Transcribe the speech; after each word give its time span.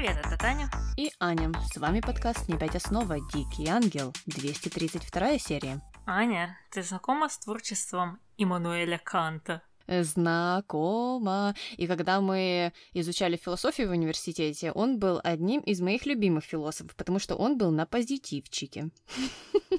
Привет, 0.00 0.16
это 0.24 0.38
Таня. 0.38 0.70
И 0.96 1.12
Аня. 1.20 1.52
С 1.70 1.76
вами 1.76 2.00
подкаст 2.00 2.48
«Не 2.48 2.56
пять 2.56 2.74
основа. 2.74 3.18
Дикий 3.34 3.68
ангел». 3.68 4.14
232 4.24 5.38
серия. 5.38 5.82
Аня, 6.06 6.58
ты 6.70 6.82
знакома 6.82 7.28
с 7.28 7.38
творчеством 7.38 8.18
Иммануэля 8.38 8.96
Канта? 8.96 9.60
Знакома. 9.86 11.54
И 11.76 11.86
когда 11.86 12.22
мы 12.22 12.72
изучали 12.94 13.36
философию 13.36 13.88
в 13.88 13.90
университете, 13.90 14.72
он 14.72 14.98
был 14.98 15.20
одним 15.22 15.60
из 15.60 15.82
моих 15.82 16.06
любимых 16.06 16.44
философов, 16.44 16.96
потому 16.96 17.18
что 17.18 17.36
он 17.36 17.58
был 17.58 17.70
на 17.70 17.84
позитивчике. 17.84 18.88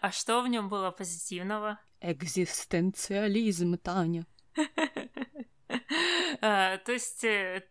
А 0.00 0.10
что 0.10 0.42
в 0.42 0.48
нем 0.48 0.68
было 0.68 0.90
позитивного? 0.90 1.78
Экзистенциализм, 2.00 3.78
Таня. 3.78 4.26
А, 6.46 6.76
то 6.76 6.92
есть 6.92 7.24
э, 7.24 7.62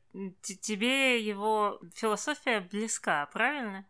тебе 0.41 1.21
его 1.21 1.79
философия 1.93 2.59
близка, 2.59 3.23
правильно? 3.27 3.85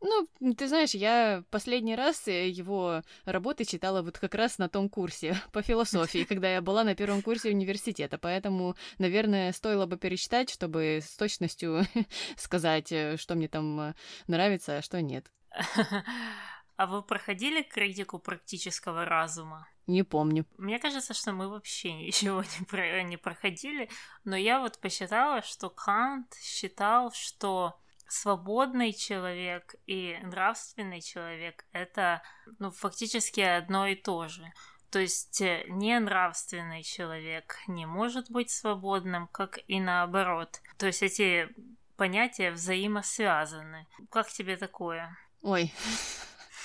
Ну, 0.00 0.26
ты 0.54 0.66
знаешь, 0.66 0.90
я 0.90 1.44
последний 1.50 1.94
раз 1.94 2.26
э, 2.26 2.48
его 2.48 3.02
работы 3.24 3.64
читала 3.64 4.02
вот 4.02 4.18
как 4.18 4.34
раз 4.34 4.58
на 4.58 4.68
том 4.68 4.88
курсе 4.88 5.36
по 5.52 5.62
философии, 5.62 6.24
когда 6.24 6.52
я 6.52 6.60
была 6.60 6.82
на 6.82 6.96
первом 6.96 7.22
курсе 7.22 7.50
университета, 7.50 8.18
поэтому, 8.18 8.74
наверное, 8.98 9.52
стоило 9.52 9.86
бы 9.86 9.96
перечитать, 9.96 10.50
чтобы 10.50 10.98
с 11.00 11.16
точностью 11.16 11.82
сказать, 12.36 12.90
э, 12.90 13.16
что 13.18 13.36
мне 13.36 13.46
там 13.46 13.94
нравится, 14.26 14.78
а 14.78 14.82
что 14.82 15.00
нет. 15.00 15.30
А 16.76 16.86
вы 16.86 17.02
проходили 17.02 17.62
критику 17.62 18.18
практического 18.18 19.04
разума? 19.04 19.68
Не 19.86 20.02
помню. 20.02 20.46
Мне 20.58 20.78
кажется, 20.78 21.14
что 21.14 21.32
мы 21.32 21.48
вообще 21.48 21.92
ничего 22.06 22.42
не, 22.42 22.64
про 22.66 23.02
не 23.02 23.16
проходили, 23.16 23.88
но 24.24 24.36
я 24.36 24.60
вот 24.60 24.78
посчитала, 24.78 25.42
что 25.42 25.70
Кант 25.70 26.34
считал, 26.40 27.12
что 27.12 27.78
свободный 28.06 28.92
человек 28.92 29.74
и 29.86 30.18
нравственный 30.22 31.00
человек 31.00 31.64
это 31.72 32.22
ну, 32.58 32.70
фактически 32.70 33.40
одно 33.40 33.86
и 33.86 33.94
то 33.94 34.28
же. 34.28 34.52
То 34.90 34.98
есть 34.98 35.40
э, 35.40 35.64
ненравственный 35.68 36.82
человек 36.82 37.56
не 37.66 37.86
может 37.86 38.30
быть 38.30 38.50
свободным, 38.50 39.26
как 39.28 39.58
и 39.66 39.80
наоборот. 39.80 40.60
То 40.76 40.86
есть 40.86 41.02
эти 41.02 41.48
понятия 41.96 42.50
взаимосвязаны. 42.50 43.86
Как 44.10 44.28
тебе 44.30 44.58
такое? 44.58 45.16
Ой, 45.40 45.72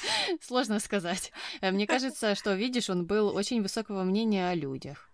Сложно 0.42 0.80
сказать. 0.80 1.32
Э, 1.62 1.72
мне 1.72 1.88
кажется, 1.88 2.36
что, 2.36 2.54
видишь, 2.54 2.90
он 2.90 3.06
был 3.06 3.36
очень 3.36 3.62
высокого 3.62 4.04
мнения 4.04 4.50
о 4.50 4.56
людях. 4.56 5.10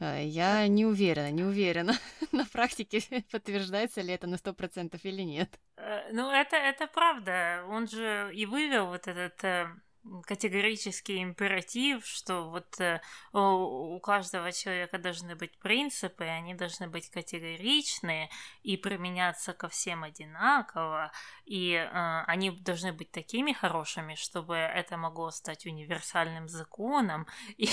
Э, 0.00 0.24
я 0.24 0.66
не 0.68 0.86
уверена, 0.86 1.30
не 1.30 1.44
уверена 1.44 1.94
на 2.32 2.44
практике, 2.46 3.02
подтверждается 3.30 4.00
ли 4.00 4.12
это 4.12 4.26
на 4.26 4.36
сто 4.36 4.52
процентов 4.52 5.04
или 5.04 5.22
нет. 5.22 5.58
Э, 5.76 6.12
ну, 6.12 6.30
это, 6.30 6.56
это 6.56 6.86
правда. 6.86 7.64
Он 7.68 7.88
же 7.88 8.30
и 8.34 8.46
вывел 8.46 8.86
вот 8.86 9.06
этот 9.06 9.80
категорический 10.26 11.22
императив, 11.22 12.06
что 12.06 12.48
вот 12.50 12.80
э, 12.80 13.00
у 13.32 13.98
каждого 14.00 14.52
человека 14.52 14.98
должны 14.98 15.36
быть 15.36 15.58
принципы, 15.58 16.24
они 16.24 16.54
должны 16.54 16.88
быть 16.88 17.10
категоричные 17.10 18.30
и 18.62 18.76
применяться 18.76 19.52
ко 19.52 19.68
всем 19.68 20.04
одинаково, 20.04 21.12
и 21.44 21.74
э, 21.74 22.22
они 22.26 22.50
должны 22.50 22.92
быть 22.92 23.10
такими 23.10 23.52
хорошими, 23.52 24.14
чтобы 24.14 24.56
это 24.56 24.96
могло 24.96 25.30
стать 25.30 25.66
универсальным 25.66 26.48
законом, 26.48 27.26
и, 27.56 27.66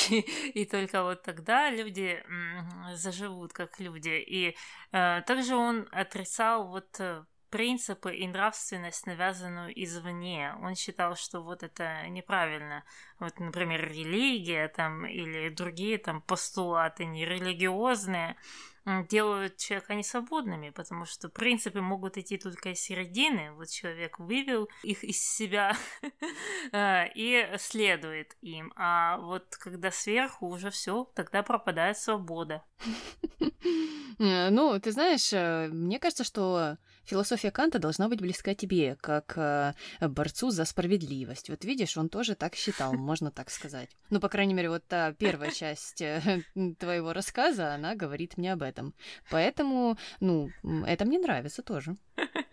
и 0.53 0.65
только 0.65 1.03
вот 1.03 1.23
тогда 1.23 1.69
люди 1.69 2.23
заживут 2.93 3.53
как 3.53 3.79
люди. 3.79 4.23
И 4.27 4.55
э, 4.91 5.21
также 5.25 5.55
он 5.55 5.87
отрицал 5.91 6.67
вот 6.67 6.99
э, 6.99 7.23
принципы 7.55 8.13
и 8.13 8.27
нравственность, 8.27 9.07
навязанную 9.07 9.71
извне. 9.81 10.53
Он 10.61 10.75
считал, 10.75 11.15
что 11.15 11.39
вот 11.39 11.63
это 11.63 12.05
неправильно. 12.09 12.83
Вот, 13.17 13.39
например, 13.39 13.89
религия 13.89 14.67
там 14.67 15.05
или 15.05 15.47
другие 15.47 15.97
там 15.97 16.21
постулаты 16.21 17.05
нерелигиозные 17.05 18.35
делают 19.09 19.55
человека 19.55 19.95
несвободными, 19.95 20.69
потому 20.69 21.05
что 21.05 21.29
принципы 21.29 21.79
могут 21.79 22.17
идти 22.17 22.37
только 22.37 22.71
из 22.71 22.81
середины. 22.81 23.53
Вот 23.53 23.69
человек 23.69 24.19
вывел 24.19 24.67
их 24.83 25.05
из 25.05 25.17
себя 25.25 25.77
э, 26.73 27.07
и 27.15 27.55
следует 27.57 28.35
им. 28.41 28.73
А 28.75 29.17
вот 29.17 29.55
когда 29.55 29.91
сверху 29.91 30.47
уже 30.47 30.71
все, 30.71 31.09
тогда 31.15 31.41
пропадает 31.41 31.97
свобода. 31.97 32.65
Э, 34.17 34.49
ну, 34.49 34.79
ты 34.79 34.93
знаешь, 34.93 35.33
э, 35.33 35.67
мне 35.73 35.99
кажется, 35.99 36.23
что 36.23 36.77
философия 37.05 37.51
Канта 37.51 37.79
должна 37.79 38.09
быть 38.09 38.21
близка 38.21 38.53
тебе, 38.55 38.95
как 39.01 39.75
борцу 40.01 40.49
за 40.49 40.65
справедливость. 40.65 41.49
Вот 41.49 41.63
видишь, 41.65 41.97
он 41.97 42.09
тоже 42.09 42.35
так 42.35 42.55
считал, 42.55 42.93
можно 42.93 43.31
так 43.31 43.49
сказать. 43.49 43.89
Ну, 44.09 44.19
по 44.19 44.29
крайней 44.29 44.53
мере, 44.53 44.69
вот 44.69 44.85
та 44.87 45.13
первая 45.13 45.51
часть 45.51 46.03
твоего 46.79 47.13
рассказа, 47.13 47.73
она 47.73 47.95
говорит 47.95 48.37
мне 48.37 48.53
об 48.53 48.61
этом. 48.61 48.93
Поэтому, 49.29 49.97
ну, 50.19 50.49
это 50.85 51.05
мне 51.05 51.19
нравится 51.19 51.61
тоже. 51.61 51.97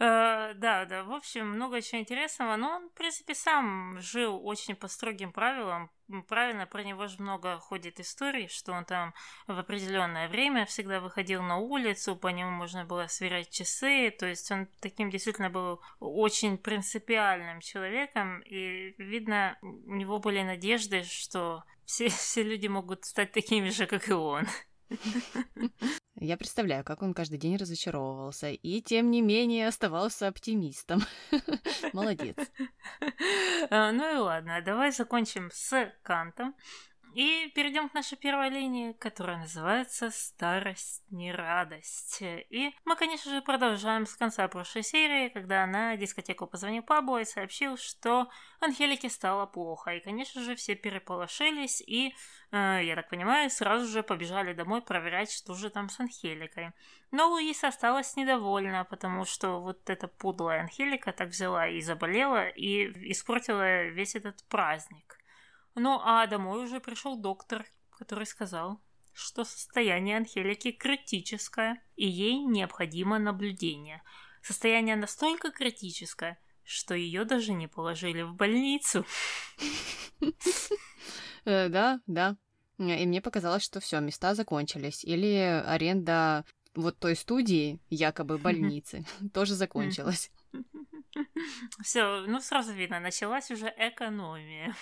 Э, 0.00 0.52
да, 0.54 0.84
да, 0.84 1.04
в 1.04 1.12
общем, 1.12 1.48
много 1.48 1.80
чего 1.82 2.00
интересного, 2.00 2.56
но 2.56 2.76
он, 2.76 2.88
в 2.88 2.92
принципе, 2.92 3.34
сам 3.34 3.98
жил 4.00 4.40
очень 4.46 4.76
по 4.76 4.86
строгим 4.86 5.32
правилам. 5.32 5.90
Правильно, 6.28 6.66
про 6.66 6.82
него 6.84 7.06
же 7.06 7.20
много 7.20 7.58
ходит 7.58 8.00
историй, 8.00 8.48
что 8.48 8.72
он 8.72 8.84
там 8.84 9.12
в 9.46 9.58
определенное 9.58 10.28
время 10.28 10.64
всегда 10.66 11.00
выходил 11.00 11.42
на 11.42 11.58
улицу, 11.58 12.16
по 12.16 12.28
нему 12.28 12.50
можно 12.50 12.84
было 12.84 13.06
сверять 13.08 13.50
часы, 13.50 14.10
то 14.10 14.26
есть 14.26 14.50
он 14.50 14.68
таким 14.80 15.10
действительно 15.10 15.50
был 15.50 15.82
очень 16.00 16.56
принципиальным 16.56 17.60
человеком, 17.60 18.40
и 18.40 18.94
видно, 18.98 19.58
у 19.62 19.94
него 19.94 20.18
были 20.18 20.42
надежды, 20.42 21.02
что 21.02 21.64
все, 21.84 22.08
все 22.08 22.42
люди 22.42 22.68
могут 22.68 23.04
стать 23.04 23.32
такими 23.32 23.68
же, 23.70 23.86
как 23.86 24.08
и 24.08 24.12
он. 24.12 24.46
Я 26.20 26.36
представляю, 26.36 26.84
как 26.84 27.02
он 27.02 27.14
каждый 27.14 27.38
день 27.38 27.56
разочаровывался, 27.56 28.50
и 28.50 28.80
тем 28.80 29.10
не 29.10 29.22
менее 29.22 29.68
оставался 29.68 30.26
оптимистом. 30.26 31.00
Молодец. 31.92 32.36
А, 33.70 33.92
ну 33.92 34.14
и 34.14 34.16
ладно, 34.16 34.60
давай 34.60 34.90
закончим 34.90 35.50
с 35.52 35.92
Кантом. 36.02 36.56
И 37.18 37.50
перейдем 37.52 37.88
к 37.88 37.94
нашей 37.94 38.16
первой 38.16 38.48
линии, 38.48 38.92
которая 38.92 39.38
называется 39.38 40.08
«Старость 40.12 41.02
не 41.10 41.32
радость». 41.32 42.22
И 42.22 42.72
мы, 42.84 42.94
конечно 42.94 43.32
же, 43.32 43.42
продолжаем 43.42 44.06
с 44.06 44.14
конца 44.14 44.46
прошлой 44.46 44.84
серии, 44.84 45.28
когда 45.28 45.66
на 45.66 45.96
дискотеку 45.96 46.46
позвонил 46.46 46.84
Пабло 46.84 47.20
и 47.20 47.24
сообщил, 47.24 47.76
что 47.76 48.30
Анхелике 48.60 49.10
стало 49.10 49.46
плохо. 49.46 49.96
И, 49.96 50.00
конечно 50.00 50.42
же, 50.42 50.54
все 50.54 50.76
переполошились 50.76 51.80
и, 51.80 52.14
э, 52.52 52.82
я 52.84 52.94
так 52.94 53.08
понимаю, 53.08 53.50
сразу 53.50 53.88
же 53.88 54.04
побежали 54.04 54.52
домой 54.52 54.80
проверять, 54.80 55.32
что 55.32 55.54
же 55.54 55.70
там 55.70 55.88
с 55.88 55.98
Анхеликой. 55.98 56.70
Но 57.10 57.30
Луиса 57.30 57.66
осталась 57.66 58.14
недовольна, 58.14 58.84
потому 58.84 59.24
что 59.24 59.60
вот 59.60 59.90
эта 59.90 60.06
пудлая 60.06 60.60
Анхелика 60.60 61.10
так 61.10 61.30
взяла 61.30 61.66
и 61.66 61.80
заболела, 61.80 62.46
и 62.46 63.10
испортила 63.10 63.86
весь 63.86 64.14
этот 64.14 64.44
праздник. 64.44 65.17
Ну 65.78 66.00
а 66.02 66.26
домой 66.26 66.64
уже 66.64 66.80
пришел 66.80 67.16
доктор, 67.16 67.64
который 67.90 68.26
сказал, 68.26 68.80
что 69.12 69.44
состояние 69.44 70.16
Анхелики 70.16 70.72
критическое, 70.72 71.82
и 71.96 72.06
ей 72.06 72.38
необходимо 72.44 73.18
наблюдение. 73.18 74.02
Состояние 74.42 74.96
настолько 74.96 75.50
критическое, 75.50 76.38
что 76.64 76.94
ее 76.94 77.24
даже 77.24 77.52
не 77.52 77.68
положили 77.68 78.22
в 78.22 78.34
больницу. 78.34 79.04
Э, 81.44 81.68
да, 81.68 82.00
да. 82.06 82.36
И 82.78 83.06
мне 83.06 83.22
показалось, 83.22 83.62
что 83.62 83.80
все, 83.80 84.00
места 84.00 84.34
закончились. 84.34 85.02
Или 85.04 85.62
аренда 85.66 86.44
вот 86.74 86.98
той 86.98 87.16
студии, 87.16 87.80
якобы 87.88 88.36
больницы, 88.38 89.06
тоже 89.32 89.54
закончилась. 89.54 90.30
Все, 91.82 92.24
ну 92.26 92.40
сразу 92.40 92.72
видно, 92.72 93.00
началась 93.00 93.50
уже 93.50 93.72
экономия 93.78 94.74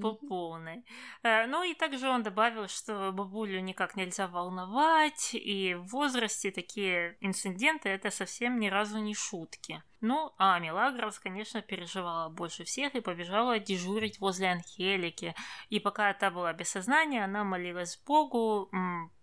по 0.00 0.14
полной. 0.14 0.84
Э, 1.22 1.46
ну 1.46 1.62
и 1.62 1.74
также 1.74 2.08
он 2.08 2.22
добавил, 2.22 2.68
что 2.68 3.12
бабулю 3.12 3.60
никак 3.60 3.96
нельзя 3.96 4.28
волновать, 4.28 5.30
и 5.34 5.74
в 5.74 5.86
возрасте 5.88 6.50
такие 6.50 7.16
инциденты 7.20 7.88
это 7.88 8.10
совсем 8.10 8.58
ни 8.58 8.68
разу 8.68 8.98
не 8.98 9.14
шутки. 9.14 9.82
Ну, 10.02 10.32
а 10.36 10.58
Мелагрос, 10.58 11.20
конечно, 11.20 11.62
переживала 11.62 12.28
больше 12.28 12.64
всех 12.64 12.96
и 12.96 13.00
побежала 13.00 13.60
дежурить 13.60 14.18
возле 14.18 14.50
Анхелики. 14.50 15.32
И 15.70 15.78
пока 15.78 16.12
та 16.12 16.32
была 16.32 16.52
без 16.52 16.70
сознания, 16.70 17.22
она 17.22 17.44
молилась 17.44 18.02
Богу, 18.04 18.68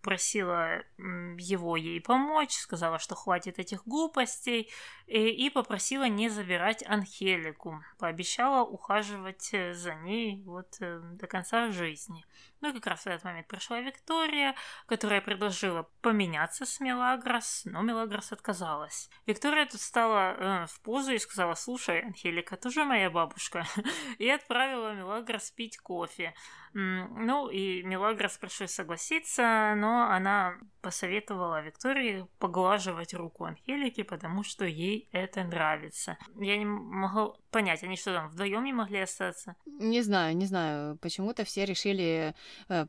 просила 0.01 0.81
его 0.97 1.75
ей 1.75 1.99
помочь, 1.99 2.53
сказала, 2.53 2.97
что 2.97 3.15
хватит 3.15 3.59
этих 3.59 3.85
глупостей, 3.85 4.71
и, 5.05 5.47
и 5.47 5.49
попросила 5.49 6.07
не 6.07 6.29
забирать 6.29 6.81
Анхелику. 6.87 7.83
Пообещала 7.97 8.63
ухаживать 8.63 9.49
э, 9.51 9.73
за 9.73 9.95
ней 9.95 10.08
вот 10.45 10.77
э, 10.81 10.99
до 11.13 11.27
конца 11.27 11.71
жизни. 11.71 12.25
Ну 12.61 12.69
и 12.69 12.73
как 12.73 12.87
раз 12.87 13.03
в 13.03 13.07
этот 13.07 13.23
момент 13.23 13.47
пришла 13.47 13.79
Виктория, 13.79 14.55
которая 14.85 15.21
предложила 15.21 15.89
поменяться 16.01 16.65
с 16.65 16.79
Мелагрос, 16.79 17.61
но 17.65 17.81
Мелагрос 17.81 18.31
отказалась. 18.31 19.09
Виктория 19.25 19.65
тут 19.65 19.79
стала 19.79 20.33
э, 20.33 20.65
в 20.67 20.81
позу 20.81 21.11
и 21.11 21.19
сказала, 21.19 21.55
слушай, 21.55 22.01
Анхелика, 22.01 22.57
тоже 22.57 22.83
моя 22.83 23.09
бабушка, 23.09 23.65
и 24.17 24.29
отправила 24.29 24.93
Мелагрос 24.93 25.51
пить 25.51 25.77
кофе. 25.77 26.33
Ну 26.73 27.49
и 27.49 27.81
Мелагрос 27.81 28.37
пришлось 28.37 28.71
согласиться, 28.71 29.73
но 29.75 30.03
она 30.11 30.55
посоветовала 30.81 31.61
Виктории 31.61 32.27
поглаживать 32.37 33.13
руку 33.13 33.45
Анхелики, 33.45 34.03
потому 34.03 34.43
что 34.43 34.65
ей 34.65 35.09
это 35.11 35.43
нравится. 35.43 36.17
Я 36.35 36.57
не 36.57 36.65
могу 36.65 37.35
понять, 37.49 37.83
они 37.83 37.95
что 37.97 38.13
там 38.13 38.29
вдвоем 38.29 38.63
не 38.63 38.73
могли 38.73 38.99
остаться? 38.99 39.55
Не 39.65 40.01
знаю, 40.01 40.37
не 40.37 40.45
знаю. 40.45 40.97
Почему-то 40.97 41.43
все 41.43 41.65
решили 41.65 42.35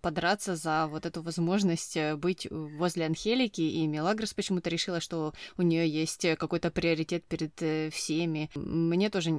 подраться 0.00 0.56
за 0.56 0.86
вот 0.86 1.06
эту 1.06 1.22
возможность 1.22 1.96
э, 1.96 2.16
быть 2.16 2.46
возле 2.50 3.06
Анхелики, 3.06 3.60
и 3.60 3.86
Мелагрос 3.86 4.34
почему-то 4.34 4.70
решила, 4.70 5.00
что 5.00 5.32
у 5.56 5.62
нее 5.62 5.88
есть 5.88 6.26
какой-то 6.36 6.70
приоритет 6.70 7.24
перед 7.24 7.60
э, 7.62 7.90
всеми. 7.90 8.50
Мне 8.54 9.10
тоже 9.10 9.32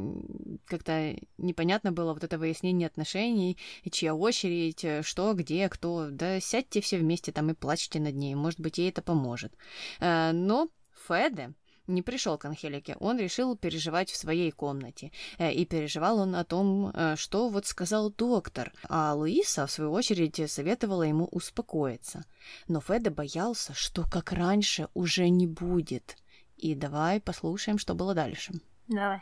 как-то 0.65 1.15
непонятно 1.37 1.91
было 1.91 2.13
вот 2.13 2.23
это 2.23 2.37
выяснение 2.37 2.87
отношений, 2.87 3.57
чья 3.91 4.15
очередь 4.15 4.83
э, 4.83 5.01
что, 5.03 5.33
где, 5.33 5.69
кто. 5.69 6.09
Да 6.09 6.39
сядьте 6.39 6.81
все 6.81 6.97
вместе 6.97 7.31
там 7.31 7.49
и 7.49 7.53
плачьте 7.53 7.99
над 7.99 8.15
ней, 8.15 8.35
может 8.35 8.59
быть, 8.59 8.77
ей 8.77 8.89
это 8.89 9.01
поможет. 9.01 9.53
Э, 9.99 10.31
но 10.31 10.69
Феде 11.07 11.53
не 11.87 12.01
пришел 12.01 12.37
к 12.37 12.45
Анхелике, 12.45 12.95
он 12.99 13.19
решил 13.19 13.55
переживать 13.57 14.09
в 14.09 14.17
своей 14.17 14.51
комнате. 14.51 15.11
Э, 15.37 15.51
и 15.51 15.65
переживал 15.65 16.19
он 16.19 16.35
о 16.35 16.43
том, 16.43 16.93
что 17.15 17.49
вот 17.49 17.65
сказал 17.65 18.09
доктор, 18.11 18.71
а 18.89 19.13
Луиса, 19.13 19.65
в 19.67 19.71
свою 19.71 19.91
очередь, 19.91 20.51
советовала 20.51 21.03
ему 21.03 21.25
успокоиться. 21.25 22.25
Но 22.67 22.81
Феде 22.81 23.09
боялся, 23.09 23.73
что 23.73 24.03
как 24.09 24.31
раньше 24.31 24.87
уже 24.93 25.29
не 25.29 25.47
будет. 25.47 26.17
И 26.57 26.75
давай 26.75 27.19
послушаем, 27.19 27.77
что 27.77 27.95
было 27.95 28.13
дальше. 28.13 28.53
Давай. 28.87 29.21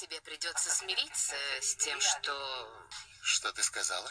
Тебе 0.00 0.20
придется 0.22 0.70
смириться 0.70 1.34
с 1.60 1.76
тем, 1.76 1.98
что 2.00 2.32
что 3.24 3.50
ты 3.52 3.62
сказала? 3.62 4.10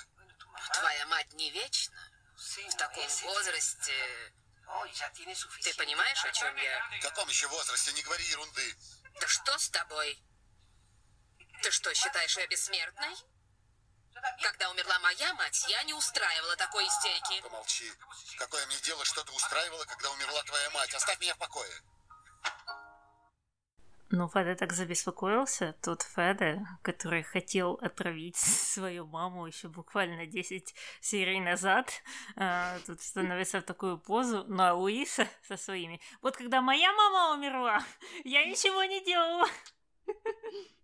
Твоя 0.74 1.06
мать 1.08 1.32
не 1.34 1.52
вечна. 1.52 1.96
В 2.36 2.76
таком 2.76 3.04
возрасте... 3.26 3.94
Ты 5.62 5.74
понимаешь, 5.76 6.26
о 6.26 6.32
чем 6.32 6.56
я? 6.56 6.90
В 7.00 7.02
каком 7.02 7.28
еще 7.30 7.48
возрасте? 7.48 7.94
Не 7.94 8.02
говори 8.04 8.24
ерунды. 8.26 8.76
Да 9.20 9.28
что 9.28 9.58
с 9.58 9.70
тобой? 9.70 10.22
Ты 11.62 11.72
что, 11.72 11.94
считаешь 11.94 12.38
ее 12.38 12.48
бессмертной? 12.48 13.16
Когда 14.42 14.70
умерла 14.70 15.00
моя 15.00 15.34
мать, 15.34 15.66
я 15.68 15.84
не 15.84 15.94
устраивала 15.94 16.56
такой 16.56 16.88
истерики. 16.88 17.42
Помолчи. 17.42 17.92
Какое 18.38 18.66
мне 18.68 18.78
дело, 18.82 19.04
что 19.06 19.24
ты 19.24 19.32
устраивала, 19.32 19.84
когда 19.86 20.10
умерла 20.12 20.44
твоя 20.44 20.70
мать? 20.72 20.94
Оставь 20.94 21.20
меня 21.20 21.36
в 21.36 21.38
покое. 21.38 21.82
Ну, 24.16 24.30
Феде 24.30 24.54
так 24.54 24.74
забеспокоился, 24.74 25.76
тот 25.82 26.04
Феде, 26.04 26.64
который 26.84 27.24
хотел 27.24 27.80
отравить 27.82 28.36
свою 28.36 29.08
маму 29.08 29.48
еще 29.48 29.70
буквально 29.70 30.28
10 30.28 30.76
серий 31.02 31.40
назад, 31.40 31.92
а, 32.36 32.78
тут 32.86 33.02
становится 33.02 33.60
в 33.60 33.64
такую 33.64 33.98
позу, 33.98 34.46
ну 34.48 34.62
а 34.62 34.74
Луиса 34.76 35.28
со 35.42 35.58
своими. 35.58 36.00
Вот 36.22 36.38
когда 36.38 36.62
моя 36.62 36.94
мама 36.94 37.36
умерла, 37.36 37.84
я 38.24 38.46
ничего 38.46 38.84
не 38.84 39.04
делала. 39.04 39.48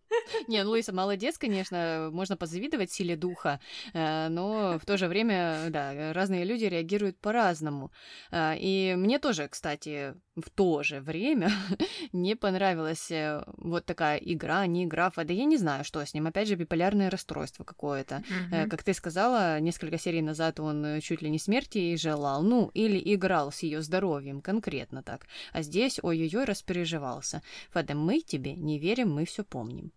Не, 0.47 0.63
ну 0.63 0.71
Луиса 0.71 0.93
молодец, 0.93 1.37
конечно, 1.37 2.09
можно 2.11 2.37
позавидовать 2.37 2.91
силе 2.91 3.15
духа, 3.15 3.59
э, 3.93 4.27
но 4.29 4.77
в 4.79 4.85
то 4.85 4.97
же 4.97 5.07
время, 5.07 5.67
да, 5.69 6.13
разные 6.13 6.45
люди 6.45 6.65
реагируют 6.65 7.19
по-разному. 7.19 7.91
Э, 8.31 8.53
и 8.57 8.95
мне 8.95 9.19
тоже, 9.19 9.47
кстати, 9.47 10.15
в 10.35 10.49
то 10.49 10.83
же 10.83 11.01
время 11.01 11.51
не 12.13 12.35
понравилась 12.35 13.11
э, 13.11 13.43
вот 13.57 13.85
такая 13.85 14.17
игра, 14.17 14.65
не 14.65 14.85
игра, 14.85 15.11
да 15.15 15.33
я 15.33 15.45
не 15.45 15.57
знаю, 15.57 15.83
что 15.83 16.03
с 16.05 16.13
ним, 16.13 16.27
опять 16.27 16.47
же, 16.47 16.55
биполярное 16.55 17.09
расстройство 17.09 17.63
какое-то. 17.63 18.23
Mm-hmm. 18.51 18.67
Как 18.69 18.83
ты 18.83 18.93
сказала, 18.93 19.59
несколько 19.59 19.97
серий 19.97 20.21
назад 20.21 20.59
он 20.59 21.01
чуть 21.01 21.21
ли 21.21 21.29
не 21.29 21.39
смерти 21.39 21.77
ей 21.77 21.97
желал, 21.97 22.41
ну, 22.41 22.71
или 22.73 23.01
играл 23.13 23.51
с 23.51 23.59
ее 23.59 23.81
здоровьем, 23.81 24.41
конкретно 24.41 25.03
так. 25.03 25.27
А 25.51 25.61
здесь, 25.61 25.99
ой-ой-ой, 26.01 26.45
распереживался. 26.45 27.41
Фада, 27.71 27.95
мы 27.95 28.21
тебе 28.21 28.55
не 28.55 28.79
верим, 28.79 29.11
мы 29.11 29.25
все 29.25 29.43
помним. 29.43 29.91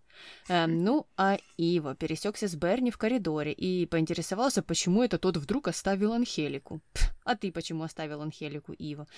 Эм, 0.48 0.84
ну, 0.84 1.06
а 1.16 1.38
Ива 1.56 1.94
пересекся 1.94 2.48
с 2.48 2.54
Берни 2.54 2.90
в 2.90 2.98
коридоре 2.98 3.52
и 3.52 3.86
поинтересовался, 3.86 4.62
почему 4.62 5.02
это 5.02 5.18
тот 5.18 5.36
вдруг 5.36 5.68
оставил 5.68 6.12
Анхелику. 6.12 6.80
А 7.24 7.36
ты 7.36 7.52
почему 7.52 7.84
оставил 7.84 8.20
Анхелику, 8.20 8.72
Ива? 8.72 9.06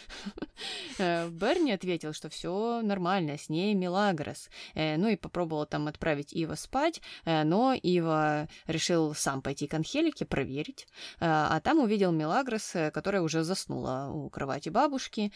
Э, 0.99 1.29
Берни 1.29 1.73
ответил, 1.73 2.12
что 2.12 2.29
все 2.29 2.81
нормально, 2.83 3.37
с 3.37 3.49
ней 3.49 3.75
Милагрос. 3.75 4.49
Э, 4.75 4.97
ну 4.97 5.09
и 5.09 5.17
попробовал 5.17 5.67
там 5.67 5.89
отправить 5.89 6.33
Ива 6.33 6.55
спать, 6.55 7.03
э, 7.25 7.43
но 7.43 7.75
Ива 7.75 8.49
решил 8.69 9.12
сам 9.15 9.43
пойти 9.43 9.67
к 9.67 9.75
Анхелике 9.75 10.25
проверить. 10.25 10.87
А 11.19 11.59
там 11.61 11.81
увидел 11.81 12.12
Милагрос, 12.12 12.77
которая 12.93 13.23
уже 13.23 13.43
заснула 13.43 14.11
у 14.12 14.31
кровати 14.31 14.69
бабушки. 14.69 15.33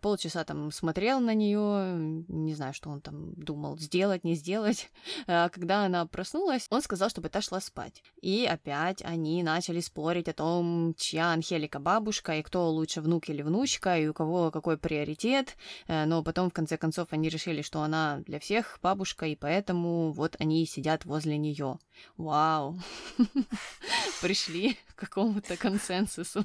Полчаса 0.00 0.44
там 0.44 0.70
смотрел 0.72 1.20
на 1.20 1.34
нее, 1.34 2.24
не 2.28 2.54
знаю, 2.54 2.72
что 2.72 2.88
он 2.88 3.02
там 3.02 3.34
думал, 3.34 3.78
сделать, 3.78 4.24
не 4.24 4.34
сделать. 4.34 4.90
Когда 5.26 5.84
она 5.84 6.06
проснулась, 6.06 6.66
он 6.70 6.82
сказал, 6.82 7.10
чтобы 7.10 7.28
та 7.28 7.40
шла 7.40 7.60
спать. 7.60 8.02
И 8.20 8.46
опять 8.46 9.02
они 9.02 9.42
начали 9.42 9.80
спорить 9.80 10.28
о 10.28 10.32
том, 10.32 10.94
чья 10.96 11.32
Анхелика 11.32 11.78
бабушка, 11.78 12.36
и 12.36 12.42
кто 12.42 12.70
лучше, 12.70 13.00
внук 13.00 13.28
или 13.28 13.42
внучка, 13.42 13.98
и 13.98 14.06
у 14.06 14.14
кого 14.14 14.50
какой 14.50 14.78
приоритет. 14.78 15.56
Э, 15.86 16.04
но 16.04 16.22
потом, 16.22 16.50
в 16.50 16.52
конце 16.52 16.76
концов, 16.76 17.08
они 17.10 17.28
решили, 17.28 17.62
что 17.62 17.82
она 17.82 18.18
для 18.26 18.38
всех 18.38 18.78
бабушка, 18.82 19.26
и 19.26 19.36
поэтому 19.36 20.12
вот 20.12 20.36
они 20.38 20.66
сидят 20.66 21.04
возле 21.04 21.36
нее. 21.38 21.78
Вау! 22.16 22.78
Пришли 24.20 24.78
к 24.94 25.00
какому-то 25.00 25.56
консенсусу. 25.56 26.44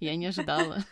Я 0.00 0.16
не 0.16 0.26
ожидала. 0.26 0.84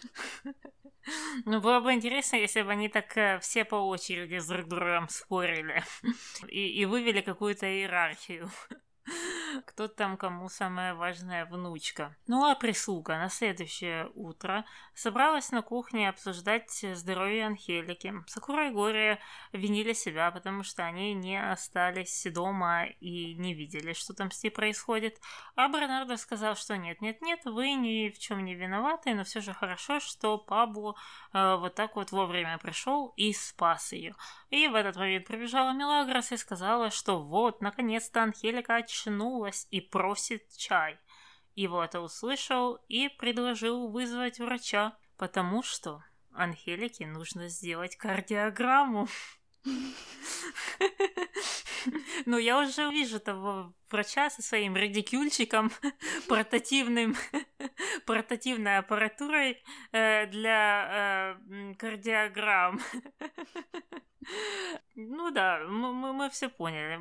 Ну, 1.45 1.61
было 1.61 1.81
бы 1.81 1.93
интересно, 1.93 2.37
если 2.37 2.63
бы 2.63 2.73
они 2.73 2.89
так 2.89 3.17
э, 3.17 3.39
все 3.41 3.65
по 3.65 3.77
очереди 3.77 4.39
с 4.39 4.47
друг 4.47 4.69
другом 4.69 5.09
спорили 5.09 5.85
и, 6.49 6.81
и 6.81 6.85
вывели 6.85 7.21
какую-то 7.21 7.67
иерархию. 7.67 8.51
Кто 9.65 9.89
там 9.89 10.17
кому 10.17 10.49
самая 10.49 10.95
важная 10.95 11.47
внучка. 11.47 12.17
Ну 12.27 12.45
а 12.45 12.55
прислуга 12.55 13.17
на 13.17 13.29
следующее 13.29 14.11
утро 14.15 14.65
собралась 14.95 15.51
на 15.51 15.63
кухне 15.63 16.09
обсуждать 16.09 16.71
здоровье 16.95 17.47
Анхелики. 17.47 18.15
Сакура 18.27 18.69
и 18.69 18.71
Горе 18.71 19.19
винили 19.53 19.93
себя, 19.93 20.31
потому 20.31 20.63
что 20.63 20.85
они 20.85 21.15
не 21.15 21.41
остались 21.41 22.27
дома 22.33 22.87
и 22.87 23.35
не 23.35 23.55
видели, 23.55 23.93
что 23.93 24.15
там 24.15 24.31
с 24.31 24.43
ней 24.43 24.51
происходит. 24.51 25.21
А 25.55 25.69
Бернардо 25.69 26.17
сказал, 26.17 26.57
что 26.57 26.77
нет-нет-нет, 26.77 27.45
вы 27.45 27.73
ни 27.73 28.11
в 28.11 28.19
чем 28.19 28.45
не 28.45 28.55
виноваты, 28.55 29.15
но 29.15 29.25
все 29.25 29.41
же 29.41 29.55
хорошо, 29.55 30.01
что 30.01 30.39
Пабло 30.39 30.97
э, 31.33 31.57
вот 31.57 31.75
так 31.75 31.97
вот 31.97 32.13
вовремя 32.13 32.59
пришел 32.59 33.13
и 33.17 33.33
спас 33.33 33.93
ее. 33.93 34.15
И 34.51 34.69
в 34.69 34.75
этот 34.75 34.97
момент 34.97 35.27
прибежала 35.27 35.73
Мелагрос 35.73 36.33
и 36.33 36.37
сказала, 36.37 36.91
что 36.91 37.23
вот, 37.23 37.61
наконец-то 37.61 38.23
Анхелика 38.23 38.77
очнулась 38.77 39.67
и 39.71 39.81
просит 39.81 40.49
чай. 40.57 40.99
Его 41.55 41.83
это 41.83 42.01
услышал 42.01 42.79
и 42.89 43.09
предложил 43.09 43.89
вызвать 43.89 44.39
врача, 44.39 44.97
потому 45.17 45.63
что 45.63 46.05
Анхелике 46.33 47.07
нужно 47.07 47.49
сделать 47.49 47.97
кардиограмму. 47.97 49.09
Ну, 52.27 52.39
я 52.39 52.59
уже 52.59 52.91
вижу 52.91 53.21
того 53.21 53.73
врача 53.91 54.31
со 54.31 54.43
своим 54.43 54.75
радикюльчиком, 54.75 55.71
портативным, 56.29 57.15
портативной 58.07 58.79
аппаратурой 58.79 59.63
э, 59.93 60.27
для 60.27 61.37
э, 61.49 61.75
кардиограмм. 61.75 62.81
Ну 64.97 65.31
да, 65.31 65.61
мы, 65.69 65.93
мы, 65.93 66.13
мы 66.13 66.31
все 66.31 66.49
поняли. 66.49 66.99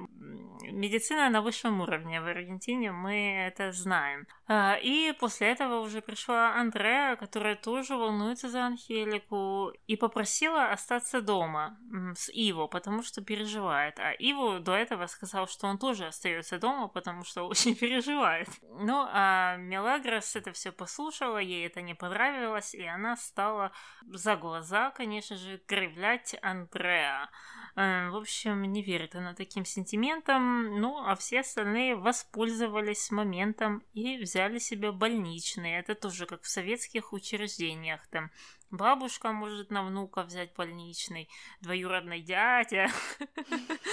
Медицина 0.71 1.29
на 1.29 1.41
высшем 1.41 1.81
уровне 1.81 2.21
в 2.21 2.27
Аргентине, 2.27 2.91
мы 2.91 3.47
это 3.47 3.71
знаем. 3.71 4.27
А, 4.47 4.75
и 4.75 5.13
после 5.13 5.47
этого 5.47 5.79
уже 5.79 6.01
пришла 6.01 6.55
Андреа, 6.55 7.15
которая 7.15 7.55
тоже 7.55 7.95
волнуется 7.95 8.49
за 8.49 8.65
Анхелику, 8.65 9.71
и 9.87 9.95
попросила 9.95 10.71
остаться 10.71 11.21
дома 11.21 11.77
с 12.15 12.29
Иво, 12.29 12.67
потому 12.67 13.01
что 13.01 13.21
переживает. 13.21 13.99
А 13.99 14.11
Иво 14.11 14.59
до 14.59 14.73
этого 14.73 15.07
сказал, 15.07 15.47
что 15.47 15.67
он 15.67 15.77
тоже 15.77 16.07
остается 16.07 16.59
дома, 16.59 16.74
потому 16.87 17.23
что 17.23 17.43
очень 17.47 17.75
переживает. 17.75 18.49
Ну, 18.61 19.05
а 19.11 19.57
Мелагрос 19.57 20.35
это 20.35 20.51
все 20.51 20.71
послушала, 20.71 21.37
ей 21.37 21.65
это 21.65 21.81
не 21.81 21.93
понравилось, 21.93 22.73
и 22.73 22.83
она 22.83 23.15
стала 23.17 23.71
за 24.05 24.35
глаза, 24.35 24.91
конечно 24.91 25.35
же, 25.35 25.57
кривлять 25.65 26.35
Андреа. 26.41 27.29
Э, 27.75 28.09
в 28.09 28.15
общем, 28.15 28.63
не 28.63 28.81
верит 28.81 29.15
она 29.15 29.33
таким 29.33 29.65
сентиментам, 29.65 30.79
ну, 30.79 30.97
а 31.05 31.15
все 31.15 31.41
остальные 31.41 31.95
воспользовались 31.95 33.11
моментом 33.11 33.83
и 33.93 34.17
взяли 34.17 34.59
себе 34.59 34.91
больничные. 34.91 35.79
Это 35.79 35.95
тоже 35.95 36.25
как 36.25 36.43
в 36.43 36.49
советских 36.49 37.13
учреждениях, 37.13 38.07
там 38.07 38.31
бабушка 38.71 39.31
может 39.31 39.71
на 39.71 39.83
внука 39.83 40.23
взять 40.23 40.53
больничный, 40.55 41.29
двоюродный 41.61 42.21
дядя. 42.21 42.89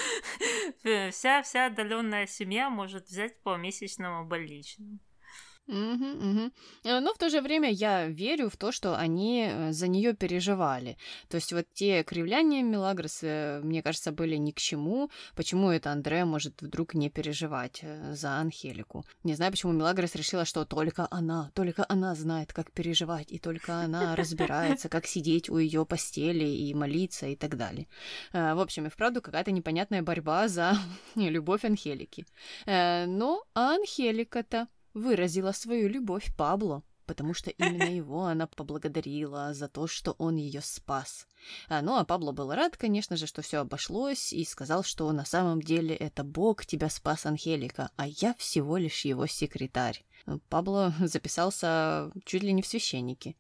Вся, 0.83 1.43
вся 1.43 1.67
отдаленная 1.67 2.27
семья 2.27 2.69
может 2.69 3.07
взять 3.07 3.41
по 3.43 3.57
месячному 3.57 4.27
больничному. 4.27 4.99
Угу, 5.73 6.07
угу. 6.29 6.50
Но 6.85 7.14
в 7.14 7.19
то 7.19 7.31
же 7.31 7.41
время 7.41 7.71
я 7.71 8.07
верю 8.07 8.50
в 8.50 8.57
то, 8.57 8.73
что 8.73 8.95
они 8.95 9.47
э, 9.49 9.73
за 9.73 9.88
нее 9.88 10.12
переживали. 10.12 10.99
То 11.29 11.37
есть 11.37 11.52
вот 11.52 11.67
те 11.73 12.02
кривляния 12.02 12.62
Мелагрос, 12.62 13.21
э, 13.23 13.61
мне 13.64 13.83
кажется, 13.83 14.12
были 14.12 14.37
ни 14.37 14.50
к 14.50 14.59
чему. 14.59 15.11
Почему 15.35 15.71
это 15.71 15.91
Андре 15.91 16.26
может 16.26 16.61
вдруг 16.61 16.93
не 16.95 17.09
переживать 17.09 17.81
э, 17.83 18.14
за 18.14 18.37
Анхелику? 18.37 19.07
Не 19.25 19.35
знаю, 19.35 19.50
почему 19.50 19.73
Мелагрос 19.73 20.14
решила, 20.14 20.45
что 20.45 20.67
только 20.67 21.09
она, 21.11 21.50
только 21.55 21.87
она 21.88 22.14
знает, 22.14 22.52
как 22.52 22.71
переживать, 22.71 23.33
и 23.33 23.38
только 23.38 23.76
она 23.76 24.14
разбирается, 24.14 24.91
как 24.91 25.07
сидеть 25.07 25.49
у 25.49 25.57
ее 25.57 25.87
постели 25.87 26.45
и 26.45 26.75
молиться 26.75 27.26
и 27.26 27.37
так 27.37 27.57
далее. 27.57 27.87
В 28.33 28.61
общем, 28.61 28.87
и 28.87 28.91
вправду 28.91 29.23
какая-то 29.23 29.52
непонятная 29.52 30.02
борьба 30.02 30.49
за 30.49 30.76
любовь 31.14 31.64
Анхелики. 31.64 32.26
Но 32.67 33.45
Анхелика-то 33.55 34.69
выразила 34.94 35.52
свою 35.52 35.88
любовь 35.88 36.34
Пабло, 36.37 36.82
потому 37.06 37.34
что 37.34 37.50
именно 37.50 37.90
его 37.90 38.25
она 38.25 38.46
поблагодарила 38.46 39.52
за 39.54 39.68
то, 39.68 39.87
что 39.87 40.12
он 40.18 40.37
ее 40.37 40.61
спас. 40.62 41.26
А, 41.68 41.82
ну, 41.82 41.96
а 41.96 42.04
Пабло 42.04 42.32
был 42.32 42.52
рад, 42.52 42.76
конечно 42.76 43.16
же, 43.16 43.26
что 43.26 43.42
все 43.42 43.58
обошлось, 43.58 44.32
и 44.32 44.44
сказал, 44.44 44.82
что 44.82 45.11
на 45.12 45.25
самом 45.25 45.61
деле 45.61 45.94
это 45.94 46.25
Бог 46.25 46.64
тебя 46.64 46.88
спас, 46.88 47.26
Анхелика, 47.26 47.90
а 47.96 48.06
я 48.06 48.34
всего 48.34 48.76
лишь 48.76 49.04
его 49.04 49.26
секретарь. 49.26 50.04
Пабло 50.49 50.94
записался 51.00 52.11
чуть 52.25 52.42
ли 52.42 52.52
не 52.52 52.62
в 52.62 52.66
священники. 52.66 53.37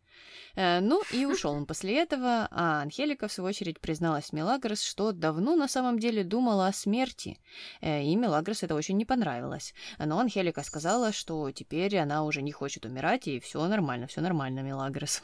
Э, 0.54 0.80
ну 0.80 1.02
и 1.12 1.24
ушел 1.24 1.52
он 1.52 1.66
после 1.66 1.98
этого, 1.98 2.48
а 2.50 2.82
Анхелика, 2.82 3.28
в 3.28 3.32
свою 3.32 3.48
очередь, 3.48 3.80
призналась 3.80 4.32
Мелагрос, 4.32 4.82
что 4.82 5.12
давно 5.12 5.56
на 5.56 5.68
самом 5.68 5.98
деле 5.98 6.24
думала 6.24 6.66
о 6.66 6.72
смерти, 6.72 7.38
э, 7.80 8.02
и 8.02 8.16
Мелагрос 8.16 8.62
это 8.62 8.74
очень 8.74 8.96
не 8.96 9.04
понравилось. 9.04 9.74
Но 9.98 10.18
Анхелика 10.18 10.62
сказала, 10.62 11.12
что 11.12 11.50
теперь 11.52 11.96
она 11.98 12.24
уже 12.24 12.42
не 12.42 12.52
хочет 12.52 12.84
умирать, 12.84 13.28
и 13.28 13.40
все 13.40 13.66
нормально, 13.66 14.06
все 14.06 14.20
нормально, 14.20 14.60
Мелагрос. 14.60 15.22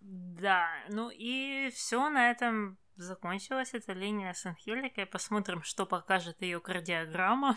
Да, 0.00 0.68
ну 0.90 1.10
и 1.10 1.70
все 1.70 2.08
на 2.10 2.30
этом 2.30 2.78
закончилась 2.96 3.74
эта 3.74 3.92
линия 3.92 4.32
с 4.32 4.46
Анхеликой. 4.46 5.06
Посмотрим, 5.06 5.62
что 5.62 5.86
покажет 5.86 6.42
ее 6.42 6.60
кардиограмма. 6.60 7.56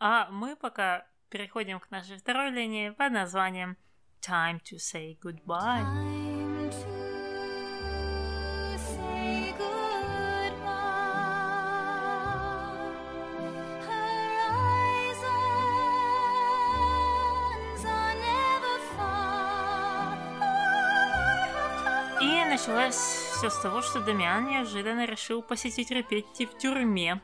А 0.00 0.28
мы 0.30 0.56
пока 0.56 1.06
переходим 1.34 1.80
к 1.80 1.90
нашей 1.90 2.16
второй 2.16 2.52
линии 2.52 2.90
под 2.90 3.10
названием 3.10 3.76
Time 4.20 4.60
to 4.62 4.76
say 4.76 5.18
goodbye. 5.20 5.82
И 22.22 22.44
началось 22.48 22.94
все 22.94 23.50
с 23.50 23.60
того, 23.60 23.82
что 23.82 23.98
Дамиан 23.98 24.50
неожиданно 24.50 25.04
решил 25.04 25.42
посетить 25.42 25.90
Репетти 25.90 26.46
в 26.46 26.56
тюрьме. 26.58 27.20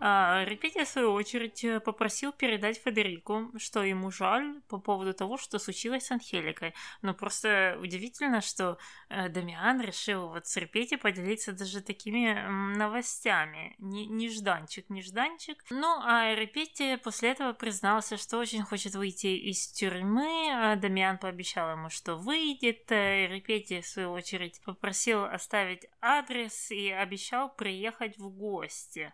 А, 0.00 0.44
Репетти, 0.44 0.84
в 0.84 0.88
свою 0.88 1.12
очередь, 1.12 1.64
э, 1.64 1.80
попросил 1.80 2.32
передать 2.32 2.78
Федерику, 2.78 3.50
что 3.58 3.82
ему 3.82 4.10
жаль 4.10 4.60
по 4.68 4.78
поводу 4.78 5.12
того, 5.12 5.36
что 5.36 5.58
случилось 5.58 6.06
с 6.06 6.10
Анхеликой. 6.12 6.74
Но 7.02 7.14
просто 7.14 7.76
удивительно, 7.80 8.40
что 8.40 8.78
э, 9.08 9.28
Дамиан 9.28 9.80
решил 9.80 10.28
вот 10.28 10.46
с 10.46 10.56
Репетти 10.56 10.96
поделиться 10.96 11.52
даже 11.52 11.80
такими 11.80 12.32
новостями. 12.76 13.74
Нежданчик, 13.78 14.88
нежданчик. 14.88 15.64
Ну, 15.70 16.00
а 16.04 16.34
Репетти 16.34 16.96
после 16.96 17.30
этого 17.30 17.52
признался, 17.52 18.16
что 18.16 18.38
очень 18.38 18.62
хочет 18.62 18.94
выйти 18.94 19.26
из 19.26 19.66
тюрьмы. 19.72 20.50
А 20.52 20.76
Дамиан 20.76 21.18
пообещал 21.18 21.72
ему, 21.72 21.90
что 21.90 22.14
выйдет. 22.14 22.90
Э, 22.92 23.26
Репетти, 23.26 23.80
в 23.80 23.86
свою 23.86 24.12
очередь, 24.12 24.60
попросил 24.64 25.24
оставить 25.24 25.86
адрес 26.00 26.70
и 26.70 26.90
обещал 26.90 27.52
приехать 27.52 28.16
в 28.16 28.28
гости. 28.28 29.12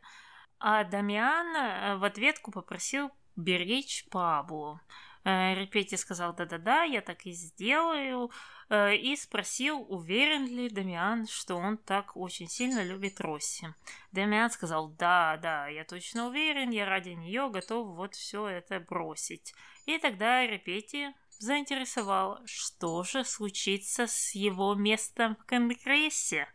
А 0.66 0.82
Дамиан 0.82 1.54
э, 1.54 1.96
в 1.96 2.04
ответку 2.04 2.50
попросил 2.50 3.10
беречь 3.36 4.06
Паблу. 4.08 4.80
Э, 5.22 5.54
Репетти 5.54 5.94
сказал 5.98 6.34
«да-да-да, 6.34 6.84
я 6.84 7.02
так 7.02 7.26
и 7.26 7.32
сделаю», 7.32 8.30
э, 8.70 8.96
и 8.96 9.14
спросил, 9.14 9.84
уверен 9.86 10.46
ли 10.46 10.70
Дамиан, 10.70 11.26
что 11.26 11.56
он 11.56 11.76
так 11.76 12.16
очень 12.16 12.48
сильно 12.48 12.82
любит 12.82 13.20
Росси. 13.20 13.66
Дамиан 14.12 14.50
сказал 14.50 14.88
«да-да, 14.88 15.68
я 15.68 15.84
точно 15.84 16.28
уверен, 16.28 16.70
я 16.70 16.86
ради 16.86 17.10
нее 17.10 17.50
готов 17.50 17.94
вот 17.94 18.14
все 18.14 18.48
это 18.48 18.80
бросить». 18.80 19.54
И 19.84 19.98
тогда 19.98 20.46
Репетти 20.46 21.08
заинтересовал, 21.40 22.38
что 22.46 23.02
же 23.02 23.22
случится 23.24 24.06
с 24.06 24.34
его 24.34 24.74
местом 24.74 25.36
в 25.36 25.44
Конгрессе. 25.44 26.48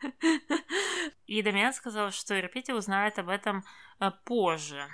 И 1.26 1.42
Дамиан 1.42 1.72
сказал, 1.72 2.10
что 2.10 2.38
Репети 2.38 2.72
узнает 2.72 3.18
об 3.18 3.28
этом 3.28 3.64
э, 4.00 4.10
позже. 4.24 4.86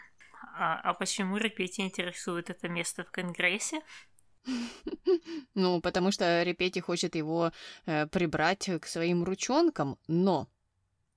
А, 0.57 0.81
а 0.81 0.95
почему 0.95 1.37
Репети 1.37 1.81
интересует 1.81 2.51
это 2.51 2.69
место 2.69 3.05
в 3.05 3.11
Конгрессе? 3.11 3.81
Ну, 5.55 5.81
потому 5.81 6.11
что 6.11 6.43
Репети 6.43 6.81
хочет 6.81 7.15
его 7.15 7.53
э, 7.87 8.07
прибрать 8.09 8.69
к 8.81 8.87
своим 8.87 9.25
ручонкам, 9.25 9.99
но 10.09 10.49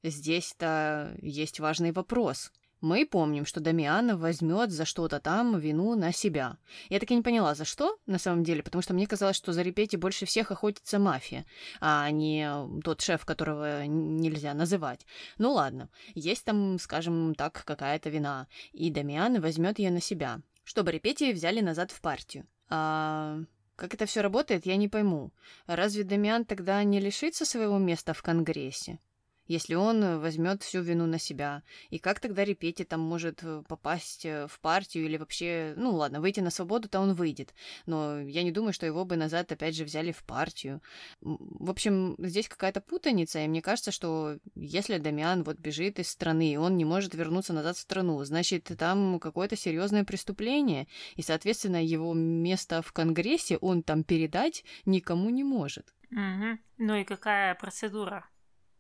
здесь-то 0.03 1.15
есть 1.21 1.59
важный 1.59 1.91
вопрос. 1.91 2.51
Мы 2.79 3.07
помним, 3.07 3.45
что 3.45 3.59
Дамиан 3.59 4.17
возьмет 4.17 4.71
за 4.71 4.85
что-то 4.85 5.19
там 5.19 5.57
вину 5.57 5.95
на 5.95 6.11
себя. 6.11 6.57
Я 6.89 6.99
так 6.99 7.09
и 7.09 7.15
не 7.15 7.23
поняла, 7.23 7.55
за 7.55 7.65
что 7.65 7.97
на 8.05 8.19
самом 8.19 8.43
деле, 8.43 8.61
потому 8.61 8.83
что 8.83 8.93
мне 8.93 9.07
казалось, 9.07 9.35
что 9.35 9.51
за 9.51 9.63
Репети 9.63 9.95
больше 9.95 10.25
всех 10.25 10.51
охотится 10.51 10.99
мафия, 10.99 11.45
а 11.79 12.09
не 12.11 12.47
тот 12.83 13.01
шеф, 13.01 13.25
которого 13.25 13.85
нельзя 13.85 14.53
называть. 14.53 15.07
Ну 15.39 15.53
ладно, 15.53 15.89
есть 16.13 16.45
там, 16.45 16.77
скажем 16.77 17.33
так, 17.33 17.63
какая-то 17.65 18.09
вина, 18.09 18.47
и 18.73 18.91
Дамиан 18.91 19.41
возьмет 19.41 19.79
ее 19.79 19.89
на 19.89 20.01
себя, 20.01 20.41
чтобы 20.63 20.91
Репети 20.91 21.33
взяли 21.33 21.61
назад 21.61 21.91
в 21.91 21.99
партию. 21.99 22.45
А 22.69 23.39
как 23.75 23.95
это 23.95 24.05
все 24.05 24.21
работает, 24.21 24.65
я 24.65 24.75
не 24.75 24.87
пойму. 24.87 25.31
Разве 25.65 26.03
Дамиан 26.03 26.45
тогда 26.45 26.83
не 26.83 26.99
лишится 26.99 27.45
своего 27.45 27.79
места 27.79 28.13
в 28.13 28.21
Конгрессе? 28.21 28.99
Если 29.47 29.75
он 29.75 30.03
э, 30.03 30.17
возьмет 30.17 30.63
всю 30.63 30.81
вину 30.81 31.05
на 31.05 31.19
себя. 31.19 31.63
И 31.89 31.99
как 31.99 32.19
тогда 32.19 32.43
Репети 32.43 32.83
там 32.83 32.99
может 32.99 33.43
э, 33.43 33.63
попасть 33.67 34.25
э, 34.25 34.47
в 34.47 34.59
партию 34.59 35.05
или 35.05 35.17
вообще, 35.17 35.73
ну 35.77 35.95
ладно, 35.95 36.21
выйти 36.21 36.39
на 36.39 36.49
свободу-то 36.49 36.99
он 36.99 37.13
выйдет. 37.13 37.53
Но 37.85 38.19
я 38.19 38.43
не 38.43 38.51
думаю, 38.51 38.73
что 38.73 38.85
его 38.85 39.05
бы 39.05 39.15
назад 39.15 39.51
опять 39.51 39.75
же 39.75 39.83
взяли 39.83 40.11
в 40.11 40.23
партию. 40.23 40.81
В 41.21 41.69
общем, 41.69 42.15
здесь 42.19 42.47
какая-то 42.47 42.81
путаница, 42.81 43.39
и 43.39 43.47
мне 43.47 43.61
кажется, 43.61 43.91
что 43.91 44.37
если 44.55 44.97
Дамиан 44.97 45.43
вот 45.43 45.59
бежит 45.59 45.99
из 45.99 46.09
страны, 46.09 46.53
и 46.53 46.57
он 46.57 46.77
не 46.77 46.85
может 46.85 47.13
вернуться 47.13 47.53
назад 47.53 47.77
в 47.77 47.81
страну, 47.81 48.23
значит, 48.23 48.71
там 48.77 49.19
какое-то 49.19 49.55
серьезное 49.55 50.03
преступление, 50.03 50.87
и, 51.15 51.21
соответственно, 51.21 51.83
его 51.83 52.13
место 52.13 52.81
в 52.81 52.91
Конгрессе 52.91 53.57
он 53.57 53.83
там 53.83 54.03
передать 54.03 54.63
никому 54.85 55.29
не 55.29 55.43
может. 55.43 55.93
Угу. 56.11 56.59
Ну 56.77 56.95
и 56.95 57.03
какая 57.03 57.55
процедура 57.55 58.25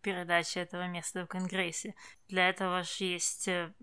передачи 0.01 0.59
этого 0.59 0.87
места 0.87 1.25
в 1.25 1.27
Конгрессе. 1.27 1.95
Для 2.29 2.49
этого 2.49 2.83
же 2.83 3.03
есть 3.05 3.47
э, 3.47 3.73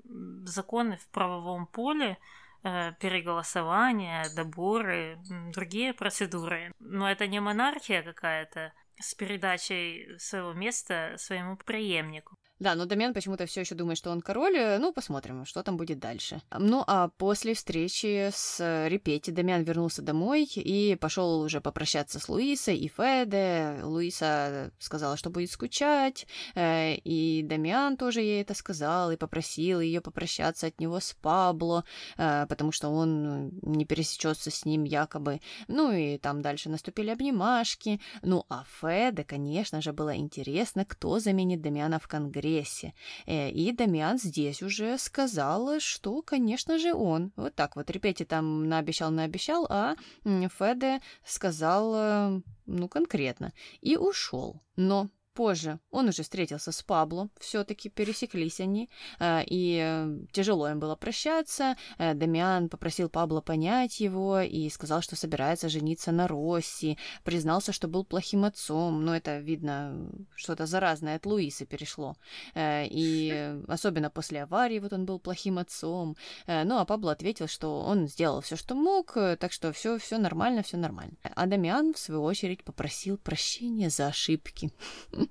законы 0.44 0.96
в 0.96 1.08
правовом 1.08 1.66
поле, 1.66 2.18
э, 2.62 2.92
переголосование, 3.00 4.24
доборы, 4.34 5.18
другие 5.52 5.94
процедуры. 5.94 6.72
Но 6.78 7.10
это 7.10 7.26
не 7.26 7.40
монархия 7.40 8.02
какая-то 8.02 8.72
с 9.00 9.14
передачей 9.14 10.18
своего 10.18 10.52
места 10.52 11.14
своему 11.18 11.56
преемнику. 11.56 12.36
Да, 12.64 12.74
но 12.74 12.86
Дамиан 12.86 13.12
почему-то 13.12 13.44
все 13.44 13.60
еще 13.60 13.74
думает, 13.74 13.98
что 13.98 14.10
он 14.10 14.22
король. 14.22 14.56
Э, 14.56 14.78
ну, 14.78 14.90
посмотрим, 14.90 15.44
что 15.44 15.62
там 15.62 15.76
будет 15.76 15.98
дальше. 15.98 16.40
Ну, 16.58 16.82
а 16.86 17.08
после 17.08 17.52
встречи 17.52 18.30
с 18.32 18.88
Репети 18.88 19.30
Дамиан 19.30 19.64
вернулся 19.64 20.00
домой 20.00 20.44
и 20.44 20.96
пошел 20.98 21.42
уже 21.42 21.60
попрощаться 21.60 22.18
с 22.18 22.26
Луисой 22.26 22.78
и 22.78 22.88
Феде. 22.88 23.80
Луиса 23.82 24.72
сказала, 24.78 25.18
что 25.18 25.28
будет 25.28 25.50
скучать, 25.50 26.26
э, 26.54 26.94
и 26.94 27.42
Дамиан 27.42 27.98
тоже 27.98 28.22
ей 28.22 28.40
это 28.40 28.54
сказал 28.54 29.10
и 29.10 29.18
попросил 29.18 29.80
ее 29.80 30.00
попрощаться 30.00 30.68
от 30.68 30.80
него 30.80 31.00
с 31.00 31.12
Пабло, 31.20 31.84
э, 32.16 32.46
потому 32.48 32.72
что 32.72 32.88
он 32.88 33.50
не 33.60 33.84
пересечется 33.84 34.50
с 34.50 34.64
ним 34.64 34.84
якобы. 34.84 35.42
Ну 35.68 35.92
и 35.92 36.16
там 36.16 36.40
дальше 36.40 36.70
наступили 36.70 37.10
обнимашки. 37.10 38.00
Ну, 38.22 38.46
а 38.48 38.64
Феде, 38.80 39.22
конечно 39.22 39.82
же, 39.82 39.92
было 39.92 40.16
интересно, 40.16 40.86
кто 40.86 41.18
заменит 41.18 41.60
Дамиана 41.60 41.98
в 41.98 42.08
Конгрессе 42.08 42.53
прессе. 42.54 42.94
Э, 43.26 43.50
и 43.50 43.72
Дамиан 43.72 44.18
здесь 44.18 44.62
уже 44.62 44.98
сказал, 44.98 45.80
что, 45.80 46.22
конечно 46.22 46.78
же, 46.78 46.94
он. 46.94 47.32
Вот 47.36 47.54
так 47.54 47.76
вот. 47.76 47.90
Репети 47.90 48.24
там 48.24 48.68
наобещал, 48.68 49.10
наобещал, 49.10 49.66
а 49.68 49.94
Феде 50.24 51.00
сказал, 51.24 52.42
ну, 52.66 52.88
конкретно. 52.88 53.52
И 53.80 53.96
ушел. 53.96 54.62
Но 54.76 55.08
Позже 55.34 55.80
он 55.90 56.08
уже 56.08 56.22
встретился 56.22 56.70
с 56.70 56.82
Пабло, 56.82 57.28
все-таки 57.40 57.88
пересеклись 57.88 58.60
они, 58.60 58.88
э, 59.18 59.42
и 59.46 59.80
э, 59.82 60.18
тяжело 60.30 60.68
им 60.68 60.78
было 60.78 60.94
прощаться. 60.94 61.76
Э, 61.98 62.14
Дамиан 62.14 62.68
попросил 62.68 63.08
Пабло 63.08 63.40
понять 63.40 63.98
его 63.98 64.38
и 64.38 64.68
сказал, 64.70 65.02
что 65.02 65.16
собирается 65.16 65.68
жениться 65.68 66.12
на 66.12 66.28
Росси, 66.28 66.98
признался, 67.24 67.72
что 67.72 67.88
был 67.88 68.04
плохим 68.04 68.44
отцом, 68.44 69.04
но 69.04 69.16
это, 69.16 69.38
видно, 69.38 70.08
что-то 70.36 70.66
заразное 70.66 71.16
от 71.16 71.26
Луисы 71.26 71.66
перешло. 71.66 72.14
И 72.56 73.60
особенно 73.68 74.10
после 74.10 74.44
аварии 74.44 74.78
вот 74.78 74.92
он 74.92 75.04
был 75.04 75.18
плохим 75.18 75.58
отцом. 75.58 76.16
Ну, 76.46 76.78
а 76.78 76.84
Пабло 76.84 77.10
ответил, 77.10 77.48
что 77.48 77.80
он 77.80 78.06
сделал 78.06 78.40
все, 78.40 78.54
что 78.54 78.76
мог, 78.76 79.14
так 79.14 79.50
что 79.50 79.72
все, 79.72 79.98
все 79.98 80.18
нормально, 80.18 80.62
все 80.62 80.76
нормально. 80.76 81.14
А 81.22 81.46
Дамиан, 81.46 81.92
в 81.94 81.98
свою 81.98 82.22
очередь, 82.22 82.62
попросил 82.62 83.18
прощения 83.18 83.90
за 83.90 84.06
ошибки. 84.06 84.70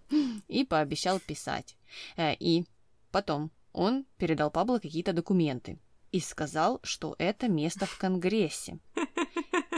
и 0.48 0.66
пообещал 0.66 1.20
писать. 1.20 1.76
Э, 2.18 2.34
и 2.40 2.66
потом 3.12 3.52
он 3.72 4.06
передал 4.18 4.52
Пабло 4.52 4.80
какие-то 4.80 5.14
документы 5.14 5.80
и 6.12 6.20
сказал, 6.20 6.80
что 6.84 7.16
это 7.18 7.48
место 7.48 7.86
в 7.86 7.98
Конгрессе. 7.98 8.80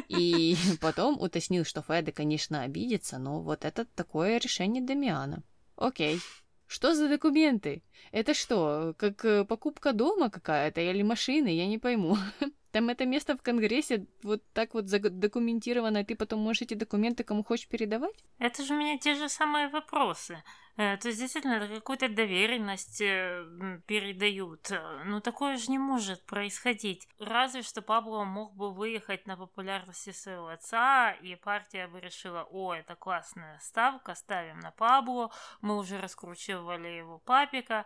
И 0.09 0.55
потом 0.81 1.19
уточнил, 1.19 1.65
что 1.65 1.81
Феда, 1.81 2.11
конечно, 2.11 2.61
обидится, 2.61 3.17
но 3.17 3.41
вот 3.41 3.65
это 3.65 3.85
такое 3.85 4.37
решение 4.37 4.83
Дамиана. 4.83 5.43
Окей. 5.75 6.19
Что 6.67 6.95
за 6.95 7.07
документы? 7.07 7.83
Это 8.11 8.33
что, 8.33 8.95
как 8.97 9.23
э, 9.23 9.45
покупка 9.45 9.93
дома 9.93 10.29
какая-то 10.29 10.81
или 10.81 11.03
машины? 11.03 11.49
Я 11.49 11.67
не 11.67 11.77
пойму. 11.77 12.17
Там 12.75 12.89
это 12.89 13.05
место 13.05 13.37
в 13.37 13.41
Конгрессе 13.41 14.05
вот 14.21 14.41
так 14.51 14.73
вот 14.73 14.89
задокументировано, 14.89 15.99
и 15.99 16.03
ты 16.03 16.13
потом 16.13 16.41
можешь 16.41 16.63
эти 16.63 16.73
документы 16.73 17.23
кому 17.23 17.41
хочешь 17.41 17.69
передавать? 17.69 18.25
Это 18.37 18.65
же 18.65 18.73
у 18.73 18.77
меня 18.77 18.97
те 18.97 19.15
же 19.15 19.29
самые 19.29 19.69
вопросы. 19.69 20.43
Э, 20.75 20.97
то 20.97 21.07
есть, 21.07 21.21
действительно, 21.21 21.65
какую-то 21.69 22.09
доверенность 22.09 22.99
э, 22.99 23.45
передают. 23.87 24.73
Ну, 25.05 25.21
такое 25.21 25.55
же 25.55 25.71
не 25.71 25.77
может 25.77 26.25
происходить. 26.25 27.07
Разве 27.17 27.61
что 27.61 27.81
Пабло 27.81 28.25
мог 28.25 28.53
бы 28.57 28.73
выехать 28.73 29.25
на 29.25 29.37
популярности 29.37 30.11
своего 30.11 30.49
отца, 30.49 31.13
и 31.13 31.35
партия 31.35 31.87
бы 31.87 32.01
решила, 32.01 32.45
о, 32.51 32.73
это 32.73 32.95
классная 32.95 33.57
ставка, 33.61 34.15
ставим 34.15 34.59
на 34.59 34.71
Пабло, 34.71 35.31
мы 35.61 35.77
уже 35.77 35.97
раскручивали 35.97 36.89
его 36.89 37.19
папика, 37.19 37.85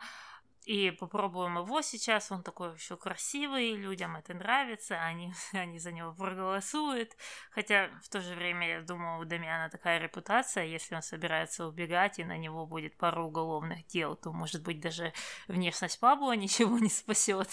и 0.69 0.91
попробуем 0.91 1.57
его 1.57 1.81
сейчас, 1.81 2.31
он 2.31 2.43
такой 2.43 2.75
еще 2.75 2.95
красивый, 2.95 3.73
людям 3.73 4.15
это 4.15 4.35
нравится, 4.35 5.01
они, 5.03 5.33
они 5.51 5.79
за 5.79 5.91
него 5.91 6.13
проголосуют. 6.13 7.17
Хотя 7.49 7.89
в 8.03 8.09
то 8.09 8.21
же 8.21 8.35
время, 8.35 8.67
я 8.67 8.81
думаю, 8.81 9.19
у 9.19 9.25
Дамиана 9.25 9.71
такая 9.71 9.97
репутация, 9.97 10.65
если 10.65 10.93
он 10.93 11.01
собирается 11.01 11.65
убегать 11.65 12.19
и 12.19 12.23
на 12.23 12.37
него 12.37 12.67
будет 12.67 12.95
пару 12.97 13.25
уголовных 13.25 13.87
дел, 13.87 14.15
то, 14.15 14.31
может 14.31 14.61
быть, 14.61 14.79
даже 14.79 15.11
внешность 15.47 15.99
Пабло 15.99 16.33
ничего 16.35 16.77
не 16.77 16.89
спасет. 16.89 17.49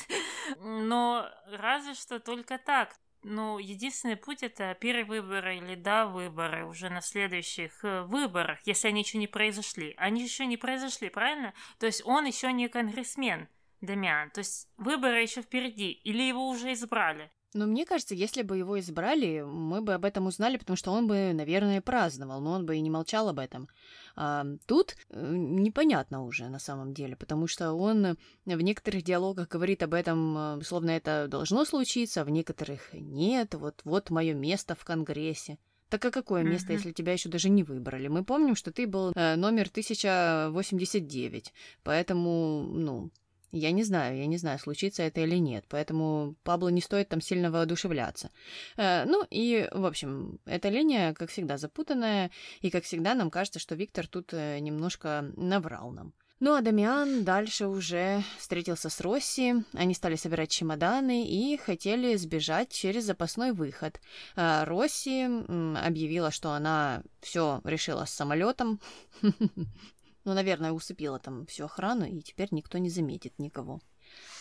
Но 0.60 1.26
разве 1.46 1.94
что 1.94 2.20
только 2.20 2.58
так. 2.58 2.96
Ну, 3.22 3.58
единственный 3.58 4.16
путь 4.16 4.42
это 4.42 4.74
перевыборы 4.74 5.56
или 5.56 5.74
да 5.74 6.06
выборы 6.06 6.64
уже 6.64 6.90
на 6.90 7.00
следующих 7.00 7.84
э, 7.84 8.02
выборах, 8.02 8.58
если 8.64 8.88
они 8.88 9.00
еще 9.00 9.18
не 9.18 9.26
произошли. 9.26 9.94
Они 9.96 10.22
еще 10.22 10.46
не 10.46 10.56
произошли, 10.56 11.08
правильно? 11.08 11.52
То 11.78 11.86
есть 11.86 12.02
он 12.04 12.24
еще 12.26 12.52
не 12.52 12.68
конгрессмен, 12.68 13.48
Дамиан. 13.80 14.30
То 14.30 14.40
есть 14.40 14.68
выборы 14.76 15.22
еще 15.22 15.42
впереди, 15.42 15.90
или 15.90 16.22
его 16.22 16.48
уже 16.48 16.72
избрали. 16.72 17.30
Но 17.56 17.66
мне 17.66 17.86
кажется, 17.86 18.14
если 18.14 18.42
бы 18.42 18.58
его 18.58 18.78
избрали, 18.78 19.42
мы 19.42 19.80
бы 19.80 19.94
об 19.94 20.04
этом 20.04 20.26
узнали, 20.26 20.58
потому 20.58 20.76
что 20.76 20.92
он 20.92 21.06
бы, 21.06 21.32
наверное, 21.32 21.80
праздновал, 21.80 22.40
но 22.40 22.52
он 22.52 22.66
бы 22.66 22.76
и 22.76 22.80
не 22.80 22.90
молчал 22.90 23.28
об 23.28 23.38
этом. 23.38 23.68
А 24.14 24.44
тут 24.66 24.96
э, 25.10 25.34
непонятно 25.34 26.24
уже 26.24 26.48
на 26.48 26.58
самом 26.58 26.92
деле, 26.92 27.16
потому 27.16 27.46
что 27.46 27.72
он 27.72 28.16
в 28.44 28.60
некоторых 28.60 29.02
диалогах 29.02 29.48
говорит 29.48 29.82
об 29.82 29.94
этом, 29.94 30.60
э, 30.60 30.64
словно 30.64 30.90
это 30.90 31.28
должно 31.28 31.64
случиться, 31.64 32.20
а 32.20 32.24
в 32.24 32.30
некоторых 32.30 32.92
нет. 32.92 33.54
Вот, 33.54 33.80
вот 33.84 34.10
мое 34.10 34.34
место 34.34 34.74
в 34.74 34.84
Конгрессе. 34.84 35.58
Так 35.88 36.04
а 36.04 36.10
какое 36.10 36.42
mm-hmm. 36.42 36.48
место, 36.48 36.72
если 36.72 36.92
тебя 36.92 37.12
еще 37.12 37.28
даже 37.28 37.48
не 37.48 37.62
выбрали? 37.62 38.08
Мы 38.08 38.24
помним, 38.24 38.56
что 38.56 38.72
ты 38.72 38.86
был 38.86 39.12
э, 39.14 39.36
номер 39.36 39.68
1089, 39.68 41.52
поэтому, 41.84 42.62
ну, 42.62 43.10
я 43.52 43.70
не 43.72 43.84
знаю, 43.84 44.18
я 44.18 44.26
не 44.26 44.36
знаю, 44.36 44.58
случится 44.58 45.02
это 45.02 45.20
или 45.20 45.36
нет, 45.36 45.64
поэтому 45.68 46.34
Пабло 46.42 46.68
не 46.68 46.80
стоит 46.80 47.08
там 47.08 47.20
сильно 47.20 47.50
воодушевляться. 47.50 48.30
Э, 48.76 49.04
ну 49.04 49.24
и, 49.30 49.68
в 49.72 49.86
общем, 49.86 50.38
эта 50.46 50.68
линия, 50.68 51.14
как 51.14 51.30
всегда, 51.30 51.58
запутанная, 51.58 52.30
и, 52.60 52.70
как 52.70 52.84
всегда, 52.84 53.14
нам 53.14 53.30
кажется, 53.30 53.58
что 53.58 53.74
Виктор 53.74 54.06
тут 54.06 54.32
э, 54.32 54.58
немножко 54.58 55.32
наврал 55.36 55.90
нам. 55.90 56.12
Ну 56.38 56.54
а 56.54 56.60
Дамиан 56.60 57.24
дальше 57.24 57.66
уже 57.66 58.22
встретился 58.38 58.90
с 58.90 59.00
Росси, 59.00 59.54
они 59.72 59.94
стали 59.94 60.16
собирать 60.16 60.50
чемоданы 60.50 61.26
и 61.26 61.56
хотели 61.56 62.14
сбежать 62.16 62.70
через 62.70 63.04
запасной 63.04 63.52
выход. 63.52 63.98
Э, 64.36 64.64
Росси 64.64 65.24
объявила, 65.24 66.30
что 66.30 66.50
она 66.50 67.02
все 67.22 67.62
решила 67.64 68.04
с 68.04 68.10
самолетом. 68.10 68.80
Ну, 70.26 70.34
наверное, 70.34 70.72
усыпила 70.72 71.20
там 71.20 71.46
всю 71.46 71.66
охрану, 71.66 72.04
и 72.04 72.20
теперь 72.20 72.48
никто 72.50 72.78
не 72.78 72.90
заметит 72.90 73.38
никого. 73.38 73.80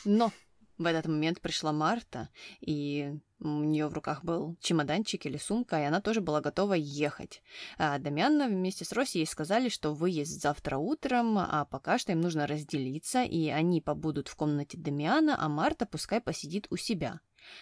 Но 0.03 0.31
в 0.79 0.85
этот 0.87 1.05
момент 1.05 1.41
пришла 1.41 1.71
Марта, 1.71 2.29
и 2.59 3.13
у 3.39 3.47
нее 3.47 3.87
в 3.87 3.93
руках 3.93 4.23
был 4.23 4.57
чемоданчик 4.59 5.27
или 5.27 5.37
сумка, 5.37 5.79
и 5.79 5.83
она 5.85 6.01
тоже 6.01 6.21
была 6.21 6.41
готова 6.41 6.73
ехать. 6.73 7.43
А 7.77 7.99
Дамьяна 7.99 8.47
вместе 8.47 8.83
с 8.83 8.93
Роси 8.93 9.19
ей 9.19 9.27
сказали, 9.27 9.69
что 9.69 9.93
выезд 9.93 10.41
завтра 10.41 10.77
утром, 10.77 11.37
а 11.37 11.65
пока 11.65 11.99
что 11.99 12.13
им 12.13 12.21
нужно 12.21 12.47
разделиться, 12.47 13.23
и 13.23 13.49
они 13.49 13.79
побудут 13.79 14.27
в 14.27 14.35
комнате 14.35 14.79
Дамиана, 14.79 15.37
а 15.39 15.47
Марта 15.49 15.85
пускай 15.85 16.19
посидит 16.19 16.65
у 16.71 16.77
себя. 16.77 17.21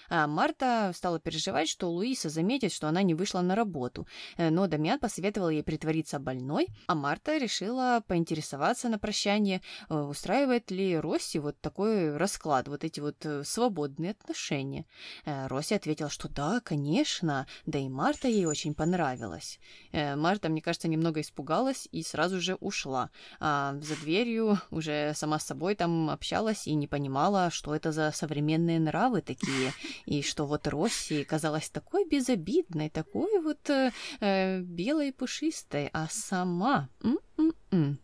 А 0.09 0.27
Марта 0.27 0.91
стала 0.95 1.19
переживать, 1.19 1.69
что 1.69 1.89
Луиса 1.89 2.29
заметит, 2.29 2.71
что 2.71 2.87
она 2.87 3.03
не 3.03 3.13
вышла 3.13 3.41
на 3.41 3.55
работу, 3.55 4.07
э, 4.37 4.49
но 4.49 4.67
Дамиан 4.67 4.99
посоветовал 4.99 5.49
ей 5.49 5.63
притвориться 5.63 6.19
больной, 6.19 6.67
а 6.87 6.95
Марта 6.95 7.37
решила 7.37 8.03
поинтересоваться 8.07 8.89
на 8.89 8.99
прощание, 8.99 9.61
э, 9.89 9.95
устраивает 9.95 10.71
ли 10.71 10.97
Росси 10.97 11.39
вот 11.39 11.59
такой 11.61 12.15
расклад, 12.17 12.67
вот 12.67 12.83
эти 12.83 12.99
вот 12.99 13.25
э, 13.25 13.43
свободные 13.43 14.11
отношения. 14.11 14.85
Росси 15.25 15.75
ответила, 15.75 16.09
что 16.09 16.29
да, 16.29 16.59
конечно, 16.59 17.47
да 17.65 17.79
и 17.79 17.89
Марта 17.89 18.27
ей 18.27 18.45
очень 18.45 18.73
понравилась. 18.73 19.59
Марта, 19.91 20.49
мне 20.49 20.61
кажется, 20.61 20.87
немного 20.87 21.21
испугалась 21.21 21.87
и 21.91 22.03
сразу 22.03 22.39
же 22.39 22.55
ушла, 22.55 23.09
а 23.39 23.75
за 23.81 23.95
дверью 23.95 24.59
уже 24.71 25.13
сама 25.15 25.39
с 25.39 25.45
собой 25.45 25.75
там 25.75 26.09
общалась 26.09 26.67
и 26.67 26.73
не 26.75 26.87
понимала, 26.87 27.49
что 27.49 27.75
это 27.75 27.91
за 27.91 28.11
современные 28.11 28.79
нравы 28.79 29.21
такие, 29.21 29.72
и 30.05 30.21
что 30.21 30.45
вот 30.45 30.67
Росси 30.67 31.23
казалась 31.23 31.69
такой 31.69 32.05
безобидной, 32.07 32.89
такой 32.89 33.39
вот 33.41 33.69
э, 33.69 33.91
э 34.19 34.59
белой 34.61 35.09
и 35.09 35.11
пушистой, 35.11 35.89
а 35.93 36.07
сама... 36.09 36.89
М-м-м. 37.03 37.99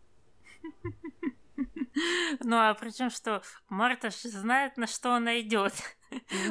Ну 2.42 2.56
а 2.56 2.74
причем 2.74 3.10
что 3.10 3.42
Марта 3.68 4.10
же 4.10 4.30
знает, 4.30 4.78
на 4.78 4.88
что 4.88 5.14
она 5.16 5.40
идет. 5.42 5.74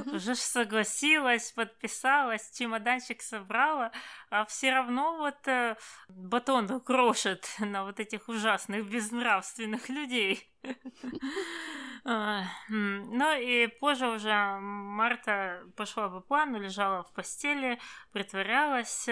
Уже 0.06 0.34
согласилась, 0.34 1.52
подписалась, 1.52 2.50
чемоданчик 2.56 3.22
собрала, 3.22 3.92
а 4.30 4.44
все 4.44 4.72
равно 4.72 5.18
вот 5.18 5.46
э, 5.48 5.76
батон 6.08 6.80
крошит 6.80 7.48
на 7.58 7.84
вот 7.84 8.00
этих 8.00 8.28
ужасных 8.28 8.88
безнравственных 8.88 9.88
людей. 9.88 10.50
Ну 12.04 13.38
и 13.38 13.66
позже 13.66 14.08
уже 14.08 14.32
Марта 14.60 15.62
пошла 15.76 16.08
по 16.08 16.20
плану, 16.20 16.58
лежала 16.58 17.02
в 17.02 17.12
постели, 17.12 17.78
притворялась. 18.12 19.08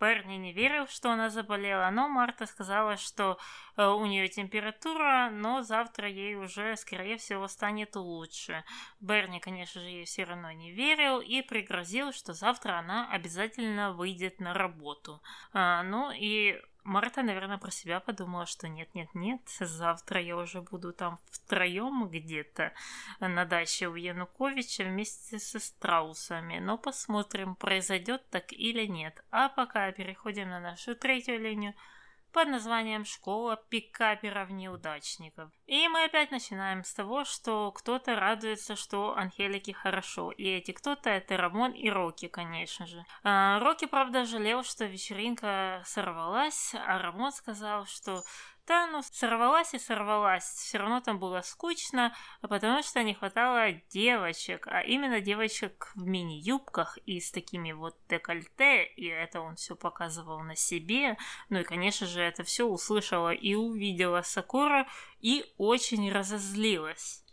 Берни 0.00 0.38
не 0.38 0.52
верил, 0.54 0.86
что 0.88 1.10
она 1.10 1.28
заболела, 1.28 1.90
но 1.90 2.08
Марта 2.08 2.46
сказала, 2.46 2.96
что 2.96 3.38
э, 3.76 3.86
у 3.86 4.06
нее 4.06 4.28
температура, 4.28 5.28
но 5.30 5.60
завтра 5.60 6.08
ей 6.08 6.36
уже, 6.36 6.74
скорее 6.76 7.18
всего, 7.18 7.46
станет 7.48 7.96
лучше. 7.96 8.64
Берни, 9.00 9.40
конечно 9.40 9.82
же, 9.82 9.89
ей 9.90 10.04
все 10.04 10.24
равно 10.24 10.50
не 10.52 10.72
верил 10.72 11.20
и 11.20 11.42
пригрозил, 11.42 12.12
что 12.12 12.32
завтра 12.32 12.78
она 12.78 13.10
обязательно 13.10 13.92
выйдет 13.92 14.40
на 14.40 14.54
работу. 14.54 15.22
А, 15.52 15.82
ну 15.82 16.10
и 16.10 16.60
Марта, 16.84 17.22
наверное, 17.22 17.58
про 17.58 17.70
себя 17.70 18.00
подумала, 18.00 18.46
что 18.46 18.68
нет-нет-нет, 18.68 19.42
завтра 19.60 20.20
я 20.20 20.36
уже 20.36 20.62
буду 20.62 20.92
там 20.92 21.18
втроем 21.30 22.08
где-то 22.08 22.72
на 23.20 23.44
даче 23.44 23.88
у 23.88 23.94
Януковича 23.94 24.84
вместе 24.84 25.38
со 25.38 25.58
страусами. 25.58 26.58
Но 26.58 26.78
посмотрим, 26.78 27.54
произойдет 27.54 28.28
так 28.30 28.52
или 28.52 28.86
нет. 28.86 29.22
А 29.30 29.48
пока 29.48 29.92
переходим 29.92 30.48
на 30.48 30.60
нашу 30.60 30.94
третью 30.94 31.38
линию– 31.40 31.74
под 32.32 32.48
названием 32.48 33.04
«Школа 33.04 33.56
пикаперов-неудачников». 33.68 35.50
И 35.66 35.86
мы 35.88 36.04
опять 36.04 36.30
начинаем 36.30 36.84
с 36.84 36.92
того, 36.92 37.24
что 37.24 37.70
кто-то 37.72 38.16
радуется, 38.16 38.76
что 38.76 39.16
Анхелике 39.16 39.72
хорошо. 39.72 40.32
И 40.32 40.44
эти 40.44 40.72
кто-то— 40.72 41.10
это 41.10 41.36
Рамон 41.36 41.72
и 41.72 41.88
Рокки, 41.88 42.28
конечно 42.28 42.86
же. 42.86 43.04
А, 43.22 43.60
Рокки, 43.60 43.86
правда, 43.86 44.24
жалел, 44.24 44.64
что 44.64 44.84
вечеринка 44.86 45.82
сорвалась, 45.84 46.74
а 46.74 46.98
Рамон 46.98 47.32
сказал, 47.32 47.86
что 47.86 48.22
да, 48.70 48.86
ну, 48.86 49.02
сорвалась 49.02 49.74
и 49.74 49.80
сорвалась. 49.80 50.44
Все 50.44 50.78
равно 50.78 51.00
там 51.00 51.18
было 51.18 51.40
скучно, 51.40 52.14
потому 52.40 52.84
что 52.84 53.02
не 53.02 53.14
хватало 53.14 53.72
девочек, 53.90 54.68
а 54.68 54.80
именно 54.82 55.20
девочек 55.20 55.90
в 55.96 56.06
мини-юбках 56.06 56.96
и 57.04 57.18
с 57.18 57.32
такими 57.32 57.72
вот 57.72 57.96
декольте, 58.08 58.84
и 58.84 59.06
это 59.06 59.40
он 59.40 59.56
все 59.56 59.74
показывал 59.74 60.38
на 60.44 60.54
себе. 60.54 61.18
Ну 61.48 61.58
и, 61.58 61.64
конечно 61.64 62.06
же, 62.06 62.20
это 62.20 62.44
все 62.44 62.64
услышала 62.64 63.32
и 63.32 63.56
увидела 63.56 64.22
Сакура 64.22 64.86
и 65.18 65.44
очень 65.58 66.12
разозлилась. 66.12 67.24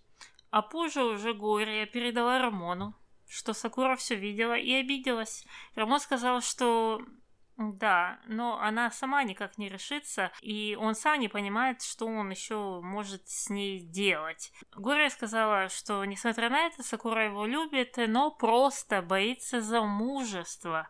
А 0.49 0.63
позже 0.63 1.03
уже 1.03 1.35
Глория 1.35 1.85
передала 1.85 2.39
Рамону, 2.39 2.95
что 3.27 3.53
Сакура 3.53 3.95
все 3.95 4.15
видела 4.15 4.57
и 4.57 4.73
обиделась. 4.73 5.45
Рамон 5.75 5.99
сказал, 5.99 6.41
что 6.41 6.99
да, 7.57 8.19
но 8.27 8.59
она 8.61 8.91
сама 8.91 9.23
никак 9.23 9.57
не 9.57 9.67
решится, 9.67 10.31
и 10.41 10.77
он 10.79 10.93
сам 10.93 11.19
не 11.19 11.27
понимает, 11.27 11.81
что 11.81 12.05
он 12.05 12.29
еще 12.29 12.81
может 12.81 13.27
с 13.27 13.49
ней 13.49 13.79
делать. 13.79 14.51
Гория 14.75 15.09
сказала, 15.09 15.67
что 15.69 16.05
несмотря 16.05 16.49
на 16.49 16.67
это, 16.67 16.83
Сакура 16.83 17.25
его 17.25 17.47
любит, 17.47 17.95
но 17.97 18.29
просто 18.29 19.01
боится 19.01 19.59
замужества, 19.59 20.87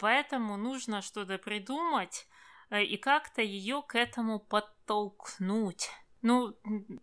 поэтому 0.00 0.56
нужно 0.56 1.00
что-то 1.00 1.38
придумать 1.38 2.26
э, 2.70 2.82
и 2.82 2.96
как-то 2.96 3.40
ее 3.40 3.82
к 3.86 3.94
этому 3.94 4.40
подтолкнуть. 4.40 5.90
Ну, 6.22 6.54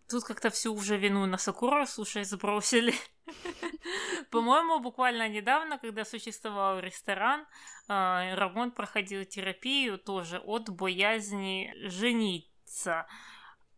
тут 0.08 0.24
как-то 0.24 0.50
всю 0.50 0.74
уже 0.74 0.98
вину 0.98 1.24
на 1.24 1.38
Сакуру, 1.38 1.86
слушай, 1.86 2.24
сбросили. 2.24 2.94
По-моему, 4.30 4.80
буквально 4.80 5.28
недавно, 5.28 5.78
когда 5.78 6.04
существовал 6.04 6.80
ресторан, 6.80 7.46
а, 7.88 8.34
Рамон 8.34 8.70
проходил 8.70 9.24
терапию 9.24 9.98
тоже 9.98 10.38
от 10.38 10.70
боязни 10.70 11.72
жениться. 11.88 13.06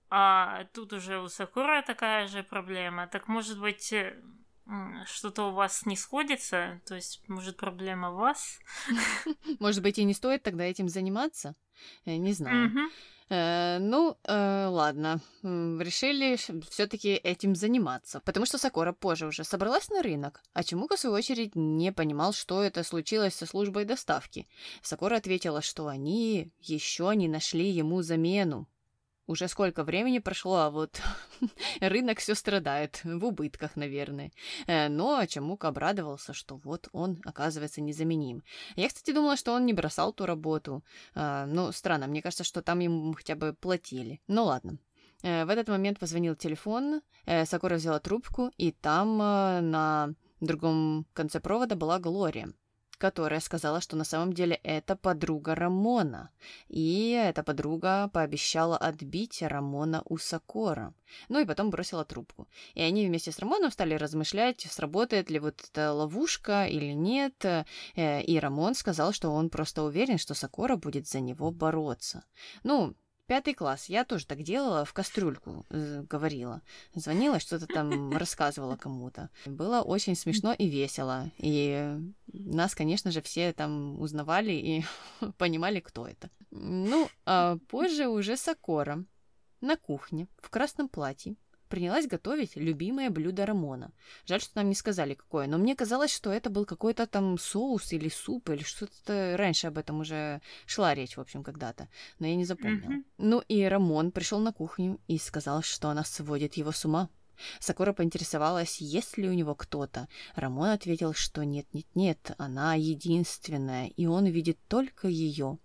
А 0.09 0.65
тут 0.75 0.93
уже 0.93 1.21
у 1.21 1.29
Сакура 1.29 1.83
такая 1.83 2.27
же 2.27 2.43
проблема. 2.43 3.07
Так 3.07 3.29
может 3.29 3.61
быть, 3.61 3.93
э, 3.93 4.21
что-то 5.07 5.49
у 5.49 5.53
вас 5.53 5.87
не 5.87 5.97
сходится? 5.97 6.81
То 6.87 6.97
есть, 6.97 7.23
может, 7.29 7.57
проблема 7.57 8.11
у 8.11 8.17
вас? 8.17 8.59
Может 9.61 9.83
быть, 9.83 9.99
и 9.99 10.05
не 10.05 10.15
стоит 10.15 10.43
тогда 10.43 10.65
этим 10.65 10.89
заниматься? 10.89 11.55
Я 12.05 12.19
не 12.19 12.33
знаю. 12.33 12.71
Э, 13.31 13.79
ну, 13.79 14.17
э, 14.25 14.67
ладно, 14.67 15.21
решили 15.43 16.37
все-таки 16.69 17.11
этим 17.11 17.55
заниматься, 17.55 18.21
потому 18.25 18.45
что 18.45 18.59
Сакора 18.59 18.93
позже 18.93 19.27
уже 19.27 19.45
собралась 19.45 19.89
на 19.89 20.03
рынок, 20.03 20.43
а 20.53 20.65
Чемука, 20.65 20.97
в 20.97 21.01
свою 21.01 21.15
очередь, 21.15 21.55
не 21.55 21.93
понимал, 21.93 22.33
что 22.33 22.61
это 22.61 22.83
случилось 22.83 23.35
со 23.35 23.47
службой 23.47 23.85
доставки. 23.85 24.49
Сакора 24.83 25.17
ответила, 25.17 25.63
что 25.63 25.87
они 25.87 26.51
еще 26.59 27.13
не 27.15 27.29
нашли 27.29 27.71
ему 27.71 28.03
замену. 28.03 28.67
Уже 29.31 29.47
сколько 29.47 29.85
времени 29.85 30.19
прошло, 30.19 30.57
а 30.57 30.71
вот 30.71 31.01
рынок 31.81 32.19
все 32.19 32.35
страдает, 32.35 33.01
в 33.05 33.25
убытках, 33.25 33.77
наверное. 33.77 34.33
Э, 34.67 34.89
но 34.89 35.25
Чамук 35.25 35.65
обрадовался, 35.67 36.33
что 36.33 36.57
вот 36.57 36.89
он, 36.91 37.21
оказывается, 37.25 37.81
незаменим. 37.81 38.43
Я, 38.75 38.89
кстати, 38.89 39.13
думала, 39.13 39.37
что 39.37 39.53
он 39.53 39.67
не 39.67 39.73
бросал 39.73 40.13
ту 40.13 40.27
работу. 40.27 40.83
Ну, 41.15 41.71
странно, 41.71 42.09
мне 42.09 42.23
кажется, 42.23 42.43
что 42.43 42.61
там 42.61 42.81
ему 42.81 43.13
хотя 43.13 43.37
бы 43.37 43.53
платили. 43.55 44.21
Ну, 44.27 44.47
ладно. 44.47 44.79
Э, 45.23 45.45
в 45.45 45.49
этот 45.49 45.69
момент 45.69 46.01
позвонил 46.01 46.35
телефон, 46.35 47.01
Сакура 47.45 47.77
взяла 47.77 48.01
трубку, 48.01 48.51
и 48.57 48.73
там 48.73 49.19
на 49.19 50.13
другом 50.41 51.07
конце 51.13 51.39
провода 51.39 51.77
была 51.77 52.01
Глория 52.01 52.53
которая 53.01 53.41
сказала, 53.41 53.81
что 53.81 53.97
на 53.97 54.05
самом 54.05 54.35
деле 54.35 54.61
это 54.63 54.95
подруга 54.95 55.55
Рамона. 55.55 56.31
И 56.69 57.11
эта 57.13 57.43
подруга 57.43 58.09
пообещала 58.13 58.77
отбить 58.77 59.43
Рамона 59.43 60.03
у 60.05 60.19
Сокора. 60.19 60.93
Ну 61.29 61.41
и 61.41 61.47
потом 61.47 61.71
бросила 61.71 62.05
трубку. 62.05 62.47
И 62.75 62.83
они 62.83 63.07
вместе 63.07 63.33
с 63.33 63.39
Рамоном 63.39 63.71
стали 63.71 63.95
размышлять, 63.95 64.67
сработает 64.71 65.31
ли 65.31 65.39
вот 65.39 65.63
эта 65.71 65.93
ловушка 65.93 66.67
или 66.67 66.93
нет. 66.93 67.43
Э, 67.45 67.65
и 68.23 68.39
Рамон 68.39 68.75
сказал, 68.75 69.13
что 69.13 69.31
он 69.31 69.49
просто 69.49 69.83
уверен, 69.83 70.19
что 70.19 70.35
Сокора 70.35 70.77
будет 70.77 71.09
за 71.09 71.21
него 71.21 71.51
бороться. 71.51 72.25
Ну, 72.65 72.95
Пятый 73.31 73.55
класс. 73.55 73.89
Я 73.89 74.05
тоже 74.05 74.27
так 74.27 74.43
делала, 74.43 74.85
в 74.85 74.93
кастрюльку 74.93 75.65
э, 75.71 76.03
говорила. 76.11 76.63
Звонила, 76.97 77.39
что-то 77.39 77.69
там 77.69 78.17
рассказывала 78.17 78.75
кому-то. 78.75 79.31
Было 79.47 79.83
очень 79.83 80.17
смешно 80.17 80.53
и 80.53 80.67
весело. 80.67 81.31
И 81.39 81.97
нас, 82.27 82.75
конечно 82.75 83.13
же, 83.13 83.23
все 83.23 83.53
там 83.53 84.01
узнавали 84.01 84.51
и 84.51 84.85
понимали, 85.39 85.79
кто 85.79 86.09
это. 86.09 86.29
Ну, 86.51 87.09
а 87.25 87.59
позже 87.69 88.09
уже 88.09 88.37
Сокора 88.37 89.05
на 89.61 89.77
кухне 89.77 90.27
в 90.43 90.51
красном 90.51 90.89
платье 90.89 91.37
принялась 91.71 92.07
готовить 92.07 92.57
любимое 92.57 93.09
блюдо 93.09 93.47
Рамона. 93.47 93.93
Жаль, 94.27 94.43
что 94.43 94.59
нам 94.59 94.69
не 94.69 94.75
сказали, 94.75 95.15
какое, 95.15 95.47
но 95.47 95.57
мне 95.57 95.75
казалось, 95.75 96.13
что 96.13 96.31
это 96.31 96.51
был 96.51 96.67
какой-то 96.67 97.07
там 97.07 97.39
соус 97.39 97.93
или 97.93 98.11
суп, 98.11 98.51
или 98.51 98.63
что-то 98.63 99.37
раньше 99.39 99.69
об 99.69 99.79
этом 99.79 100.01
уже 100.01 100.43
шла 100.67 100.95
речь, 100.95 101.17
в 101.17 101.21
общем, 101.21 101.43
когда-то, 101.43 101.89
но 102.19 102.27
я 102.27 102.35
не 102.35 102.45
запомнила. 102.45 102.91
Mm-hmm. 102.91 103.05
Ну 103.19 103.43
и 103.49 103.63
Рамон 103.63 104.11
пришел 104.11 104.41
на 104.41 104.53
кухню 104.53 105.01
и 105.09 105.17
сказал, 105.17 105.63
что 105.63 105.89
она 105.89 106.05
сводит 106.05 106.55
его 106.55 106.73
с 106.73 106.85
ума. 106.85 107.09
Сакура 107.59 107.93
поинтересовалась, 107.93 108.81
есть 108.81 109.17
ли 109.17 109.29
у 109.29 109.33
него 109.33 109.55
кто-то. 109.55 110.09
Рамон 110.35 110.69
ответил, 110.69 111.15
что 111.15 111.45
нет-нет-нет, 111.45 112.33
она 112.37 112.75
единственная, 112.75 113.87
и 113.87 114.07
он 114.07 114.27
видит 114.27 114.59
только 114.69 115.09
ее. 115.09 115.59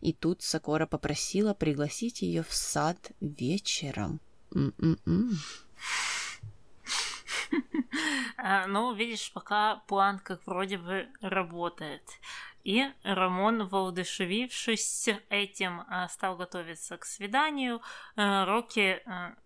И 0.00 0.12
тут 0.12 0.42
Сакора 0.42 0.86
попросила 0.86 1.54
пригласить 1.54 2.22
ее 2.22 2.42
в 2.42 2.52
сад 2.52 3.12
вечером. 3.20 4.20
А, 8.36 8.66
ну, 8.68 8.94
видишь, 8.94 9.32
пока 9.32 9.76
план 9.86 10.18
как 10.18 10.46
вроде 10.46 10.78
бы 10.78 11.08
работает. 11.20 12.02
И 12.64 12.84
Рамон, 13.02 13.66
воодушевившись 13.66 15.08
этим, 15.28 15.82
а, 15.88 16.08
стал 16.08 16.36
готовиться 16.36 16.96
к 16.96 17.04
свиданию. 17.04 17.82
А, 18.16 18.44
Рокки 18.44 19.02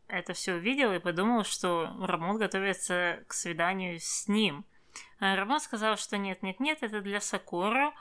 это 0.09 0.35
все 0.35 0.55
увидел 0.55 0.92
и 0.92 0.99
подумал, 0.99 1.45
что 1.45 1.90
Рамон 2.01 2.38
готовится 2.38 3.25
к 3.27 3.33
свиданию 3.33 3.99
с 4.01 4.29
ним. 4.29 4.64
Рамон 5.19 5.61
сказал, 5.61 5.97
что 5.97 6.16
нет-нет-нет, 6.19 6.83
это 6.83 7.01
для 7.01 7.21
Сакура, 7.21 7.92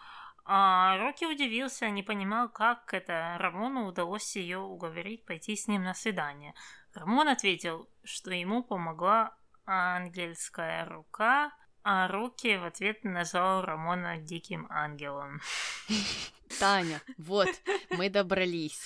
а 0.47 0.97
Рокки 0.97 1.25
удивился, 1.25 1.89
не 1.89 2.03
понимал, 2.03 2.49
как 2.49 2.93
это 2.93 3.35
Рамону 3.39 3.87
удалось 3.87 4.35
ее 4.35 4.59
уговорить 4.59 5.25
пойти 5.25 5.55
с 5.55 5.67
ним 5.67 5.83
на 5.83 5.95
свидание. 5.95 6.53
Рамон 6.95 7.27
ответил, 7.27 7.89
что 8.03 8.31
ему 8.31 8.63
помогла 8.63 9.35
ангельская 9.65 10.85
рука, 10.85 11.51
а 11.83 12.07
руки 12.07 12.55
в 12.55 12.63
ответ 12.63 13.03
назвал 13.03 13.63
Рамона 13.63 14.17
диким 14.17 14.65
ангелом. 14.69 15.41
Таня, 16.59 17.01
вот, 17.17 17.49
мы 17.89 18.09
добрались. 18.09 18.81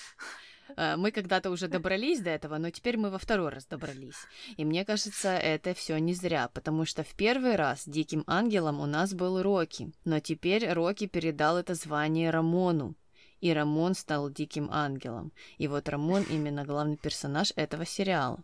Э, 0.76 0.96
мы 0.96 1.12
когда-то 1.12 1.52
уже 1.52 1.68
добрались 1.68 2.20
до 2.20 2.32
этого, 2.32 2.58
но 2.58 2.72
теперь 2.72 2.98
мы 2.98 3.12
во 3.12 3.20
второй 3.20 3.50
раз 3.50 3.68
добрались. 3.68 4.26
И 4.58 4.66
мне 4.66 4.86
кажется, 4.86 5.30
это 5.30 5.76
все 5.76 5.98
не 6.00 6.16
зря, 6.16 6.50
потому 6.52 6.86
что 6.86 7.04
в 7.04 7.14
первый 7.16 7.56
раз 7.56 7.88
диким 7.88 8.24
ангелом 8.26 8.80
у 8.80 8.88
нас 8.88 9.14
был 9.14 9.44
Рокки, 9.44 9.92
но 10.04 10.20
теперь 10.20 10.68
Рокки 10.72 11.06
передал 11.06 11.58
это 11.58 11.76
звание 11.76 12.32
Рамону 12.32 12.96
и 13.42 13.54
Рамон 13.54 13.94
стал 13.94 14.30
диким 14.30 14.70
ангелом. 14.72 15.32
И 15.58 15.68
вот 15.68 15.90
Рамон 15.90 16.24
именно 16.24 16.66
главный 16.66 16.98
персонаж 16.98 17.54
этого 17.56 17.86
сериала. 17.86 18.40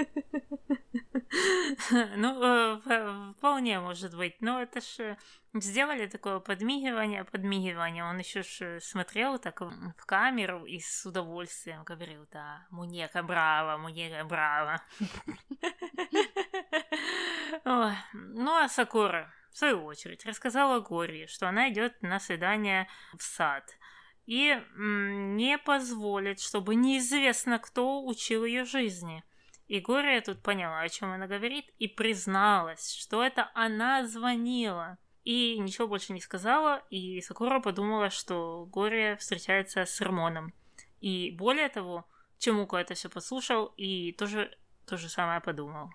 Ну, 2.16 2.42
э, 2.42 3.32
вполне 3.36 3.80
может 3.80 4.16
быть. 4.16 4.40
Но 4.40 4.62
это 4.62 4.80
ж 4.80 5.00
э, 5.00 5.16
сделали 5.54 6.06
такое 6.06 6.38
подмигивание, 6.38 7.24
подмигивание. 7.24 8.04
Он 8.04 8.18
еще 8.18 8.42
ж 8.42 8.80
смотрел 8.80 9.38
так 9.38 9.60
в 9.60 10.06
камеру 10.06 10.64
и 10.64 10.80
с 10.80 11.06
удовольствием 11.06 11.84
говорил, 11.84 12.26
да, 12.32 12.66
Мунека 12.70 13.22
браво, 13.22 13.78
Мунека 13.78 14.24
браво. 14.24 14.80
Ну, 18.12 18.50
а 18.50 18.68
Сакура, 18.68 19.32
в 19.54 19.58
свою 19.58 19.84
очередь, 19.86 20.26
рассказала 20.26 20.80
Гори, 20.80 21.26
что 21.26 21.48
она 21.48 21.70
идет 21.70 22.02
на 22.02 22.20
свидание 22.20 22.86
в 23.16 23.22
сад 23.22 23.78
и 24.26 24.60
не 24.76 25.56
позволит, 25.56 26.40
чтобы 26.40 26.74
неизвестно 26.74 27.58
кто 27.58 28.04
учил 28.04 28.44
ее 28.44 28.64
жизни– 28.64 29.24
и 29.66 29.80
Гория 29.80 30.20
тут 30.20 30.42
поняла, 30.42 30.80
о 30.80 30.88
чем 30.88 31.10
она 31.10 31.26
говорит, 31.26 31.64
и 31.78 31.88
призналась, 31.88 32.92
что 32.92 33.22
это 33.22 33.50
она 33.54 34.06
звонила. 34.06 34.98
И 35.24 35.58
ничего 35.58 35.88
больше 35.88 36.12
не 36.12 36.20
сказала, 36.20 36.82
и 36.90 37.22
Сакура 37.22 37.60
подумала, 37.60 38.10
что 38.10 38.66
Гория 38.66 39.16
встречается 39.16 39.86
с 39.86 40.00
Рамоном. 40.02 40.52
И 41.00 41.30
более 41.30 41.70
того, 41.70 42.06
Чемуко 42.38 42.76
это 42.76 42.92
все 42.94 43.08
послушал 43.08 43.72
и 43.78 44.12
тоже 44.12 44.54
то 44.84 44.98
же 44.98 45.08
самое 45.08 45.40
подумал. 45.40 45.90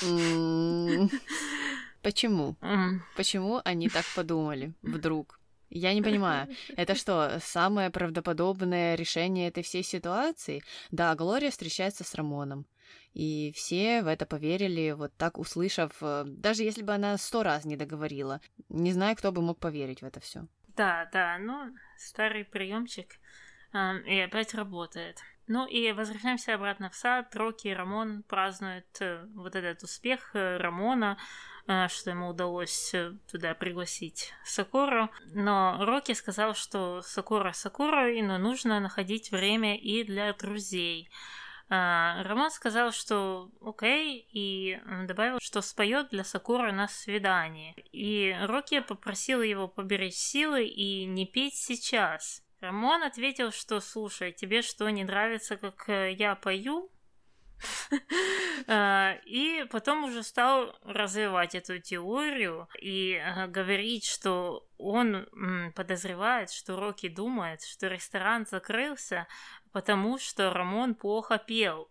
Почему? 2.02 2.56
Почему 3.16 3.60
они 3.64 3.88
так 3.88 4.04
подумали 4.14 4.74
вдруг? 4.82 5.38
Я 5.74 5.94
не 5.94 6.02
понимаю, 6.02 6.48
это 6.76 6.94
что, 6.94 7.38
самое 7.40 7.88
правдоподобное 7.88 8.94
решение 8.94 9.48
этой 9.48 9.62
всей 9.62 9.82
ситуации? 9.82 10.62
Да, 10.90 11.14
Глория 11.14 11.50
встречается 11.50 12.04
с 12.04 12.14
Рамоном. 12.14 12.66
И 13.14 13.52
все 13.52 14.02
в 14.02 14.06
это 14.06 14.26
поверили, 14.26 14.90
вот 14.92 15.14
так 15.16 15.38
услышав, 15.38 15.92
э, 16.02 16.24
даже 16.26 16.62
если 16.62 16.82
бы 16.82 16.92
она 16.92 17.16
сто 17.16 17.42
раз 17.42 17.64
не 17.64 17.76
договорила. 17.76 18.40
Не 18.68 18.92
знаю, 18.92 19.16
кто 19.16 19.32
бы 19.32 19.42
мог 19.42 19.58
поверить 19.58 20.02
в 20.02 20.04
это 20.04 20.20
все. 20.20 20.46
Да, 20.76 21.08
да, 21.12 21.38
ну, 21.38 21.74
старый 21.98 22.44
приемчик 22.44 23.08
э, 23.72 24.02
и 24.06 24.20
опять 24.20 24.54
работает. 24.54 25.22
Ну 25.46 25.66
и 25.66 25.92
возвращаемся 25.92 26.54
обратно 26.54 26.88
в 26.88 26.94
сад. 26.94 27.34
Рокки 27.36 27.68
и 27.68 27.74
Рамон 27.74 28.22
празднуют 28.22 28.86
э, 29.00 29.26
вот 29.34 29.56
этот 29.56 29.82
успех 29.82 30.30
э, 30.34 30.56
Рамона, 30.56 31.18
э, 31.18 31.51
что 31.88 32.10
ему 32.10 32.28
удалось 32.28 32.92
э, 32.94 33.12
туда 33.30 33.54
пригласить 33.54 34.32
Сакуру. 34.44 35.10
Но 35.34 35.76
Рокки 35.80 36.12
сказал, 36.12 36.54
что 36.54 37.02
Сакура 37.02 37.52
Сакура, 37.52 38.08
но 38.22 38.38
нужно 38.38 38.80
находить 38.80 39.30
время 39.30 39.76
и 39.76 40.04
для 40.04 40.32
друзей. 40.32 41.08
А, 41.74 42.22
Рамон 42.24 42.50
сказал, 42.50 42.92
что 42.92 43.50
окей, 43.64 44.28
и 44.30 44.78
добавил, 45.06 45.38
что 45.40 45.62
споет 45.62 46.10
для 46.10 46.22
Сакуры 46.22 46.70
на 46.70 46.86
свидании. 46.86 47.74
И 47.92 48.36
Рокки 48.42 48.80
попросил 48.80 49.40
его 49.40 49.68
поберечь 49.68 50.16
силы 50.16 50.66
и 50.66 51.06
не 51.06 51.24
петь 51.24 51.56
сейчас. 51.56 52.42
Рамон 52.60 53.02
ответил, 53.02 53.52
что 53.52 53.80
слушай, 53.80 54.32
тебе 54.32 54.62
что, 54.62 54.88
не 54.90 55.02
нравится, 55.04 55.56
как 55.56 55.88
э, 55.88 56.12
я 56.12 56.34
пою? 56.34 56.90
А, 58.68 59.16
и 59.24 59.64
потом 59.70 60.04
уже 60.04 60.22
стал 60.22 60.78
развивать 60.84 61.56
эту 61.56 61.80
теорию 61.80 62.68
и 62.80 63.14
э, 63.14 63.48
говорить, 63.48 64.04
что 64.04 64.68
он 64.78 65.26
подозревает, 65.74 66.50
что 66.50 66.76
Рокки 66.76 67.08
думает, 67.08 67.62
что 67.62 67.88
ресторан 67.88 68.46
закрылся, 68.46 69.26
потому 69.72 70.18
что 70.18 70.52
Рамон 70.52 70.94
плохо 70.94 71.38
пел. 71.38 71.90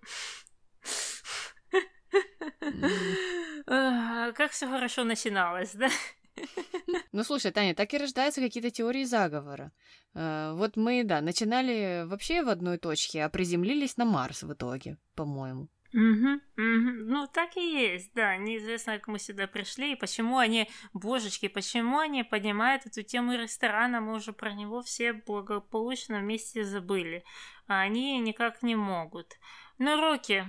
Как 3.65 4.51
все 4.51 4.67
хорошо 4.67 5.03
начиналось, 5.03 5.73
да? 5.73 5.89
Ну, 7.13 7.23
слушай, 7.23 7.51
Таня, 7.51 7.75
так 7.75 7.93
и 7.93 7.97
рождаются 7.97 8.41
какие-то 8.41 8.69
теории 8.69 9.03
заговора. 9.03 9.71
Э, 10.13 10.53
вот 10.55 10.77
мы, 10.77 11.03
да, 11.03 11.21
начинали 11.21 12.03
вообще 12.05 12.43
в 12.43 12.49
одной 12.49 12.77
точке, 12.77 13.23
а 13.23 13.29
приземлились 13.29 13.97
на 13.97 14.05
Марс 14.05 14.43
в 14.43 14.53
итоге, 14.53 14.97
по-моему. 15.15 15.69
Угу, 15.93 16.33
угу. 16.33 16.91
Ну, 17.05 17.27
так 17.27 17.57
и 17.57 17.91
есть, 17.91 18.13
да. 18.13 18.37
Неизвестно, 18.37 18.93
как 18.97 19.07
мы 19.07 19.19
сюда 19.19 19.47
пришли, 19.47 19.91
и 19.91 19.97
почему 19.97 20.37
они, 20.37 20.69
божечки, 20.93 21.49
почему 21.49 21.99
они 21.99 22.23
поднимают 22.23 22.85
эту 22.85 23.03
тему 23.03 23.33
ресторана, 23.33 23.99
мы 23.99 24.15
уже 24.15 24.31
про 24.31 24.53
него 24.53 24.81
все 24.81 25.11
благополучно 25.11 26.19
вместе 26.19 26.63
забыли, 26.63 27.25
а 27.67 27.81
они 27.81 28.19
никак 28.19 28.63
не 28.63 28.75
могут. 28.75 29.33
Но 29.79 29.99
Рокки 29.99 30.45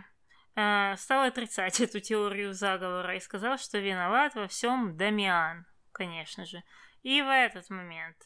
э, 0.54 0.94
стал 0.96 1.24
отрицать 1.24 1.80
эту 1.80 1.98
теорию 1.98 2.54
заговора 2.54 3.16
и 3.16 3.20
сказал, 3.20 3.58
что 3.58 3.78
виноват 3.78 4.36
во 4.36 4.46
всем 4.46 4.96
Дамиан, 4.96 5.66
конечно 6.02 6.44
же. 6.44 6.62
И 7.02 7.22
в 7.22 7.28
этот 7.28 7.70
момент 7.70 8.16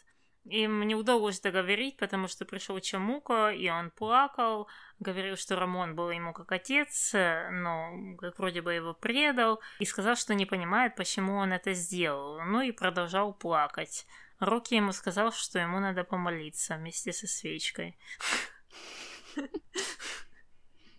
им 0.44 0.82
не 0.86 0.94
удалось 0.94 1.40
договорить, 1.40 1.96
потому 1.96 2.28
что 2.28 2.44
пришел 2.44 2.80
Чамука, 2.80 3.50
и 3.50 3.68
он 3.68 3.90
плакал, 3.90 4.68
говорил, 5.00 5.36
что 5.36 5.56
Рамон 5.56 5.94
был 5.94 6.10
ему 6.10 6.32
как 6.32 6.52
отец, 6.52 7.12
но 7.12 8.16
как 8.18 8.38
вроде 8.38 8.62
бы 8.62 8.72
его 8.72 8.94
предал, 8.94 9.60
и 9.80 9.84
сказал, 9.84 10.16
что 10.16 10.34
не 10.34 10.46
понимает, 10.46 10.96
почему 10.96 11.36
он 11.36 11.52
это 11.52 11.74
сделал, 11.74 12.40
ну 12.44 12.62
и 12.62 12.72
продолжал 12.72 13.34
плакать. 13.34 14.06
Рокки 14.38 14.74
ему 14.74 14.92
сказал, 14.92 15.32
что 15.32 15.58
ему 15.58 15.80
надо 15.80 16.04
помолиться 16.04 16.76
вместе 16.76 17.12
со 17.12 17.26
свечкой. 17.26 17.98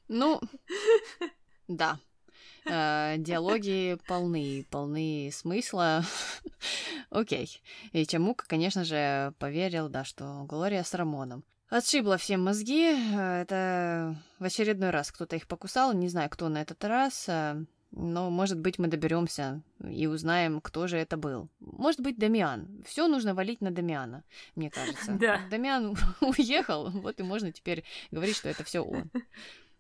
Ну, 0.09 0.39
да, 1.67 1.99
Э, 1.99 2.16
диалоги 2.67 3.97
полны, 4.07 4.65
полны 4.69 5.29
смысла. 5.33 6.03
Окей. 7.09 7.61
И 7.91 8.05
Чамука, 8.05 8.45
конечно 8.47 8.83
же, 8.83 9.33
поверил, 9.39 9.89
да, 9.89 10.03
что 10.03 10.45
Глория 10.47 10.83
с 10.83 10.93
Рамоном. 10.93 11.43
Отшибла 11.69 12.17
всем 12.17 12.43
мозги. 12.43 12.93
Э, 13.13 13.41
это 13.41 14.15
в 14.39 14.45
очередной 14.45 14.89
раз 14.91 15.11
кто-то 15.11 15.35
их 15.35 15.47
покусал. 15.47 15.93
Не 15.93 16.07
знаю, 16.07 16.29
кто 16.29 16.47
на 16.47 16.61
этот 16.61 16.83
раз. 16.85 17.25
Э, 17.27 17.61
но, 17.91 18.29
может 18.29 18.59
быть, 18.59 18.79
мы 18.79 18.87
доберемся 18.87 19.61
и 19.83 20.07
узнаем, 20.07 20.61
кто 20.61 20.87
же 20.87 20.97
это 20.97 21.17
был. 21.17 21.49
Может 21.59 22.01
быть, 22.01 22.17
Дамиан. 22.17 22.83
Все 22.85 23.07
нужно 23.07 23.33
валить 23.33 23.61
на 23.61 23.71
Дамиана, 23.71 24.23
мне 24.55 24.69
кажется. 24.69 25.13
Да. 25.13 25.41
Дамиан 25.49 25.97
уехал, 26.21 26.89
вот 26.89 27.19
и 27.19 27.23
можно 27.23 27.51
теперь 27.51 27.83
говорить, 28.11 28.35
что 28.35 28.49
это 28.49 28.63
все 28.63 28.81
он. 28.81 29.09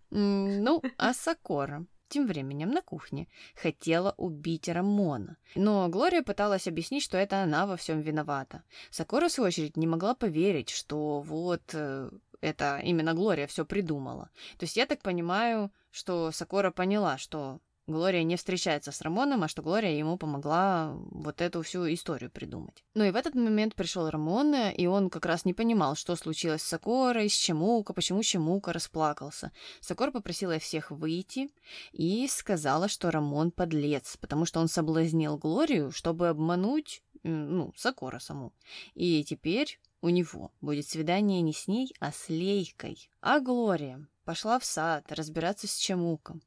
Ну, 0.09 0.81
а 0.97 1.13
Сакора? 1.13 1.85
Тем 2.09 2.25
временем 2.25 2.71
на 2.71 2.81
кухне 2.81 3.27
хотела 3.55 4.13
убить 4.17 4.69
Рамона. 4.69 5.37
Но 5.55 5.89
Глория 5.89 6.23
пыталась 6.23 6.67
объяснить, 6.67 7.03
что 7.03 7.17
это 7.17 7.43
она 7.43 7.65
во 7.65 7.75
всем 7.75 7.99
виновата. 7.99 8.63
Сакора, 8.91 9.27
в 9.27 9.31
свою 9.31 9.47
очередь, 9.47 9.75
не 9.75 9.87
могла 9.87 10.15
поверить, 10.15 10.69
что 10.69 11.19
вот 11.19 11.61
э, 11.73 12.09
это 12.39 12.79
именно 12.79 13.13
Глория 13.13 13.47
все 13.47 13.65
придумала. 13.65 14.29
То 14.57 14.63
есть 14.63 14.77
я 14.77 14.85
так 14.85 15.01
понимаю, 15.01 15.71
что 15.91 16.31
Сакора 16.31 16.71
поняла, 16.71 17.17
что 17.17 17.59
Глория 17.87 18.23
не 18.23 18.35
встречается 18.35 18.91
с 18.91 19.01
Рамоном, 19.01 19.43
а 19.43 19.47
что 19.47 19.61
Глория 19.61 19.97
ему 19.97 20.17
помогла 20.17 20.93
вот 21.09 21.41
эту 21.41 21.61
всю 21.61 21.91
историю 21.93 22.29
придумать. 22.29 22.83
Ну 22.95 23.05
и 23.05 23.11
в 23.11 23.15
этот 23.15 23.33
момент 23.33 23.75
пришел 23.75 24.09
Рамон, 24.09 24.53
и 24.55 24.85
он 24.87 25.09
как 25.09 25.25
раз 25.25 25.45
не 25.45 25.53
понимал, 25.53 25.95
что 25.95 26.17
случилось 26.17 26.61
с 26.61 26.67
Сокорой, 26.67 27.29
с 27.29 27.33
Чемука, 27.33 27.93
почему 27.93 28.21
Чемука 28.23 28.73
расплакался. 28.73 29.53
Сокор 29.79 30.11
попросила 30.11 30.59
всех 30.59 30.91
выйти 30.91 31.49
и 31.93 32.27
сказала, 32.27 32.89
что 32.89 33.09
Рамон 33.09 33.51
подлец, 33.51 34.17
потому 34.17 34.45
что 34.45 34.59
он 34.59 34.67
соблазнил 34.67 35.37
Глорию, 35.37 35.91
чтобы 35.91 36.27
обмануть, 36.27 37.01
ну, 37.23 37.73
Сокора 37.77 38.19
саму. 38.19 38.51
И 38.95 39.23
теперь 39.23 39.79
у 40.01 40.09
него 40.09 40.51
будет 40.59 40.87
свидание 40.87 41.41
не 41.41 41.53
с 41.53 41.67
ней, 41.67 41.93
а 42.01 42.11
с 42.11 42.27
Лейкой. 42.27 43.09
А 43.21 43.39
Глория 43.39 44.07
пошла 44.27 44.59
в 44.59 44.65
сад 44.65 45.09
разбираться 45.11 45.67
с 45.67 45.75
Чемуком 45.77 46.41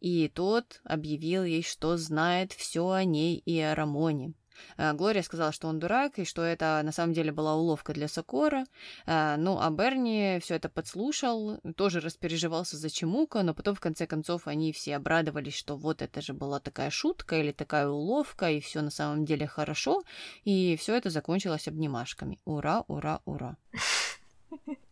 и 0.00 0.28
тот 0.28 0.80
объявил 0.84 1.44
ей, 1.44 1.62
что 1.62 1.96
знает 1.96 2.52
все 2.52 2.90
о 2.90 3.04
ней 3.04 3.36
и 3.38 3.58
о 3.60 3.74
Рамоне. 3.74 4.34
А, 4.76 4.92
Глория 4.92 5.22
сказала, 5.22 5.50
что 5.50 5.66
он 5.66 5.80
дурак, 5.80 6.18
и 6.18 6.24
что 6.24 6.42
это 6.42 6.80
на 6.84 6.92
самом 6.92 7.12
деле 7.12 7.32
была 7.32 7.56
уловка 7.56 7.92
для 7.92 8.06
Сокора. 8.06 8.66
А, 9.04 9.36
ну, 9.36 9.58
а 9.60 9.68
Берни 9.70 10.38
все 10.40 10.54
это 10.54 10.68
подслушал, 10.68 11.58
тоже 11.76 12.00
распереживался 12.00 12.76
за 12.76 12.88
Чемука, 12.88 13.42
но 13.42 13.52
потом, 13.52 13.74
в 13.74 13.80
конце 13.80 14.06
концов, 14.06 14.46
они 14.46 14.72
все 14.72 14.96
обрадовались, 14.96 15.56
что 15.56 15.76
вот 15.76 16.02
это 16.02 16.20
же 16.20 16.34
была 16.34 16.60
такая 16.60 16.90
шутка 16.90 17.40
или 17.40 17.50
такая 17.50 17.88
уловка, 17.88 18.50
и 18.50 18.60
все 18.60 18.80
на 18.80 18.90
самом 18.90 19.24
деле 19.24 19.46
хорошо, 19.48 20.04
и 20.44 20.76
все 20.76 20.94
это 20.94 21.10
закончилось 21.10 21.66
обнимашками. 21.66 22.38
Ура, 22.44 22.84
ура, 22.86 23.20
ура. 23.24 23.56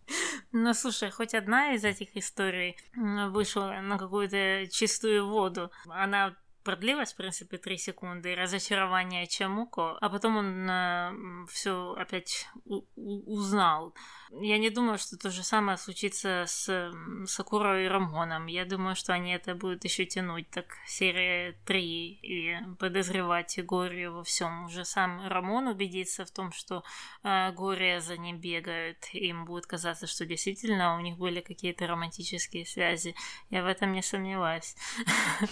Ну, 0.52 0.74
слушай, 0.74 1.10
хоть 1.10 1.34
одна 1.34 1.72
из 1.72 1.84
этих 1.84 2.16
историй 2.16 2.76
вышла 2.94 3.80
на 3.82 3.98
какую-то 3.98 4.66
чистую 4.70 5.26
воду. 5.26 5.70
Она 5.88 6.36
продлилось, 6.62 7.12
в 7.12 7.16
принципе, 7.16 7.58
три 7.58 7.76
секунды, 7.76 8.34
разочарование 8.34 9.26
Чамуко, 9.26 9.96
а 10.00 10.08
потом 10.08 10.36
он 10.36 10.70
э, 10.70 11.46
все 11.48 11.94
опять 11.94 12.48
узнал. 12.96 13.94
Я 14.40 14.56
не 14.56 14.70
думаю, 14.70 14.96
что 14.96 15.18
то 15.18 15.30
же 15.30 15.42
самое 15.42 15.76
случится 15.76 16.44
с 16.46 16.90
Сакурой 17.26 17.84
и 17.84 17.88
Рамоном. 17.88 18.46
Я 18.46 18.64
думаю, 18.64 18.96
что 18.96 19.12
они 19.12 19.32
это 19.32 19.54
будут 19.54 19.84
еще 19.84 20.06
тянуть, 20.06 20.48
так 20.48 20.74
серия 20.86 21.52
3 21.66 22.18
и 22.22 22.56
подозревать 22.78 23.62
Горию 23.62 24.14
во 24.14 24.24
всем. 24.24 24.64
Уже 24.64 24.86
сам 24.86 25.28
Рамон 25.28 25.66
убедится 25.66 26.24
в 26.24 26.30
том, 26.30 26.50
что 26.50 26.82
э, 27.22 27.52
Гория 27.52 28.00
за 28.00 28.16
ним 28.16 28.40
бегает, 28.40 29.06
и 29.12 29.28
им 29.28 29.44
будет 29.44 29.66
казаться, 29.66 30.06
что 30.06 30.24
действительно 30.24 30.96
у 30.96 31.00
них 31.00 31.18
были 31.18 31.42
какие-то 31.42 31.86
романтические 31.86 32.64
связи. 32.64 33.14
Я 33.50 33.62
в 33.62 33.66
этом 33.66 33.92
не 33.92 34.02
сомневаюсь. 34.02 34.76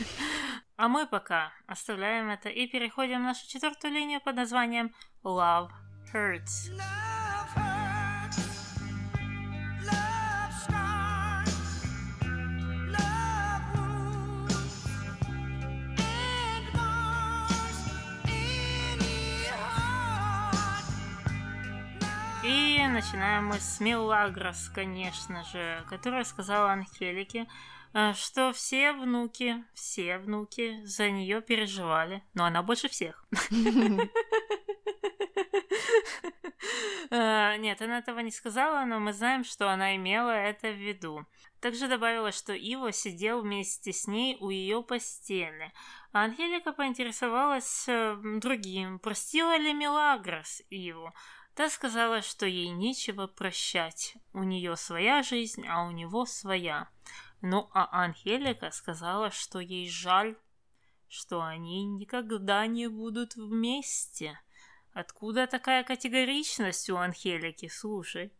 А 0.76 0.88
мы 0.88 1.06
пока 1.06 1.52
оставляем 1.66 2.30
это 2.30 2.48
и 2.48 2.66
переходим 2.66 3.18
в 3.18 3.24
нашу 3.24 3.46
четвертую 3.46 3.92
линию 3.92 4.18
под 4.18 4.36
названием 4.36 4.94
Love 5.22 5.68
Hurts. 6.10 6.70
И 6.70 7.29
начинаем 22.92 23.46
мы 23.46 23.60
с 23.60 23.78
Мелагрос, 23.80 24.68
конечно 24.74 25.44
же, 25.44 25.84
которая 25.88 26.24
сказала 26.24 26.72
Анхелике, 26.72 27.46
э, 27.94 28.12
что 28.14 28.52
все 28.52 28.92
внуки, 28.92 29.64
все 29.74 30.18
внуки 30.18 30.84
за 30.84 31.10
нее 31.10 31.40
переживали, 31.40 32.22
но 32.34 32.44
она 32.44 32.62
больше 32.62 32.88
всех. 32.88 33.24
Э, 37.12 37.56
нет, 37.56 37.82
она 37.82 37.98
этого 37.98 38.20
не 38.20 38.30
сказала, 38.30 38.84
но 38.84 39.00
мы 39.00 39.12
знаем, 39.12 39.42
что 39.42 39.68
она 39.68 39.96
имела 39.96 40.30
это 40.30 40.68
в 40.68 40.76
виду. 40.76 41.26
Также 41.60 41.88
добавила, 41.88 42.30
что 42.30 42.52
Иво 42.52 42.92
сидел 42.92 43.42
вместе 43.42 43.92
с 43.92 44.06
ней 44.06 44.36
у 44.40 44.50
ее 44.50 44.82
постели. 44.82 45.72
А 46.12 46.24
Ангелика 46.24 46.72
поинтересовалась 46.72 47.86
э, 47.88 48.16
другим, 48.22 49.00
простила 49.00 49.56
ли 49.56 49.72
Мелагрос 49.72 50.62
Иву. 50.70 51.12
Та 51.60 51.68
сказала, 51.68 52.22
что 52.22 52.46
ей 52.46 52.70
нечего 52.70 53.26
прощать. 53.26 54.16
У 54.32 54.44
нее 54.44 54.78
своя 54.78 55.22
жизнь, 55.22 55.66
а 55.68 55.84
у 55.84 55.90
него 55.90 56.24
своя. 56.24 56.88
Ну 57.42 57.68
а 57.74 58.02
Анхелика 58.02 58.70
сказала, 58.70 59.30
что 59.30 59.60
ей 59.60 59.86
жаль, 59.90 60.38
что 61.06 61.42
они 61.42 61.84
никогда 61.84 62.66
не 62.66 62.88
будут 62.88 63.36
вместе. 63.36 64.40
Откуда 64.94 65.46
такая 65.46 65.84
категоричность 65.84 66.88
у 66.88 66.96
Анхелики, 66.96 67.68
слушай? 67.68 68.32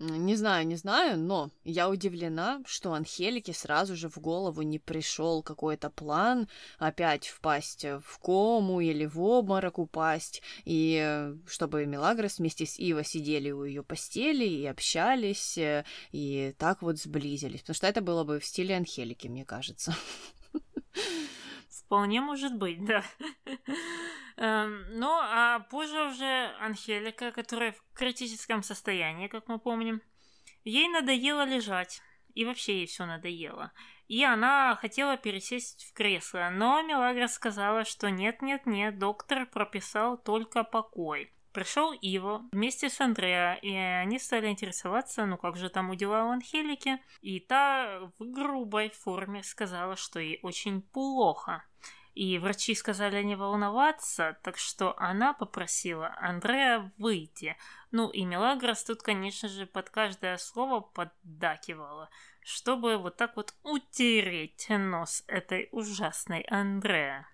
Не 0.00 0.34
знаю, 0.34 0.66
не 0.66 0.74
знаю, 0.74 1.16
но 1.18 1.52
я 1.62 1.88
удивлена, 1.88 2.60
что 2.66 2.94
Анхелике 2.94 3.52
сразу 3.52 3.94
же 3.94 4.08
в 4.08 4.18
голову 4.18 4.62
не 4.62 4.80
пришел 4.80 5.40
какой-то 5.40 5.88
план 5.88 6.48
опять 6.78 7.28
впасть 7.28 7.84
в 7.84 8.18
кому 8.18 8.80
или 8.80 9.06
в 9.06 9.22
обморок 9.22 9.78
упасть, 9.78 10.42
и 10.64 11.32
чтобы 11.46 11.86
Мелагрос 11.86 12.38
вместе 12.38 12.66
с 12.66 12.76
Ива 12.80 13.04
сидели 13.04 13.52
у 13.52 13.62
ее 13.62 13.84
постели 13.84 14.44
и 14.44 14.66
общались, 14.66 15.56
э, 15.58 15.84
и 16.10 16.52
так 16.58 16.82
вот 16.82 16.98
сблизились, 16.98 17.60
потому 17.60 17.76
что 17.76 17.86
это 17.86 18.00
было 18.00 18.24
бы 18.24 18.40
в 18.40 18.44
стиле 18.44 18.76
Анхелики, 18.76 19.28
мне 19.28 19.44
кажется. 19.44 19.94
Вполне 21.86 22.20
может 22.20 22.56
быть, 22.56 22.84
да. 22.84 23.04
Эм, 24.36 24.98
ну, 24.98 25.10
а 25.10 25.60
позже 25.70 26.02
уже 26.08 26.54
Анхелика, 26.60 27.30
которая 27.30 27.72
в 27.72 27.82
критическом 27.94 28.62
состоянии, 28.62 29.28
как 29.28 29.46
мы 29.48 29.58
помним, 29.58 30.02
ей 30.64 30.88
надоело 30.88 31.44
лежать. 31.44 32.00
И 32.34 32.44
вообще 32.44 32.78
ей 32.78 32.86
все 32.86 33.06
надоело. 33.06 33.72
И 34.08 34.24
она 34.24 34.76
хотела 34.80 35.16
пересесть 35.16 35.84
в 35.84 35.92
кресло, 35.92 36.50
но 36.52 36.82
Мелагра 36.82 37.28
сказала, 37.28 37.84
что 37.84 38.10
нет-нет-нет, 38.10 38.98
доктор 38.98 39.46
прописал 39.46 40.18
только 40.18 40.64
покой. 40.64 41.32
Пришел 41.54 41.92
Иво 41.92 42.42
вместе 42.50 42.90
с 42.90 43.00
Андреа, 43.00 43.54
и 43.62 43.72
они 43.72 44.18
стали 44.18 44.48
интересоваться, 44.48 45.24
ну 45.24 45.38
как 45.38 45.56
же 45.56 45.68
там 45.68 45.88
у 45.88 45.94
дела 45.94 46.24
у 46.24 46.30
Анхелики. 46.30 46.98
И 47.20 47.38
та 47.38 48.10
в 48.18 48.24
грубой 48.24 48.90
форме 48.90 49.44
сказала, 49.44 49.94
что 49.94 50.18
ей 50.18 50.40
очень 50.42 50.82
плохо. 50.82 51.64
И 52.14 52.40
врачи 52.40 52.74
сказали 52.74 53.22
не 53.22 53.36
волноваться, 53.36 54.36
так 54.42 54.58
что 54.58 54.98
она 54.98 55.32
попросила 55.32 56.12
Андрея 56.18 56.92
выйти. 56.98 57.56
Ну 57.92 58.10
и 58.10 58.24
Мелагрос 58.24 58.82
тут, 58.82 59.02
конечно 59.02 59.48
же, 59.48 59.66
под 59.66 59.90
каждое 59.90 60.38
слово 60.38 60.80
поддакивала, 60.80 62.10
чтобы 62.42 62.96
вот 62.96 63.16
так 63.16 63.36
вот 63.36 63.54
утереть 63.62 64.66
нос 64.70 65.22
этой 65.28 65.68
ужасной 65.70 66.40
Андрея. 66.50 67.28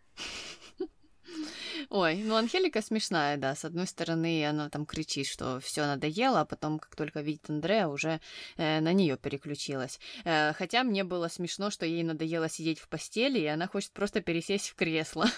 Ой, 1.88 2.16
ну 2.16 2.36
Анхелика 2.36 2.82
смешная, 2.82 3.36
да. 3.36 3.54
С 3.54 3.64
одной 3.64 3.86
стороны, 3.86 4.46
она 4.46 4.68
там 4.68 4.86
кричит, 4.86 5.26
что 5.26 5.60
все 5.60 5.86
надоело, 5.86 6.40
а 6.40 6.44
потом, 6.44 6.78
как 6.78 6.94
только 6.94 7.20
видит 7.20 7.48
Андрея, 7.48 7.88
уже 7.88 8.20
э, 8.56 8.80
на 8.80 8.92
нее 8.92 9.16
переключилась. 9.16 9.98
Э, 10.24 10.52
хотя 10.52 10.84
мне 10.84 11.04
было 11.04 11.28
смешно, 11.28 11.70
что 11.70 11.86
ей 11.86 12.02
надоело 12.02 12.48
сидеть 12.48 12.78
в 12.78 12.88
постели, 12.88 13.38
и 13.38 13.46
она 13.46 13.66
хочет 13.66 13.92
просто 13.92 14.20
пересесть 14.20 14.68
в 14.68 14.74
кресло. 14.74 15.26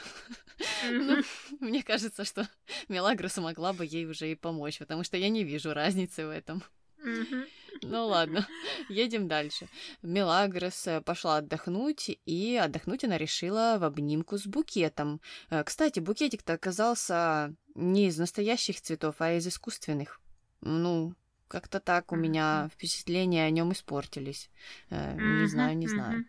Ну, 0.85 1.23
мне 1.61 1.83
кажется, 1.83 2.25
что 2.25 2.49
Мелагроса 2.89 3.41
могла 3.41 3.73
бы 3.73 3.85
ей 3.85 4.07
уже 4.07 4.31
и 4.31 4.35
помочь, 4.35 4.79
потому 4.79 5.03
что 5.03 5.17
я 5.17 5.29
не 5.29 5.45
вижу 5.45 5.73
разницы 5.73 6.27
в 6.27 6.31
этом. 6.31 6.63
Ну 7.81 8.07
ладно, 8.07 8.47
едем 8.89 9.29
дальше. 9.29 9.69
Мелагрос 10.03 10.87
э, 10.87 11.01
пошла 11.01 11.39
отдохнуть, 11.39 12.11
и 12.27 12.57
отдохнуть 12.57 13.05
она 13.05 13.19
решила 13.19 13.77
в 13.79 13.85
обнимку 13.85 14.39
с 14.39 14.47
букетом. 14.47 15.21
Э, 15.51 15.65
кстати, 15.65 16.01
букетик-то 16.01 16.55
оказался 16.55 17.55
не 17.75 18.09
из 18.09 18.19
настоящих 18.19 18.81
цветов, 18.81 19.17
а 19.19 19.33
из 19.33 19.47
искусственных. 19.47 20.21
Ну, 20.61 21.15
как-то 21.49 21.81
так 21.81 22.13
у 22.13 22.17
меня 22.17 22.71
впечатления 22.73 23.45
о 23.45 23.51
нем 23.51 23.73
испортились. 23.73 24.51
Э, 24.91 25.15
не 25.17 25.47
знаю, 25.47 25.77
не 25.77 25.89
знаю. 25.89 26.25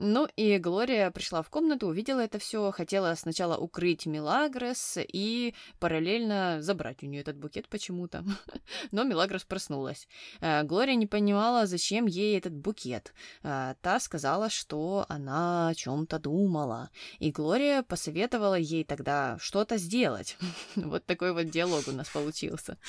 Ну 0.00 0.28
и 0.36 0.58
Глория 0.58 1.10
пришла 1.10 1.42
в 1.42 1.50
комнату, 1.50 1.88
увидела 1.88 2.20
это 2.20 2.38
все, 2.38 2.70
хотела 2.70 3.12
сначала 3.16 3.56
укрыть 3.56 4.06
Милагрос 4.06 4.96
и 4.96 5.54
параллельно 5.80 6.58
забрать 6.62 7.02
у 7.02 7.06
нее 7.06 7.22
этот 7.22 7.36
букет 7.36 7.68
почему-то. 7.68 8.24
Но 8.92 9.02
Милагрос 9.02 9.42
проснулась. 9.42 10.06
Э, 10.40 10.62
Глория 10.62 10.94
не 10.94 11.08
понимала, 11.08 11.66
зачем 11.66 12.06
ей 12.06 12.38
этот 12.38 12.54
букет. 12.54 13.12
Э, 13.42 13.74
та 13.80 13.98
сказала, 13.98 14.50
что 14.50 15.04
она 15.08 15.70
о 15.70 15.74
чем-то 15.74 16.20
думала. 16.20 16.90
И 17.18 17.32
Глория 17.32 17.82
посоветовала 17.82 18.54
ей 18.54 18.84
тогда 18.84 19.36
что-то 19.40 19.78
сделать. 19.78 20.36
Вот 20.76 21.06
такой 21.06 21.32
вот 21.32 21.50
диалог 21.50 21.88
у 21.88 21.92
нас 21.92 22.08
получился. 22.08 22.78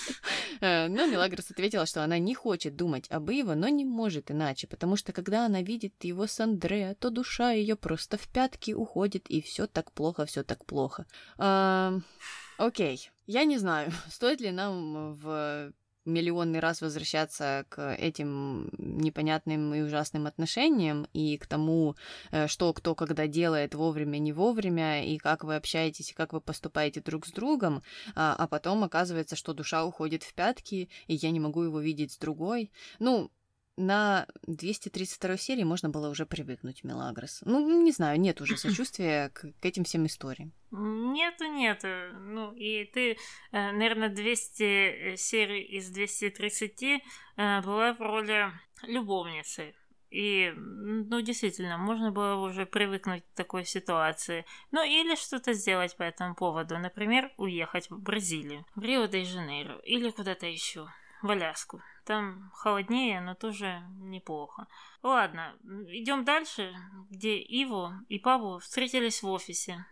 Э, 0.61 0.89
но 0.89 1.07
Милагрос 1.07 1.49
ответила, 1.49 1.85
что 1.85 2.03
она 2.03 2.19
не 2.19 2.35
хочет 2.35 2.75
думать 2.75 3.09
об 3.09 3.31
Иво, 3.31 3.55
но 3.55 3.69
не 3.69 3.85
может 3.85 4.29
иначе, 4.29 4.67
потому 4.67 4.97
что 4.97 5.13
когда 5.13 5.45
она 5.45 5.61
видит 5.61 5.93
его 6.03 6.27
с 6.27 6.39
Андреа, 6.39 6.95
то 6.99 7.09
душа 7.09 7.51
ее 7.51 7.75
просто 7.75 8.17
в 8.17 8.27
пятки 8.27 8.71
уходит, 8.71 9.29
и 9.29 9.41
все 9.41 9.67
так 9.67 9.91
плохо, 9.91 10.25
все 10.25 10.43
так 10.43 10.65
плохо. 10.65 11.05
А, 11.38 11.99
окей, 12.57 13.09
я 13.27 13.45
не 13.45 13.57
знаю, 13.57 13.91
стоит 14.09 14.41
ли 14.41 14.51
нам 14.51 15.13
в 15.13 15.73
миллионный 16.05 16.59
раз 16.59 16.81
возвращаться 16.81 17.65
к 17.69 17.95
этим 17.95 18.69
непонятным 18.77 19.73
и 19.73 19.81
ужасным 19.81 20.27
отношениям 20.27 21.07
и 21.13 21.38
к 21.38 21.45
тому, 21.47 21.95
э, 22.31 22.47
что 22.47 22.73
кто 22.73 22.95
когда 22.95 23.27
делает 23.27 23.75
вовремя, 23.75 24.17
не 24.17 24.33
вовремя, 24.33 25.05
и 25.05 25.17
как 25.17 25.43
вы 25.43 25.55
общаетесь, 25.55 26.12
и 26.12 26.15
как 26.15 26.33
вы 26.33 26.41
поступаете 26.41 27.01
друг 27.01 27.27
с 27.27 27.31
другом, 27.31 27.83
а, 28.15 28.35
а 28.38 28.47
потом 28.47 28.83
оказывается, 28.83 29.35
что 29.35 29.53
душа 29.53 29.85
уходит 29.85 30.23
в 30.23 30.33
пятки, 30.33 30.89
и 31.07 31.15
я 31.15 31.31
не 31.31 31.39
могу 31.39 31.63
его 31.63 31.79
видеть 31.79 32.13
с 32.13 32.17
другой. 32.17 32.71
Ну, 32.99 33.31
на 33.79 34.27
232 34.45 35.37
серии 35.37 35.63
можно 35.63 35.89
было 35.89 36.09
уже 36.09 36.25
привыкнуть, 36.25 36.83
Мелагрос. 36.83 37.41
Ну, 37.45 37.83
не 37.83 37.91
знаю, 37.91 38.19
нет 38.19 38.41
уже 38.41 38.57
сочувствия 38.57 39.29
к, 39.29 39.51
к 39.59 39.65
этим 39.65 39.83
всем 39.83 40.05
историям. 40.05 40.51
Нету, 40.71 41.45
нету. 41.45 41.87
Ну, 42.19 42.51
и 42.53 42.85
ты, 42.85 43.11
э, 43.11 43.15
наверное, 43.51 44.09
200 44.09 45.15
серий 45.15 45.63
из 45.63 45.89
230 45.89 46.83
э, 46.83 47.61
была 47.61 47.93
в 47.93 47.99
роли 48.01 48.51
любовницы. 48.83 49.73
И, 50.09 50.51
ну, 50.55 51.21
действительно, 51.21 51.77
можно 51.77 52.11
было 52.11 52.35
уже 52.35 52.65
привыкнуть 52.65 53.23
к 53.23 53.35
такой 53.35 53.63
ситуации. 53.63 54.45
Ну, 54.71 54.83
или 54.83 55.15
что-то 55.15 55.53
сделать 55.53 55.95
по 55.95 56.03
этому 56.03 56.35
поводу. 56.35 56.77
Например, 56.79 57.31
уехать 57.37 57.89
в 57.89 57.99
Бразилию, 57.99 58.65
в 58.75 58.81
Рио-де-Жанейро 58.81 59.79
или 59.79 60.09
куда-то 60.09 60.47
еще. 60.47 60.87
В 61.21 61.29
Аляску. 61.29 61.82
Там 62.05 62.51
холоднее, 62.53 63.21
но 63.21 63.36
тоже 63.36 63.82
неплохо. 63.99 64.67
Ладно, 65.03 65.55
идем 65.88 66.23
дальше, 66.23 66.75
где 67.10 67.38
Иво 67.38 68.01
и 68.08 68.19
Пабло 68.19 68.60
встретились 68.60 69.21
в 69.21 69.27
офисе. 69.29 69.86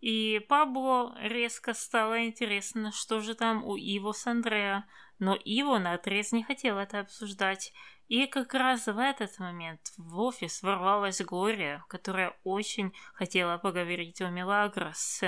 И 0.00 0.38
Пабло 0.48 1.14
резко 1.20 1.74
стало 1.74 2.26
интересно, 2.26 2.90
что 2.92 3.20
же 3.20 3.34
там 3.34 3.64
у 3.64 3.76
Иво 3.76 4.12
с 4.12 4.26
Андреа, 4.26 4.86
но 5.18 5.34
Иво 5.34 5.78
наотрез 5.78 6.32
не 6.32 6.42
хотел 6.42 6.78
это 6.78 7.00
обсуждать. 7.00 7.72
И 8.08 8.26
как 8.26 8.54
раз 8.54 8.86
в 8.86 8.98
этот 8.98 9.38
момент 9.38 9.80
в 9.96 10.18
офис 10.18 10.62
ворвалась 10.62 11.20
Глория, 11.20 11.84
которая 11.88 12.34
очень 12.44 12.92
хотела 13.14 13.58
поговорить 13.58 14.20
о 14.22 14.30
Мелагрос. 14.30 15.20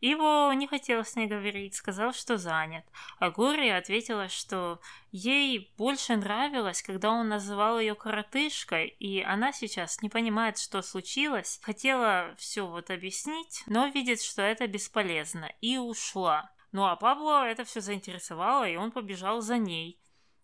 Иво 0.00 0.52
не 0.52 0.66
хотел 0.66 1.04
с 1.04 1.16
ней 1.16 1.26
говорить, 1.26 1.74
сказал, 1.74 2.12
что 2.12 2.36
занят. 2.36 2.84
А 3.18 3.30
Глория 3.30 3.78
ответила, 3.78 4.28
что 4.28 4.80
ей 5.10 5.72
больше 5.78 6.16
нравилось, 6.16 6.82
когда 6.82 7.10
он 7.10 7.28
называл 7.28 7.80
ее 7.80 7.94
коротышкой, 7.94 8.88
и 8.88 9.22
она 9.22 9.52
сейчас 9.52 10.02
не 10.02 10.08
понимает, 10.08 10.58
что 10.58 10.82
случилось. 10.82 11.60
Хотела 11.62 12.34
все 12.36 12.66
вот 12.66 12.90
объяснить, 12.90 13.62
но 13.66 13.86
видит, 13.86 14.20
что 14.20 14.42
это 14.42 14.66
бесполезно, 14.66 15.50
и 15.60 15.78
ушла. 15.78 16.50
Ну 16.72 16.84
а 16.84 16.96
Пабло 16.96 17.46
это 17.46 17.64
все 17.64 17.80
заинтересовало, 17.80 18.68
и 18.68 18.76
он 18.76 18.90
побежал 18.90 19.40
за 19.40 19.56
ней. 19.56 19.98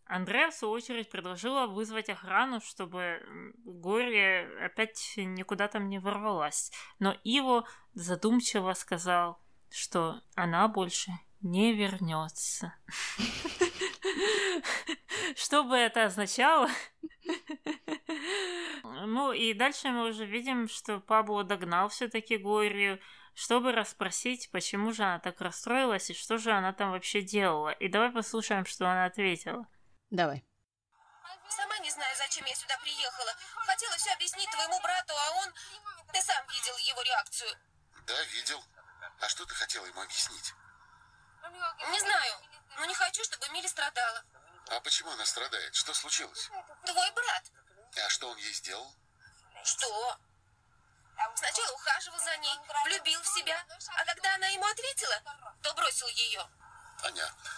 Андреа, 0.07 0.51
в 0.51 0.55
свою 0.55 0.75
очередь, 0.75 1.11
предложила 1.11 1.67
вызвать 1.67 2.11
охрану, 2.11 2.61
чтобы 2.61 3.21
Горе 3.65 4.47
опять 4.63 5.15
никуда 5.17 5.69
там 5.69 5.89
не 5.89 5.99
ворвалась. 5.99 6.71
Но 6.99 7.17
Иво 7.25 7.67
задумчиво 7.95 8.75
сказал, 8.75 9.42
что 9.73 10.21
она 10.35 10.69
больше 10.69 11.11
не 11.41 11.75
вернется. 11.75 12.75
Что 15.37 15.65
бы 15.65 15.77
это 15.77 16.05
означало? 16.05 16.69
Ну 18.83 19.33
и 19.33 19.55
дальше 19.55 19.89
мы 19.89 20.09
уже 20.09 20.27
видим, 20.27 20.69
что 20.69 21.01
Пабло 21.01 21.45
догнал 21.45 21.89
все-таки 21.89 22.37
Глорию, 22.37 23.01
чтобы 23.35 23.73
расспросить, 23.73 24.51
почему 24.51 24.93
же 24.93 25.03
она 25.03 25.19
так 25.19 25.41
расстроилась 25.41 26.11
и 26.11 26.15
что 26.15 26.39
же 26.39 26.53
она 26.53 26.73
там 26.73 26.93
вообще 26.93 27.23
делала. 27.23 27.71
И 27.71 27.89
давай 27.89 28.11
послушаем, 28.11 28.67
что 28.67 28.91
она 28.91 29.07
ответила. 29.07 29.67
Давай. 30.11 30.45
Сама 31.49 31.79
не 31.79 31.91
знаю, 31.91 32.15
зачем 32.17 32.45
я 32.47 32.55
сюда 32.55 32.79
приехала. 32.83 33.33
Хотела 33.67 33.95
все 33.97 34.13
объяснить 34.13 34.51
твоему 34.51 34.81
брату, 34.81 35.13
а 35.13 35.31
он... 35.43 35.53
Ты 36.13 36.21
сам 36.21 36.47
видел 36.49 36.77
его 36.79 37.03
реакцию. 37.03 37.51
Да, 38.07 38.23
видел. 38.35 38.63
А 39.23 39.29
что 39.29 39.47
ты 39.47 39.55
хотела 39.55 39.87
ему 39.87 40.01
объяснить? 40.03 40.53
Не 41.91 42.01
знаю, 42.01 42.35
но 42.77 42.85
не 42.87 42.95
хочу, 42.95 43.23
чтобы 43.23 43.49
Милли 43.51 43.69
страдала. 43.69 44.25
А 44.69 44.81
почему 44.81 45.13
она 45.13 45.25
страдает? 45.25 45.73
Что 45.77 45.95
случилось? 45.95 46.51
Твой 46.85 47.11
брат. 47.13 47.45
А 48.05 48.09
что 48.09 48.31
он 48.31 48.37
ей 48.39 48.53
сделал? 48.53 48.93
Что? 49.63 50.19
Сначала 51.37 51.73
ухаживал 51.73 52.19
за 52.19 52.37
ней, 52.39 52.59
влюбил 52.85 53.23
в 53.23 53.29
себя, 53.29 53.65
а 53.97 54.05
когда 54.05 54.35
она 54.35 54.49
ему 54.49 54.67
ответила, 54.67 55.23
то 55.63 55.73
бросил 55.75 56.09
ее. 56.09 56.45
Понятно. 57.01 57.51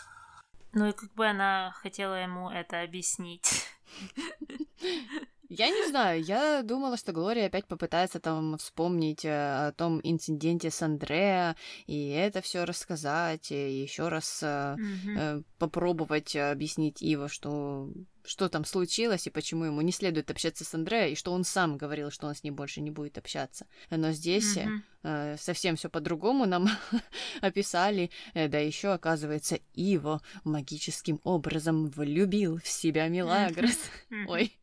Ну 0.72 0.88
и 0.88 0.92
как 0.92 1.10
бы 1.14 1.26
она 1.26 1.72
хотела 1.80 2.14
ему 2.14 2.50
это 2.50 2.82
объяснить. 2.82 3.70
Я 5.56 5.70
не 5.70 5.86
знаю, 5.88 6.22
я 6.22 6.62
думала, 6.62 6.96
что 6.96 7.12
Глория 7.12 7.46
опять 7.46 7.66
попытается 7.66 8.18
там 8.18 8.58
вспомнить 8.58 9.24
э, 9.24 9.68
о 9.68 9.72
том 9.72 10.00
инциденте 10.02 10.70
с 10.70 10.82
Андреа 10.82 11.56
и 11.86 12.08
это 12.08 12.40
все 12.40 12.64
рассказать, 12.64 13.52
и 13.52 13.82
еще 13.82 14.08
раз 14.08 14.42
mm-hmm. 14.42 15.44
попробовать 15.58 16.34
объяснить 16.34 17.02
Ива, 17.02 17.28
что 17.28 17.88
что 18.24 18.48
там 18.48 18.64
случилось 18.64 19.26
и 19.26 19.30
почему 19.30 19.64
ему 19.64 19.80
не 19.82 19.92
следует 19.92 20.30
общаться 20.30 20.64
с 20.64 20.74
Андреа, 20.74 21.08
и 21.08 21.14
что 21.14 21.32
он 21.32 21.44
сам 21.44 21.76
говорил, 21.76 22.10
что 22.10 22.26
он 22.26 22.34
с 22.34 22.42
ним 22.42 22.54
больше 22.54 22.80
не 22.80 22.90
будет 22.90 23.18
общаться. 23.18 23.66
Но 23.90 24.12
здесь 24.12 24.56
mm-hmm. 24.56 24.80
э, 25.02 25.36
совсем 25.38 25.76
все 25.76 25.88
по-другому 25.90 26.46
нам 26.46 26.68
описали, 27.40 28.10
э, 28.32 28.48
да 28.48 28.58
еще, 28.58 28.92
оказывается, 28.92 29.58
Иво 29.74 30.22
магическим 30.44 31.20
образом 31.24 31.88
влюбил 31.88 32.58
в 32.58 32.66
себя 32.66 33.08
Милагрос. 33.08 33.78
Mm-hmm. 34.10 34.24
Ой, 34.28 34.56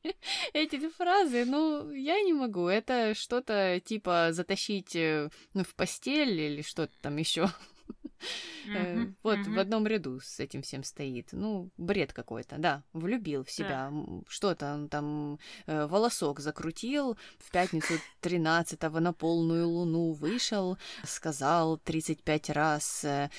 эти 0.54 0.90
фразы, 0.90 1.46
ну, 1.46 1.92
я 1.92 2.20
не 2.22 2.34
могу, 2.34 2.68
это 2.68 3.14
что-то 3.14 3.80
типа 3.84 4.30
затащить 4.32 4.96
э, 4.96 5.30
в 5.54 5.76
постель 5.76 6.40
или 6.40 6.62
что-то 6.62 6.94
там 7.02 7.18
еще. 7.18 7.50
Uh-huh, 8.68 9.14
вот 9.24 9.40
в 9.40 9.60
одном 9.60 9.88
ряду 9.88 10.20
с 10.20 10.40
этим 10.40 10.62
всем 10.62 10.84
стоит. 10.84 11.30
Ну, 11.32 11.70
бред 11.78 12.14
какой-то, 12.14 12.58
да. 12.58 12.84
Влюбил 12.94 13.44
в 13.44 13.52
себя. 13.52 13.92
Что-то 14.28 14.74
он 14.74 14.90
там 14.90 15.40
э, 15.66 15.88
волосок 15.88 16.40
закрутил. 16.40 17.18
В 17.40 17.52
пятницу 17.52 17.94
13-го 18.22 19.00
на 19.00 19.14
полную 19.14 19.68
луну 19.68 20.14
вышел, 20.14 20.78
сказал 21.04 21.78
35 21.78 22.50
раз 22.52 23.04
э, 23.04 23.30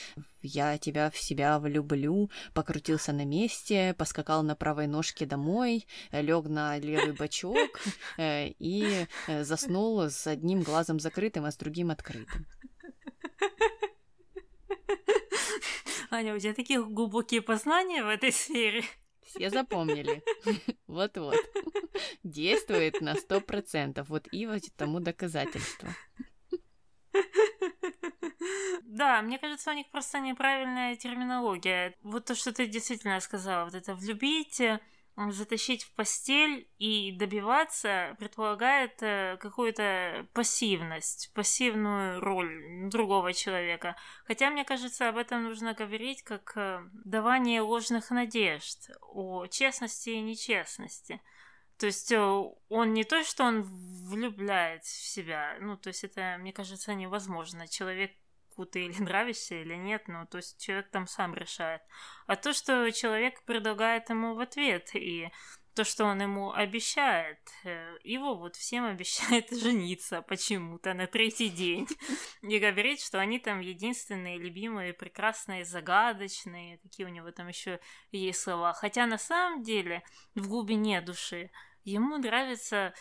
я 0.42 0.76
тебя 0.78 1.10
в 1.10 1.16
себя 1.16 1.58
влюблю, 1.58 2.30
покрутился 2.52 3.12
на 3.12 3.24
месте, 3.24 3.94
поскакал 3.96 4.42
на 4.42 4.56
правой 4.56 4.86
ножке 4.86 5.24
домой, 5.24 5.86
лег 6.10 6.46
на 6.46 6.78
левый 6.78 7.12
бочок 7.18 7.80
э, 8.18 8.48
и 8.58 9.06
э, 9.28 9.44
заснул 9.44 10.00
с 10.02 10.26
одним 10.26 10.62
глазом 10.62 10.98
закрытым, 11.00 11.44
а 11.44 11.52
с 11.52 11.56
другим 11.56 11.90
открытым. 11.90 12.46
Аня, 16.12 16.34
у 16.34 16.38
тебя 16.38 16.52
такие 16.52 16.84
глубокие 16.84 17.40
познания 17.40 18.04
в 18.04 18.08
этой 18.08 18.32
сфере. 18.32 18.84
Все 19.22 19.48
запомнили. 19.48 20.22
Вот-вот. 20.86 21.36
Действует 22.22 23.00
на 23.00 23.14
сто 23.14 23.40
процентов. 23.40 24.10
Вот 24.10 24.28
Ива 24.30 24.58
тому 24.76 25.00
доказательство. 25.00 25.88
Да, 28.82 29.22
мне 29.22 29.38
кажется, 29.38 29.70
у 29.70 29.74
них 29.74 29.90
просто 29.90 30.20
неправильная 30.20 30.96
терминология. 30.96 31.94
Вот 32.02 32.26
то, 32.26 32.34
что 32.34 32.52
ты 32.52 32.66
действительно 32.66 33.18
сказала, 33.20 33.64
вот 33.64 33.74
это 33.74 33.94
влюбить, 33.94 34.60
затащить 35.16 35.84
в 35.84 35.94
постель 35.94 36.68
и 36.78 37.12
добиваться 37.12 38.16
предполагает 38.18 39.02
э, 39.02 39.36
какую-то 39.40 40.26
пассивность, 40.32 41.32
пассивную 41.34 42.20
роль 42.20 42.88
другого 42.88 43.32
человека. 43.32 43.96
Хотя, 44.24 44.50
мне 44.50 44.64
кажется, 44.64 45.08
об 45.08 45.16
этом 45.16 45.44
нужно 45.44 45.74
говорить 45.74 46.22
как 46.22 46.52
э, 46.56 46.82
давание 47.04 47.60
ложных 47.60 48.10
надежд 48.10 48.90
о 49.02 49.46
честности 49.46 50.10
и 50.10 50.20
нечестности. 50.20 51.20
То 51.78 51.86
есть 51.86 52.10
э, 52.12 52.18
он 52.18 52.94
не 52.94 53.04
то, 53.04 53.22
что 53.22 53.44
он 53.44 53.62
влюбляет 53.62 54.84
в 54.84 54.88
себя, 54.88 55.56
ну, 55.60 55.76
то 55.76 55.88
есть 55.88 56.04
это, 56.04 56.36
мне 56.40 56.52
кажется, 56.52 56.94
невозможно. 56.94 57.68
Человек 57.68 58.12
ты 58.64 58.86
или 58.86 58.98
нравишься, 59.02 59.54
или 59.54 59.74
нет, 59.74 60.08
ну, 60.08 60.26
то 60.26 60.38
есть 60.38 60.60
человек 60.60 60.90
там 60.90 61.06
сам 61.06 61.34
решает. 61.34 61.82
А 62.26 62.36
то, 62.36 62.52
что 62.52 62.90
человек 62.90 63.42
предлагает 63.44 64.10
ему 64.10 64.34
в 64.34 64.40
ответ, 64.40 64.94
и 64.94 65.30
то, 65.74 65.84
что 65.84 66.04
он 66.04 66.20
ему 66.20 66.52
обещает, 66.52 67.38
э, 67.64 67.96
его 68.04 68.34
вот 68.34 68.56
всем 68.56 68.84
обещает 68.84 69.50
жениться 69.56 70.22
почему-то 70.22 70.92
на 70.94 71.06
третий 71.06 71.48
день. 71.48 71.88
И 72.42 72.58
говорит, 72.58 73.00
что 73.00 73.18
они 73.18 73.38
там 73.38 73.60
единственные, 73.60 74.38
любимые, 74.38 74.92
прекрасные, 74.92 75.64
загадочные, 75.64 76.78
какие 76.78 77.06
у 77.06 77.10
него 77.10 77.30
там 77.30 77.48
еще 77.48 77.80
есть 78.10 78.40
слова. 78.40 78.74
Хотя 78.74 79.06
на 79.06 79.18
самом 79.18 79.62
деле 79.62 80.02
в 80.34 80.48
глубине 80.48 81.00
души 81.00 81.50
ему 81.84 82.18
нравится 82.18 82.92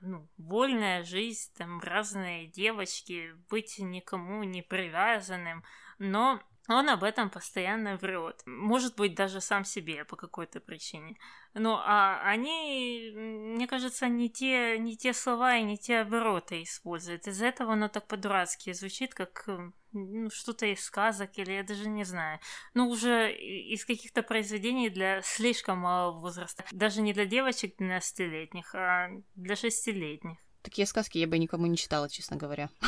ну, 0.00 0.28
вольная 0.36 1.02
жизнь, 1.04 1.52
там 1.56 1.80
разные 1.80 2.46
девочки, 2.46 3.32
быть 3.48 3.78
никому 3.78 4.44
не 4.44 4.62
привязанным, 4.62 5.64
но 5.98 6.40
он 6.68 6.88
об 6.88 7.02
этом 7.02 7.28
постоянно 7.28 7.96
врет. 7.96 8.42
Может 8.46 8.96
быть, 8.96 9.14
даже 9.14 9.40
сам 9.40 9.64
себе 9.64 10.04
по 10.04 10.16
какой-то 10.16 10.60
причине. 10.60 11.16
Ну, 11.54 11.74
а 11.76 12.20
они, 12.24 13.10
мне 13.14 13.66
кажется, 13.66 14.08
не 14.08 14.30
те, 14.30 14.78
не 14.78 14.96
те 14.96 15.12
слова 15.12 15.56
и 15.56 15.62
не 15.62 15.76
те 15.76 16.00
обороты 16.00 16.62
используют. 16.62 17.26
Из-за 17.26 17.46
этого 17.46 17.72
оно 17.72 17.88
так 17.88 18.06
по-дурацки 18.06 18.72
звучит, 18.72 19.12
как 19.12 19.48
ну, 19.92 20.30
что-то 20.30 20.66
из 20.66 20.82
сказок, 20.84 21.36
или 21.36 21.52
я 21.52 21.62
даже 21.62 21.88
не 21.88 22.04
знаю. 22.04 22.38
Ну, 22.74 22.88
уже 22.88 23.32
из 23.34 23.84
каких-то 23.84 24.22
произведений 24.22 24.88
для 24.88 25.20
слишком 25.22 25.78
малого 25.78 26.20
возраста. 26.20 26.64
Даже 26.70 27.02
не 27.02 27.12
для 27.12 27.26
девочек 27.26 27.74
12-летних, 27.78 28.74
а 28.74 29.08
для 29.34 29.56
шестилетних. 29.56 30.38
Такие 30.62 30.86
сказки 30.86 31.18
я 31.18 31.26
бы 31.26 31.38
никому 31.38 31.66
не 31.66 31.76
читала, 31.76 32.08
честно 32.08 32.36
говоря. 32.36 32.70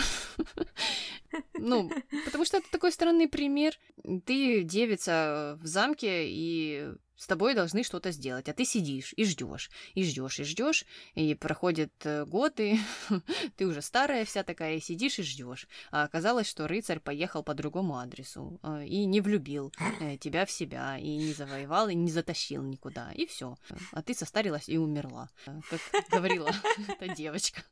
Ну, 1.55 1.91
потому 2.25 2.45
что 2.45 2.59
это 2.59 2.71
такой 2.71 2.93
странный 2.93 3.27
пример. 3.27 3.77
Ты 4.25 4.63
девица 4.63 5.59
в 5.61 5.67
замке, 5.67 6.29
и 6.29 6.95
с 7.17 7.27
тобой 7.27 7.55
должны 7.55 7.85
что-то 7.85 8.11
сделать, 8.11 8.49
а 8.49 8.53
ты 8.53 8.65
сидишь 8.65 9.15
и 9.17 9.25
ждешь, 9.25 9.71
и 9.95 10.05
ждешь, 10.05 10.41
и 10.41 10.45
ждешь, 10.45 10.85
и 11.15 11.35
проходит 11.35 11.93
э, 12.05 12.25
год, 12.25 12.59
и 12.59 12.79
ты 13.57 13.67
уже 13.67 13.83
старая 13.83 14.25
вся 14.25 14.43
такая, 14.43 14.77
и 14.77 14.81
сидишь 14.81 15.19
и 15.19 15.23
ждешь. 15.23 15.69
А 15.91 16.03
оказалось, 16.03 16.49
что 16.49 16.67
рыцарь 16.67 17.01
поехал 17.01 17.43
по 17.43 17.55
другому 17.55 17.99
адресу 17.99 18.59
э, 18.63 18.87
и 18.87 19.05
не 19.05 19.21
влюбил 19.21 19.73
э, 20.01 20.17
тебя 20.17 20.45
в 20.45 20.51
себя, 20.51 20.99
и 20.99 21.17
не 21.17 21.33
завоевал, 21.33 21.89
и 21.89 21.95
не 21.95 22.11
затащил 22.11 22.63
никуда, 22.63 23.13
и 23.13 23.27
все. 23.27 23.57
А 23.93 24.03
ты 24.03 24.15
состарилась 24.15 24.69
и 24.69 24.77
умерла, 24.77 25.31
как 25.45 25.81
говорила 26.11 26.51
эта 26.89 27.15
девочка. 27.15 27.63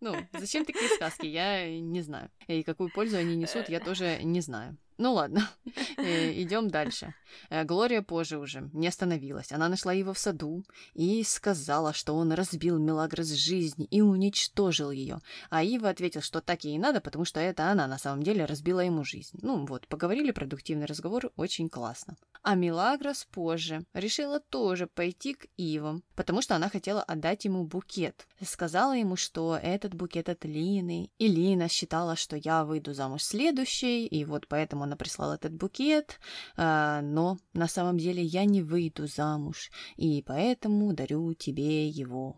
Ну, 0.00 0.14
зачем 0.32 0.64
такие 0.64 0.88
сказки, 0.90 1.26
я 1.26 1.68
не 1.80 2.02
знаю. 2.02 2.30
И 2.46 2.62
какую 2.62 2.92
пользу 2.92 3.16
они 3.16 3.36
несут, 3.36 3.68
я 3.68 3.80
тоже 3.80 4.20
не 4.22 4.40
знаю. 4.40 4.76
Ну 4.98 5.12
ладно, 5.12 5.48
э, 5.96 6.42
идем 6.42 6.68
дальше. 6.68 7.14
Э, 7.50 7.62
Глория 7.62 8.02
позже 8.02 8.38
уже 8.38 8.68
не 8.72 8.88
остановилась. 8.88 9.52
Она 9.52 9.68
нашла 9.68 9.92
его 9.92 10.12
в 10.12 10.18
саду 10.18 10.64
и 10.92 11.22
сказала, 11.22 11.92
что 11.92 12.14
он 12.14 12.32
разбил 12.32 12.78
Мелагрос 12.78 13.28
жизнь 13.28 13.86
и 13.90 14.02
уничтожил 14.02 14.90
ее. 14.90 15.20
А 15.50 15.62
Ива 15.62 15.88
ответил, 15.88 16.20
что 16.20 16.40
так 16.40 16.64
ей 16.64 16.74
и 16.74 16.78
надо, 16.78 17.00
потому 17.00 17.24
что 17.24 17.38
это 17.38 17.70
она 17.70 17.86
на 17.86 17.98
самом 17.98 18.24
деле 18.24 18.44
разбила 18.44 18.80
ему 18.80 19.04
жизнь. 19.04 19.38
Ну 19.40 19.66
вот, 19.66 19.86
поговорили, 19.86 20.32
продуктивный 20.32 20.86
разговор, 20.86 21.30
очень 21.36 21.68
классно. 21.68 22.16
А 22.42 22.54
Мелагрос 22.54 23.24
позже 23.30 23.84
решила 23.94 24.40
тоже 24.40 24.86
пойти 24.86 25.34
к 25.34 25.46
Ивам, 25.56 26.02
потому 26.16 26.42
что 26.42 26.56
она 26.56 26.68
хотела 26.68 27.02
отдать 27.02 27.44
ему 27.44 27.64
букет. 27.64 28.26
Сказала 28.44 28.96
ему, 28.96 29.16
что 29.16 29.58
этот 29.60 29.94
букет 29.94 30.28
от 30.28 30.44
Лины, 30.44 31.10
и 31.18 31.28
Лина 31.28 31.68
считала, 31.68 32.16
что 32.16 32.36
я 32.36 32.64
выйду 32.64 32.94
замуж 32.94 33.22
следующей, 33.22 34.06
и 34.06 34.24
вот 34.24 34.48
поэтому 34.48 34.87
она 34.88 34.96
прислала 34.96 35.34
этот 35.34 35.52
букет, 35.52 36.18
а, 36.56 37.00
но 37.02 37.38
на 37.52 37.68
самом 37.68 37.98
деле 37.98 38.22
я 38.22 38.44
не 38.44 38.62
выйду 38.62 39.06
замуж, 39.06 39.70
и 39.96 40.22
поэтому 40.26 40.92
дарю 40.92 41.34
тебе 41.34 41.88
его. 41.88 42.36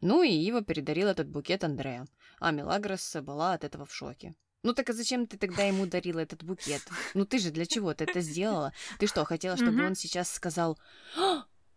Ну 0.00 0.22
и 0.22 0.30
Ива 0.30 0.62
передарил 0.62 1.08
этот 1.08 1.28
букет 1.28 1.64
Андреа, 1.64 2.06
а 2.40 2.50
Мелагрос 2.50 3.16
была 3.22 3.54
от 3.54 3.64
этого 3.64 3.86
в 3.86 3.94
шоке. 3.94 4.34
Ну 4.62 4.74
так 4.74 4.90
а 4.90 4.92
зачем 4.92 5.26
ты 5.26 5.38
тогда 5.38 5.64
ему 5.64 5.86
дарила 5.86 6.20
этот 6.20 6.44
букет? 6.44 6.82
Ну 7.14 7.24
ты 7.24 7.38
же 7.38 7.50
для 7.50 7.66
чего 7.66 7.94
ты 7.94 8.04
это 8.04 8.20
сделала? 8.20 8.72
Ты 8.98 9.06
что, 9.06 9.24
хотела, 9.24 9.56
чтобы 9.56 9.84
он 9.84 9.94
сейчас 9.94 10.30
сказал 10.30 10.78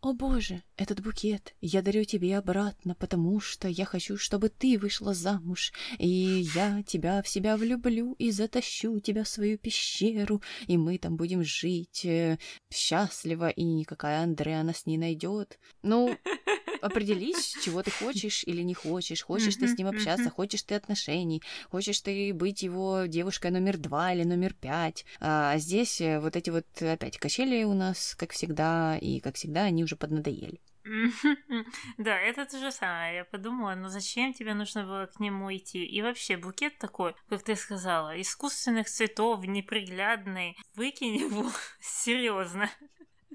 «О 0.05 0.13
боже, 0.13 0.61
этот 0.77 1.01
букет 1.01 1.55
я 1.61 1.81
дарю 1.81 2.03
тебе 2.03 2.37
обратно, 2.37 2.93
потому 2.93 3.39
что 3.39 3.67
я 3.67 3.85
хочу, 3.85 4.17
чтобы 4.17 4.49
ты 4.49 4.77
вышла 4.77 5.15
замуж, 5.15 5.73
и 5.97 6.45
я 6.53 6.83
тебя 6.83 7.23
в 7.23 7.27
себя 7.27 7.57
влюблю 7.57 8.13
и 8.19 8.29
затащу 8.29 8.99
тебя 8.99 9.23
в 9.23 9.27
свою 9.27 9.57
пещеру, 9.57 10.43
и 10.67 10.77
мы 10.77 10.99
там 10.99 11.15
будем 11.15 11.43
жить 11.43 12.05
э, 12.05 12.37
счастливо, 12.71 13.49
и 13.49 13.63
никакая 13.63 14.21
Андреа 14.21 14.61
нас 14.61 14.85
не 14.85 14.99
найдет. 14.99 15.57
Ну, 15.81 16.15
определись, 16.85 17.55
чего 17.63 17.83
ты 17.83 17.91
хочешь 17.91 18.43
или 18.45 18.61
не 18.61 18.73
хочешь. 18.73 19.23
Хочешь 19.23 19.55
ты 19.55 19.67
с 19.67 19.77
ним 19.77 19.87
общаться, 19.87 20.29
хочешь 20.29 20.63
ты 20.63 20.75
отношений, 20.75 21.41
хочешь 21.69 21.99
ты 22.01 22.33
быть 22.33 22.63
его 22.63 23.05
девушкой 23.05 23.51
номер 23.51 23.77
два 23.77 24.13
или 24.13 24.23
номер 24.23 24.53
пять. 24.53 25.05
А 25.19 25.57
здесь 25.57 26.01
э, 26.01 26.19
вот 26.19 26.35
эти 26.35 26.49
вот 26.49 26.65
опять 26.81 27.17
качели 27.17 27.63
у 27.63 27.73
нас, 27.73 28.15
как 28.17 28.31
всегда, 28.31 28.97
и 28.97 29.19
как 29.19 29.35
всегда 29.35 29.63
они 29.63 29.83
уже 29.83 29.95
поднадоели. 29.95 30.59
Да, 31.97 32.17
это 32.19 32.45
то 32.45 32.59
же 32.59 32.71
самое. 32.71 33.15
Я 33.15 33.25
подумала, 33.25 33.75
ну 33.75 33.89
зачем 33.89 34.33
тебе 34.33 34.53
нужно 34.53 34.85
было 34.85 35.05
к 35.07 35.19
нему 35.19 35.55
идти? 35.55 35.85
И 35.85 36.01
вообще, 36.01 36.37
букет 36.37 36.77
такой, 36.77 37.15
как 37.29 37.43
ты 37.43 37.55
сказала, 37.55 38.19
искусственных 38.21 38.87
цветов, 38.87 39.45
неприглядный. 39.45 40.57
Выкинь 40.75 41.15
его, 41.15 41.51
серьезно. 41.79 42.69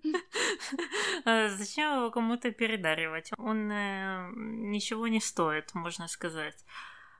А 1.25 1.49
зачем 1.49 1.97
его 1.97 2.11
кому-то 2.11 2.51
передаривать? 2.51 3.31
Он 3.37 3.71
э, 3.71 4.31
ничего 4.35 5.09
не 5.09 5.21
стоит, 5.21 5.75
можно 5.75 6.09
сказать. 6.09 6.65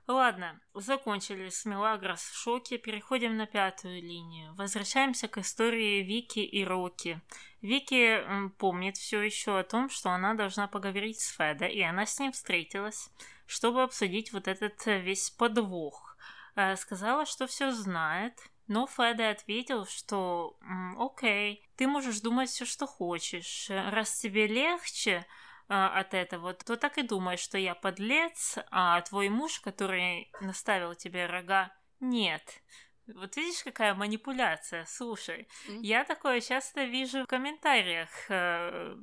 Ладно, 0.07 0.59
закончили 0.73 1.49
с 1.49 1.63
Мелагрос 1.65 2.21
в 2.21 2.35
шоке, 2.35 2.77
переходим 2.77 3.37
на 3.37 3.45
пятую 3.45 4.01
линию. 4.01 4.53
Возвращаемся 4.55 5.27
к 5.27 5.37
истории 5.37 6.01
Вики 6.01 6.39
и 6.39 6.65
Роки. 6.65 7.21
Вики 7.61 8.21
помнит 8.57 8.97
все 8.97 9.21
еще 9.21 9.59
о 9.59 9.63
том, 9.63 9.89
что 9.89 10.09
она 10.09 10.33
должна 10.33 10.67
поговорить 10.67 11.21
с 11.21 11.29
Феда, 11.35 11.65
и 11.65 11.81
она 11.81 12.05
с 12.05 12.19
ним 12.19 12.31
встретилась, 12.31 13.09
чтобы 13.45 13.83
обсудить 13.83 14.33
вот 14.33 14.47
этот 14.47 14.85
э, 14.87 14.99
весь 14.99 15.29
подвох. 15.29 16.17
Э, 16.55 16.75
сказала, 16.75 17.25
что 17.25 17.47
все 17.47 17.71
знает, 17.71 18.50
но 18.67 18.87
Феда 18.87 19.29
ответил, 19.29 19.85
что 19.85 20.57
окей, 20.97 21.69
ты 21.75 21.87
можешь 21.87 22.21
думать 22.21 22.49
все, 22.49 22.65
что 22.65 22.87
хочешь. 22.87 23.67
Раз 23.69 24.19
тебе 24.19 24.47
легче, 24.47 25.25
а, 25.73 26.01
от 26.01 26.13
этого, 26.13 26.53
то 26.53 26.75
так 26.75 26.97
и 26.97 27.01
думаешь, 27.01 27.39
что 27.39 27.57
я 27.57 27.75
подлец, 27.75 28.57
а 28.71 28.99
твой 29.03 29.29
муж, 29.29 29.61
который 29.61 30.29
наставил 30.41 30.95
тебе 30.95 31.27
рога, 31.27 31.73
нет. 32.01 32.43
Вот 33.07 33.37
видишь, 33.37 33.63
какая 33.63 33.95
манипуляция. 33.95 34.83
Слушай, 34.85 35.47
mm-hmm. 35.67 35.79
я 35.81 36.03
такое 36.03 36.41
часто 36.41 36.83
вижу 36.83 37.23
в 37.23 37.27
комментариях 37.27 38.09
э, 38.27 38.95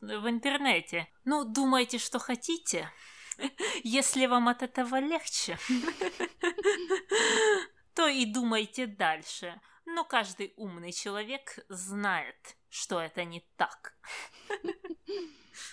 в 0.00 0.28
интернете. 0.30 1.08
Ну, 1.26 1.44
думайте, 1.44 1.98
что 1.98 2.18
хотите, 2.18 2.90
если 3.84 4.24
вам 4.24 4.48
от 4.48 4.62
этого 4.62 5.00
легче, 5.00 5.58
то 7.94 8.06
и 8.08 8.24
думайте 8.24 8.86
дальше. 8.86 9.60
Но 9.86 10.04
каждый 10.04 10.52
умный 10.56 10.92
человек 10.92 11.58
знает, 11.68 12.56
что 12.74 13.00
это 13.00 13.24
не 13.24 13.46
так. 13.56 13.96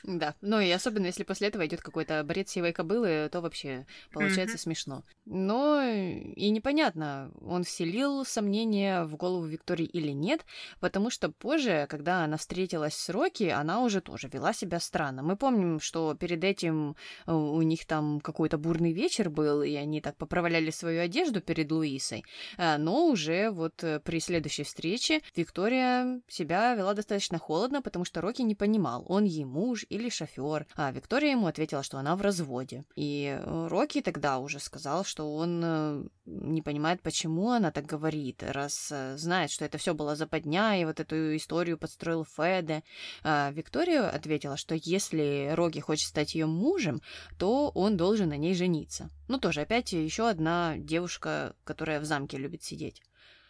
Да, 0.03 0.35
ну 0.41 0.59
и 0.59 0.69
особенно 0.71 1.07
если 1.07 1.23
после 1.23 1.47
этого 1.47 1.65
идет 1.65 1.81
какой-то 1.81 2.23
бред 2.23 2.49
сивой 2.49 2.73
кобылы, 2.73 3.29
то 3.31 3.41
вообще 3.41 3.85
получается 4.11 4.57
mm-hmm. 4.57 4.61
смешно. 4.61 5.03
Но 5.25 5.81
и 5.83 6.49
непонятно, 6.49 7.31
он 7.41 7.63
вселил 7.63 8.25
сомнения 8.25 9.03
в 9.03 9.15
голову 9.15 9.45
Виктории 9.45 9.85
или 9.85 10.11
нет, 10.11 10.45
потому 10.79 11.09
что 11.09 11.29
позже, 11.29 11.87
когда 11.89 12.23
она 12.23 12.37
встретилась 12.37 12.95
с 12.95 13.09
Рокки, 13.09 13.45
она 13.45 13.81
уже 13.81 14.01
тоже 14.01 14.27
вела 14.27 14.53
себя 14.53 14.79
странно. 14.79 15.23
Мы 15.23 15.35
помним, 15.35 15.79
что 15.79 16.13
перед 16.15 16.43
этим 16.43 16.95
э, 17.25 17.31
у 17.31 17.61
них 17.61 17.85
там 17.85 18.19
какой-то 18.21 18.57
бурный 18.57 18.93
вечер 18.93 19.29
был, 19.29 19.61
и 19.63 19.75
они 19.75 20.01
так 20.01 20.17
поправляли 20.17 20.71
свою 20.71 21.01
одежду 21.01 21.41
перед 21.41 21.71
Луисой, 21.71 22.23
э, 22.57 22.77
но 22.77 23.07
уже 23.07 23.51
вот 23.51 23.83
э, 23.83 23.99
при 23.99 24.19
следующей 24.19 24.63
встрече 24.63 25.21
Виктория 25.35 26.21
себя 26.27 26.73
вела 26.75 26.90
достаточно 26.93 27.37
холодно, 27.37 27.81
потому 27.81 28.05
что 28.05 28.21
Рокки 28.21 28.41
не 28.41 28.55
понимал, 28.55 29.05
он 29.07 29.25
ей 29.25 29.45
муж 29.45 29.85
или 29.89 30.09
шофер. 30.09 30.67
А 30.75 30.91
Виктория 30.91 31.31
ему 31.31 31.47
ответила, 31.47 31.83
что 31.83 31.97
она 31.97 32.15
в 32.15 32.21
разводе. 32.21 32.85
И 32.95 33.37
э, 33.39 33.67
Рокки 33.67 34.01
тогда 34.01 34.39
уже 34.39 34.59
сказал, 34.59 35.03
что 35.03 35.35
он 35.35 35.61
э, 35.63 36.03
не 36.25 36.61
понимает, 36.61 37.01
почему 37.01 37.51
она 37.51 37.71
так 37.71 37.85
говорит, 37.85 38.43
раз 38.43 38.89
э, 38.91 39.17
знает, 39.17 39.51
что 39.51 39.65
это 39.65 39.77
все 39.77 39.93
было 39.93 40.15
западня, 40.15 40.79
и 40.79 40.85
вот 40.85 40.99
эту 40.99 41.35
историю 41.35 41.77
подстроил 41.77 42.25
Феде. 42.25 42.83
А 43.23 43.51
Виктория 43.51 44.09
ответила, 44.09 44.57
что 44.57 44.75
если 44.75 45.51
Рокки 45.53 45.79
хочет 45.79 46.09
стать 46.09 46.35
ее 46.35 46.45
мужем, 46.45 47.01
то 47.37 47.69
он 47.69 47.97
должен 47.97 48.29
на 48.29 48.37
ней 48.37 48.53
жениться. 48.55 49.09
Ну, 49.27 49.37
тоже 49.37 49.61
опять 49.61 49.93
еще 49.93 50.29
одна 50.29 50.75
девушка, 50.77 51.55
которая 51.63 51.99
в 51.99 52.05
замке 52.05 52.37
любит 52.37 52.63
сидеть. 52.63 53.01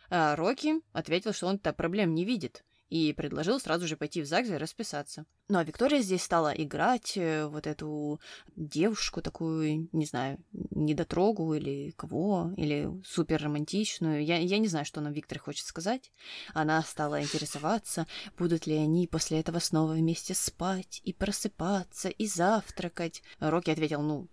А 0.09 0.35
Рокки 0.35 0.81
ответил, 0.91 1.33
что 1.33 1.47
он-то 1.47 1.71
проблем 1.71 2.13
не 2.13 2.25
видит 2.25 2.63
и 2.91 3.13
предложил 3.13 3.57
сразу 3.59 3.87
же 3.87 3.95
пойти 3.95 4.21
в 4.21 4.25
ЗАГС 4.25 4.49
и 4.49 4.57
расписаться. 4.57 5.25
Ну 5.47 5.57
а 5.57 5.63
Виктория 5.63 6.01
здесь 6.01 6.23
стала 6.23 6.49
играть 6.49 7.13
э, 7.15 7.47
вот 7.47 7.65
эту 7.65 8.19
девушку 8.57 9.21
такую, 9.21 9.87
не 9.93 10.05
знаю, 10.05 10.43
недотрогу 10.51 11.53
или 11.53 11.91
кого, 11.91 12.51
или 12.57 12.89
супер 13.05 13.41
романтичную. 13.41 14.25
Я, 14.25 14.39
я 14.39 14.57
не 14.57 14.67
знаю, 14.67 14.85
что 14.85 14.99
нам 14.99 15.13
Виктор 15.13 15.39
хочет 15.39 15.65
сказать. 15.65 16.11
Она 16.53 16.81
стала 16.83 17.21
интересоваться, 17.21 18.07
будут 18.37 18.67
ли 18.67 18.75
они 18.75 19.07
после 19.07 19.39
этого 19.39 19.59
снова 19.59 19.93
вместе 19.93 20.33
спать 20.33 21.01
и 21.05 21.13
просыпаться 21.13 22.09
и 22.09 22.27
завтракать. 22.27 23.23
Рокки 23.39 23.69
ответил, 23.69 24.01
ну, 24.01 24.27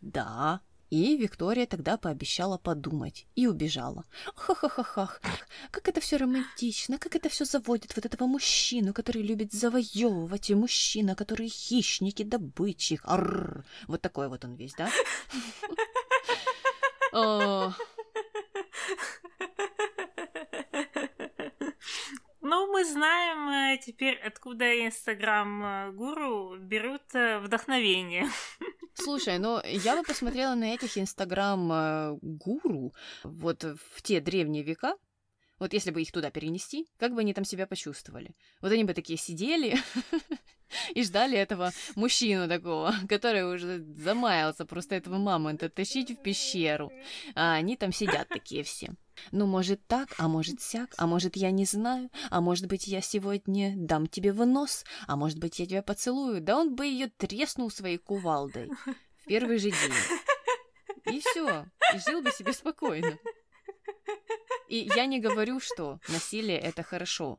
да, 0.00 0.60
и 0.90 1.16
Виктория 1.16 1.66
тогда 1.66 1.96
пообещала 1.96 2.58
подумать 2.58 3.26
и 3.34 3.46
убежала. 3.46 4.04
Ха-ха-ха-ха, 4.34 5.18
как 5.70 5.88
это 5.88 6.00
все 6.00 6.16
романтично, 6.16 6.98
как 6.98 7.16
это 7.16 7.28
все 7.28 7.44
заводит 7.44 7.96
вот 7.96 8.06
этого 8.06 8.26
мужчину, 8.26 8.92
который 8.92 9.22
любит 9.22 9.52
завоевывать, 9.52 10.50
и 10.50 10.54
мужчина, 10.54 11.14
который 11.14 11.48
хищник 11.48 12.20
и 12.20 12.24
добытчик. 12.24 13.02
Вот 13.88 14.00
такой 14.00 14.28
вот 14.28 14.44
он 14.44 14.54
весь, 14.54 14.74
да? 14.74 14.90
Ну, 22.48 22.70
мы 22.72 22.84
знаем 22.84 23.48
э, 23.48 23.78
теперь, 23.78 24.16
откуда 24.18 24.86
инстаграм-гуру 24.86 26.54
э, 26.54 26.58
берут 26.58 27.02
э, 27.12 27.40
вдохновение. 27.40 28.28
Слушай, 28.98 29.38
ну 29.38 29.60
я 29.64 29.96
бы 29.96 30.02
посмотрела 30.02 30.54
на 30.54 30.74
этих 30.74 30.96
инстаграм-гуру 30.98 32.94
вот 33.24 33.62
в 33.62 34.02
те 34.02 34.20
древние 34.20 34.62
века, 34.62 34.96
Вот 35.58 35.72
если 35.72 35.90
бы 35.90 36.02
их 36.02 36.12
туда 36.12 36.30
перенести, 36.30 36.86
как 36.98 37.14
бы 37.14 37.20
они 37.20 37.32
там 37.34 37.44
себя 37.44 37.66
почувствовали? 37.66 38.34
Вот 38.60 38.72
они 38.72 38.84
бы 38.84 38.94
такие 38.94 39.18
сидели 39.18 39.78
и 40.94 41.02
ждали 41.02 41.36
этого 41.36 41.72
мужчину 41.94 42.48
такого, 42.48 42.94
который 43.08 43.54
уже 43.54 43.84
замаялся 43.96 44.64
просто 44.64 44.94
этого 44.94 45.16
мамонта 45.16 45.68
тащить 45.68 46.10
в 46.10 46.22
пещеру. 46.22 46.92
А 47.34 47.54
они 47.54 47.76
там 47.76 47.92
сидят 47.92 48.28
такие 48.28 48.62
все. 48.62 48.92
Ну, 49.32 49.46
может 49.46 49.86
так, 49.86 50.14
а 50.18 50.28
может 50.28 50.60
сяк, 50.60 50.94
а 50.98 51.06
может 51.06 51.36
я 51.36 51.50
не 51.50 51.64
знаю, 51.64 52.10
а 52.30 52.40
может 52.40 52.66
быть 52.66 52.86
я 52.86 53.00
сегодня 53.00 53.72
дам 53.76 54.06
тебе 54.06 54.32
в 54.32 54.44
нос, 54.44 54.84
а 55.06 55.16
может 55.16 55.38
быть 55.38 55.58
я 55.58 55.66
тебя 55.66 55.82
поцелую. 55.82 56.40
Да 56.42 56.58
он 56.58 56.74
бы 56.74 56.86
ее 56.86 57.08
треснул 57.08 57.70
своей 57.70 57.96
кувалдой 57.96 58.70
в 59.16 59.26
первый 59.26 59.58
же 59.58 59.70
день. 59.70 61.14
И 61.14 61.20
все, 61.20 61.66
и 61.94 61.98
жил 61.98 62.20
бы 62.20 62.30
себе 62.30 62.52
спокойно. 62.52 63.18
И 64.68 64.88
я 64.94 65.06
не 65.06 65.20
говорю, 65.20 65.60
что 65.60 66.00
насилие 66.08 66.58
это 66.58 66.82
хорошо. 66.82 67.38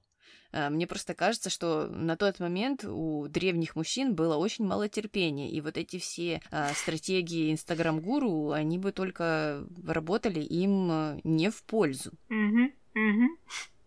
А, 0.51 0.69
мне 0.69 0.87
просто 0.87 1.13
кажется, 1.13 1.49
что 1.49 1.87
на 1.87 2.15
тот 2.17 2.39
момент 2.39 2.83
у 2.85 3.27
древних 3.27 3.75
мужчин 3.75 4.15
было 4.15 4.37
очень 4.37 4.65
мало 4.65 4.87
терпения, 4.89 5.51
и 5.51 5.61
вот 5.61 5.77
эти 5.77 5.99
все 5.99 6.41
а, 6.51 6.73
стратегии 6.73 7.51
инстаграм-гуру, 7.51 8.51
они 8.51 8.77
бы 8.77 8.91
только 8.91 9.65
работали 9.85 10.39
им 10.39 10.91
а, 10.91 11.17
не 11.23 11.49
в 11.49 11.63
пользу. 11.63 12.11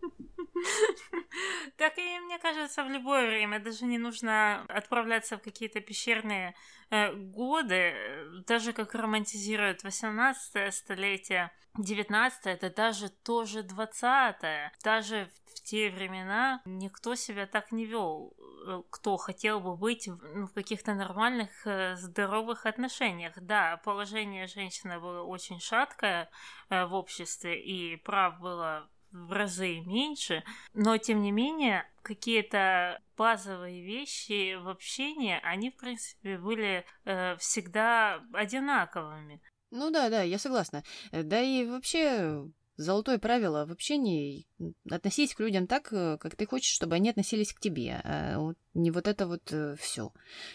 Так 1.77 1.97
и 1.97 2.19
мне 2.19 2.37
кажется, 2.37 2.83
в 2.83 2.89
любое 2.89 3.27
время. 3.27 3.59
Даже 3.59 3.85
не 3.85 3.97
нужно 3.97 4.61
отправляться 4.67 5.37
в 5.37 5.41
какие-то 5.41 5.79
пещерные 5.81 6.53
э, 6.89 7.13
годы, 7.13 7.95
даже 8.45 8.73
как 8.73 8.93
романтизируют 8.93 9.83
18 9.83 10.73
столетие, 10.73 11.51
19 11.77 12.45
это 12.47 12.69
даже 12.69 13.09
тоже 13.09 13.63
20 13.63 14.35
Даже 14.83 15.29
в 15.53 15.63
те 15.63 15.89
времена 15.89 16.61
никто 16.65 17.15
себя 17.15 17.45
так 17.45 17.71
не 17.71 17.85
вел, 17.85 18.33
э, 18.67 18.81
кто 18.89 19.17
хотел 19.17 19.59
бы 19.59 19.75
быть 19.75 20.07
в, 20.07 20.19
ну, 20.35 20.47
в 20.47 20.53
каких-то 20.53 20.93
нормальных, 20.93 21.49
э, 21.65 21.95
здоровых 21.95 22.65
отношениях. 22.65 23.33
Да, 23.41 23.77
положение 23.83 24.47
женщины 24.47 24.99
было 24.99 25.23
очень 25.23 25.59
шаткое 25.59 26.29
э, 26.69 26.85
в 26.85 26.93
обществе, 26.93 27.61
и 27.61 27.97
прав 27.97 28.39
было 28.39 28.89
в 29.11 29.31
разы 29.33 29.81
меньше, 29.81 30.43
но 30.73 30.97
тем 30.97 31.21
не 31.21 31.31
менее 31.31 31.85
какие-то 32.01 33.01
базовые 33.17 33.83
вещи 33.83 34.55
в 34.55 34.69
общении, 34.69 35.39
они 35.43 35.69
в 35.69 35.77
принципе 35.77 36.37
были 36.37 36.85
э, 37.05 37.35
всегда 37.37 38.23
одинаковыми. 38.33 39.41
Ну 39.71 39.89
да, 39.89 40.09
да, 40.09 40.21
я 40.21 40.37
согласна. 40.37 40.83
Да 41.11 41.41
и 41.41 41.65
вообще 41.65 42.45
золотое 42.81 43.19
правило 43.19 43.65
в 43.65 43.71
общении 43.71 44.47
относись 44.89 45.33
к 45.33 45.39
людям 45.39 45.67
так, 45.67 45.91
э, 45.91 46.17
как 46.19 46.35
ты 46.35 46.45
хочешь, 46.45 46.73
чтобы 46.73 46.95
они 46.95 47.09
относились 47.09 47.53
к 47.53 47.59
тебе. 47.59 48.01
А 48.03 48.53
не 48.73 48.91
вот 48.91 49.07
это 49.07 49.27
вот 49.27 49.51
э, 49.51 49.75
все. 49.79 50.11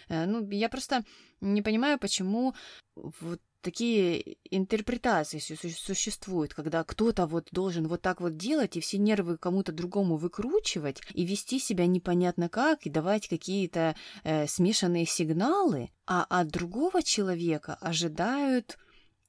Ну, 0.09 0.49
я 0.51 0.69
просто 0.69 1.05
не 1.41 1.63
понимаю, 1.63 1.99
почему 1.99 2.55
вот 2.95 3.41
такие 3.67 4.37
интерпретации 4.51 5.41
существуют, 5.41 6.55
когда 6.55 6.85
кто-то 6.85 7.27
вот 7.27 7.49
должен 7.51 7.89
вот 7.89 8.01
так 8.01 8.21
вот 8.21 8.37
делать 8.37 8.77
и 8.77 8.81
все 8.81 8.97
нервы 8.97 9.39
кому-то 9.39 9.73
другому 9.73 10.17
выкручивать 10.17 11.01
и 11.13 11.25
вести 11.25 11.59
себя 11.59 11.87
непонятно 11.87 12.49
как 12.49 12.87
и 12.87 12.91
давать 12.91 13.27
какие-то 13.27 13.97
э, 14.23 14.47
смешанные 14.47 15.05
сигналы, 15.05 15.91
а 16.07 16.25
от 16.29 16.47
другого 16.47 17.03
человека 17.03 17.75
ожидают 17.81 18.79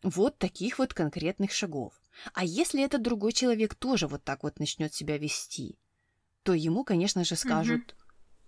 вот 0.03 0.37
таких 0.37 0.77
вот 0.77 0.93
конкретных 0.93 1.51
шагов. 1.51 1.93
А 2.33 2.43
если 2.43 2.83
этот 2.83 3.01
другой 3.01 3.33
человек 3.33 3.75
тоже 3.75 4.07
вот 4.07 4.23
так 4.23 4.43
вот 4.43 4.59
начнет 4.59 4.93
себя 4.93 5.17
вести, 5.17 5.77
то 6.43 6.53
ему, 6.53 6.83
конечно 6.83 7.23
же, 7.23 7.35
скажут, 7.35 7.95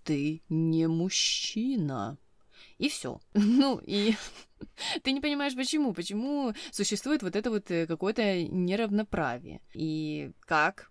ты 0.04 0.42
не 0.48 0.86
мужчина. 0.86 2.18
И 2.78 2.88
все. 2.88 3.20
Ну, 3.34 3.80
и 3.84 4.14
ты 5.02 5.12
не 5.12 5.20
понимаешь, 5.20 5.54
почему. 5.54 5.92
Почему 5.92 6.54
существует 6.70 7.22
вот 7.22 7.36
это 7.36 7.50
вот 7.50 7.70
э, 7.70 7.86
какое-то 7.86 8.44
неравноправие. 8.44 9.60
И 9.74 10.32
как 10.40 10.90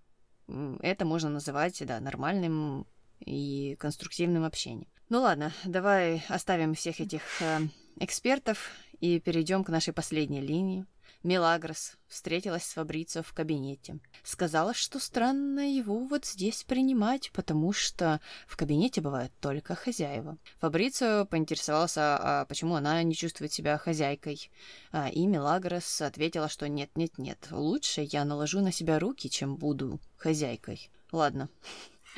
это 0.81 1.05
можно 1.05 1.29
называть, 1.29 1.83
да, 1.85 1.99
нормальным 1.99 2.87
и 3.19 3.75
конструктивным 3.79 4.43
общением. 4.45 4.87
Ну 5.09 5.21
ладно, 5.21 5.51
давай 5.65 6.23
оставим 6.27 6.73
всех 6.73 7.01
этих 7.01 7.21
э, 7.41 7.59
экспертов 7.99 8.71
и 8.99 9.19
перейдем 9.19 9.63
к 9.63 9.69
нашей 9.69 9.93
последней 9.93 10.41
линии. 10.41 10.85
Мелагрос 11.23 11.97
встретилась 12.07 12.63
с 12.63 12.73
Фабрицио 12.73 13.23
в 13.23 13.33
кабинете. 13.33 13.99
Сказала, 14.23 14.73
что 14.73 14.99
странно 14.99 15.75
его 15.75 15.99
вот 15.99 16.25
здесь 16.25 16.63
принимать, 16.63 17.31
потому 17.33 17.73
что 17.73 18.21
в 18.47 18.55
кабинете 18.55 19.01
бывают 19.01 19.33
только 19.41 19.75
хозяева. 19.75 20.37
Фабрицио 20.59 21.25
поинтересовался, 21.25 22.17
а 22.17 22.45
почему 22.45 22.75
она 22.75 23.03
не 23.03 23.15
чувствует 23.15 23.51
себя 23.51 23.77
хозяйкой. 23.77 24.49
А, 24.91 25.09
и 25.09 25.25
Мелагрос 25.25 26.01
ответила, 26.01 26.47
что 26.47 26.69
нет-нет-нет, 26.69 27.49
лучше 27.51 28.07
я 28.09 28.23
наложу 28.23 28.61
на 28.61 28.71
себя 28.71 28.97
руки, 28.97 29.29
чем 29.29 29.57
буду 29.57 29.99
хозяйкой. 30.15 30.89
Ладно, 31.11 31.49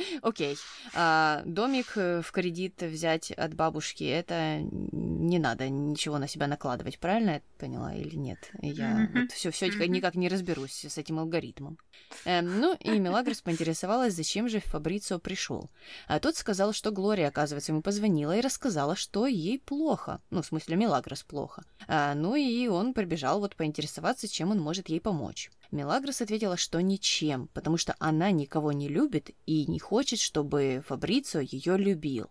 Окей. 0.22 0.58
А, 0.94 1.42
домик 1.46 1.94
э, 1.96 2.22
в 2.22 2.32
кредит 2.32 2.82
взять 2.82 3.32
от 3.32 3.54
бабушки, 3.54 4.04
это 4.04 4.60
не 4.62 5.40
надо 5.40 5.70
ничего 5.70 6.18
на 6.18 6.28
себя 6.28 6.48
накладывать, 6.48 7.00
правильно 7.00 7.32
я 7.32 7.42
поняла 7.58 7.94
или 7.94 8.16
нет? 8.16 8.52
Я 8.62 8.92
mm-hmm. 8.92 9.22
вот 9.22 9.32
все, 9.32 9.52
все 9.52 9.68
mm-hmm. 9.68 9.88
никак 9.88 10.16
не 10.16 10.30
разберусь 10.30 10.86
с 10.86 10.98
этим 10.98 11.20
алгоритмом. 11.20 11.78
Эм, 12.26 12.60
ну 12.60 12.76
и 12.76 13.00
Мелагрос 13.00 13.42
поинтересовалась, 13.42 14.14
зачем 14.14 14.50
же 14.50 14.60
Фабрицио 14.60 15.20
пришел. 15.20 15.70
А 16.08 16.20
тот 16.20 16.36
сказал, 16.36 16.74
что 16.74 16.92
Глория, 16.92 17.28
оказывается, 17.28 17.72
ему 17.72 17.82
позвонила 17.82 18.38
и 18.38 18.42
рассказала, 18.42 18.96
что 18.96 19.28
ей 19.28 19.60
плохо. 19.60 20.22
Ну, 20.30 20.42
в 20.42 20.46
смысле, 20.46 20.76
Мелагрос 20.76 21.24
плохо. 21.24 21.64
А, 21.88 22.14
ну 22.16 22.36
и 22.36 22.68
он 22.68 22.94
прибежал 22.94 23.40
вот 23.40 23.56
поинтересоваться, 23.56 24.28
чем 24.28 24.52
он 24.52 24.60
может 24.60 24.90
ей 24.90 25.00
помочь. 25.00 25.52
Мелагрос 25.72 26.22
ответила, 26.22 26.58
что 26.58 26.82
ничем, 26.82 27.48
потому 27.54 27.78
что 27.78 27.96
она 28.00 28.32
никого 28.32 28.72
не 28.72 28.90
любит 28.90 29.32
и 29.46 29.66
не 29.66 29.80
хочет, 29.80 30.20
чтобы 30.20 30.84
Фабрицио 30.88 31.40
ее 31.40 31.78
любил. 31.78 32.30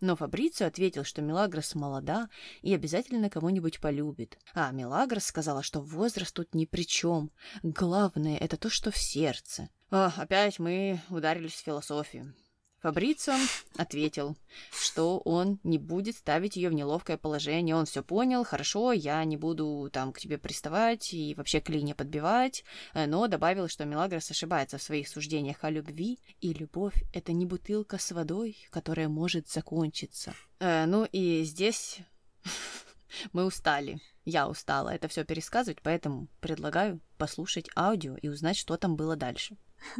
Но 0.00 0.14
Фабрицио 0.14 0.66
ответил, 0.66 1.02
что 1.02 1.22
Мелагрос 1.22 1.74
молода 1.74 2.28
и 2.62 2.72
обязательно 2.72 3.30
кого-нибудь 3.30 3.80
полюбит. 3.80 4.38
А 4.54 4.70
Мелагрос 4.70 5.24
сказала, 5.24 5.62
что 5.62 5.80
возраст 5.80 6.32
тут 6.32 6.54
ни 6.54 6.66
при 6.66 6.86
чем. 6.86 7.32
Главное— 7.62 8.36
это 8.40 8.56
то, 8.56 8.70
что 8.70 8.90
в 8.90 8.96
сердце. 8.96 9.70
О, 9.90 10.12
опять 10.16 10.58
мы 10.58 11.00
ударились 11.08 11.54
в 11.54 11.64
философию. 11.64 12.34
Фабрицио 12.80 13.34
ответил, 13.76 14.36
что 14.70 15.18
он 15.18 15.58
не 15.64 15.78
будет 15.78 16.16
ставить 16.16 16.56
ее 16.56 16.68
в 16.68 16.74
неловкое 16.74 17.16
положение. 17.16 17.74
Он 17.74 17.86
все 17.86 18.04
понял, 18.04 18.44
хорошо, 18.44 18.92
я 18.92 19.24
не 19.24 19.36
буду 19.36 19.90
там 19.92 20.12
к 20.12 20.20
тебе 20.20 20.38
приставать 20.38 21.12
и 21.12 21.34
вообще 21.34 21.60
клинья 21.60 21.94
подбивать, 21.94 22.64
э, 22.94 23.06
но 23.06 23.26
добавил, 23.26 23.68
что 23.68 23.84
Мелагрос 23.84 24.30
ошибается 24.30 24.78
в 24.78 24.82
своих 24.82 25.08
суждениях 25.08 25.64
о 25.64 25.70
любви, 25.70 26.20
и 26.40 26.52
любовь— 26.52 27.02
это 27.12 27.32
не 27.32 27.46
бутылка 27.46 27.98
с 27.98 28.12
водой, 28.12 28.56
которая 28.70 29.08
может 29.08 29.48
закончиться. 29.48 30.34
Э, 30.60 30.86
ну 30.86 31.04
и 31.04 31.42
здесь 31.42 31.98
мы 33.32 33.44
устали. 33.44 34.00
Я 34.24 34.48
устала 34.48 34.90
это 34.90 35.08
все 35.08 35.24
пересказывать, 35.24 35.82
поэтому 35.82 36.28
предлагаю 36.40 37.00
послушать 37.16 37.70
аудио 37.74 38.16
и 38.16 38.28
узнать, 38.28 38.56
что 38.56 38.76
там 38.76 38.94
было 38.94 39.16
дальше. 39.16 39.56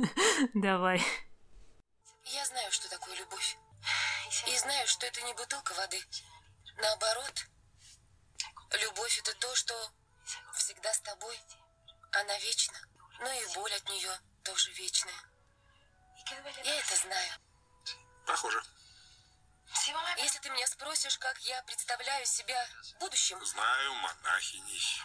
Давай. 0.54 1.00
Я 2.30 2.44
знаю, 2.44 2.70
что 2.72 2.88
такое 2.90 3.14
любовь. 3.16 3.56
И 4.46 4.58
знаю, 4.58 4.86
что 4.86 5.06
это 5.06 5.22
не 5.22 5.32
бутылка 5.34 5.72
воды. 5.72 6.02
Наоборот, 6.76 7.46
любовь 8.72 9.18
это 9.18 9.34
то, 9.34 9.54
что 9.54 9.92
всегда 10.54 10.92
с 10.92 11.00
тобой. 11.00 11.40
Она 12.12 12.38
вечна. 12.38 12.78
Но 13.20 13.30
и 13.32 13.54
боль 13.54 13.72
от 13.74 13.88
нее 13.88 14.20
тоже 14.44 14.70
вечная. 14.72 15.22
Я 16.64 16.78
это 16.78 16.96
знаю. 16.96 17.32
Похоже. 18.26 18.62
Если 20.18 20.38
ты 20.40 20.50
меня 20.50 20.66
спросишь, 20.66 21.18
как 21.18 21.38
я 21.40 21.62
представляю 21.62 22.26
себя 22.26 22.68
в 22.82 22.98
будущем... 22.98 23.44
Знаю 23.44 23.94
монахиней. 23.94 25.02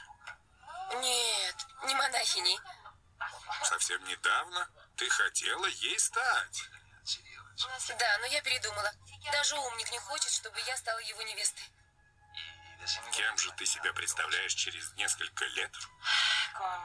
Нет, 0.96 1.68
не 1.86 1.96
монахиней. 1.96 2.60
Совсем 3.64 4.04
недавно 4.04 4.70
ты 4.98 5.10
хотела 5.10 5.66
ей 5.68 5.98
стать. 6.00 6.64
Да, 7.98 8.18
но 8.20 8.26
я 8.28 8.42
передумала. 8.42 8.92
Даже 9.32 9.56
умник 9.58 9.92
не 9.92 10.00
хочет, 10.00 10.32
чтобы 10.32 10.60
я 10.62 10.76
стала 10.78 11.00
его 11.00 11.22
невестой. 11.24 11.64
Кем 13.14 13.38
же 13.38 13.52
ты 13.54 13.66
себя 13.66 13.94
представляешь 13.94 14.54
через 14.54 14.94
несколько 14.94 15.46
лет? 15.46 15.72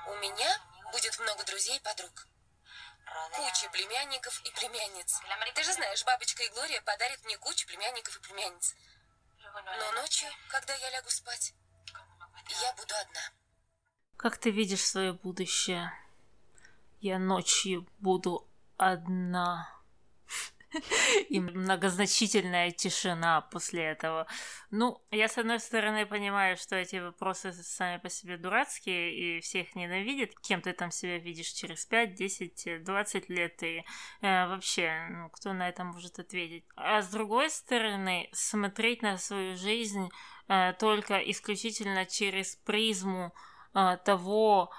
У 0.06 0.14
меня 0.16 0.60
будет 0.92 1.18
много 1.18 1.44
друзей 1.44 1.76
и 1.76 1.80
подруг. 1.80 2.26
Куча 3.32 3.68
племянников 3.70 4.40
и 4.44 4.50
племянниц. 4.50 5.20
Ты 5.54 5.64
же 5.64 5.72
знаешь, 5.72 6.04
бабочка 6.04 6.42
и 6.42 6.48
Глория 6.50 6.80
подарят 6.82 7.24
мне 7.24 7.36
кучу 7.38 7.66
племянников 7.66 8.16
и 8.16 8.20
племянниц. 8.20 8.74
Но 9.78 9.92
ночью, 9.92 10.28
когда 10.48 10.74
я 10.74 10.90
лягу 10.90 11.10
спать, 11.10 11.54
я 12.60 12.72
буду 12.74 12.94
одна. 12.94 13.20
Как 14.16 14.38
ты 14.38 14.50
видишь 14.50 14.84
свое 14.84 15.12
будущее? 15.12 15.92
я 17.00 17.18
ночью 17.18 17.86
буду 18.00 18.46
одна. 18.76 19.68
И 21.28 21.40
многозначительная 21.40 22.70
тишина 22.70 23.40
после 23.40 23.84
этого. 23.84 24.26
Ну, 24.70 25.02
я, 25.10 25.28
с 25.28 25.38
одной 25.38 25.60
стороны, 25.60 26.06
понимаю, 26.06 26.56
что 26.56 26.76
эти 26.76 26.96
вопросы 26.96 27.52
сами 27.52 27.98
по 27.98 28.08
себе 28.10 28.36
дурацкие, 28.36 29.14
и 29.14 29.40
все 29.40 29.62
их 29.62 29.74
ненавидят. 29.74 30.30
Кем 30.40 30.60
ты 30.60 30.72
там 30.72 30.90
себя 30.90 31.18
видишь 31.18 31.48
через 31.48 31.86
5, 31.86 32.14
10, 32.14 32.84
20 32.84 33.28
лет, 33.28 33.62
и 33.62 33.84
э, 34.20 34.46
вообще, 34.48 35.08
ну, 35.10 35.30
кто 35.30 35.52
на 35.52 35.68
это 35.68 35.84
может 35.84 36.18
ответить? 36.18 36.64
А 36.76 37.02
с 37.02 37.08
другой 37.08 37.50
стороны, 37.50 38.28
смотреть 38.32 39.02
на 39.02 39.16
свою 39.18 39.56
жизнь 39.56 40.08
э, 40.48 40.74
только 40.78 41.18
исключительно 41.18 42.04
через 42.06 42.56
призму 42.56 43.32
э, 43.74 43.96
того, 44.04 44.70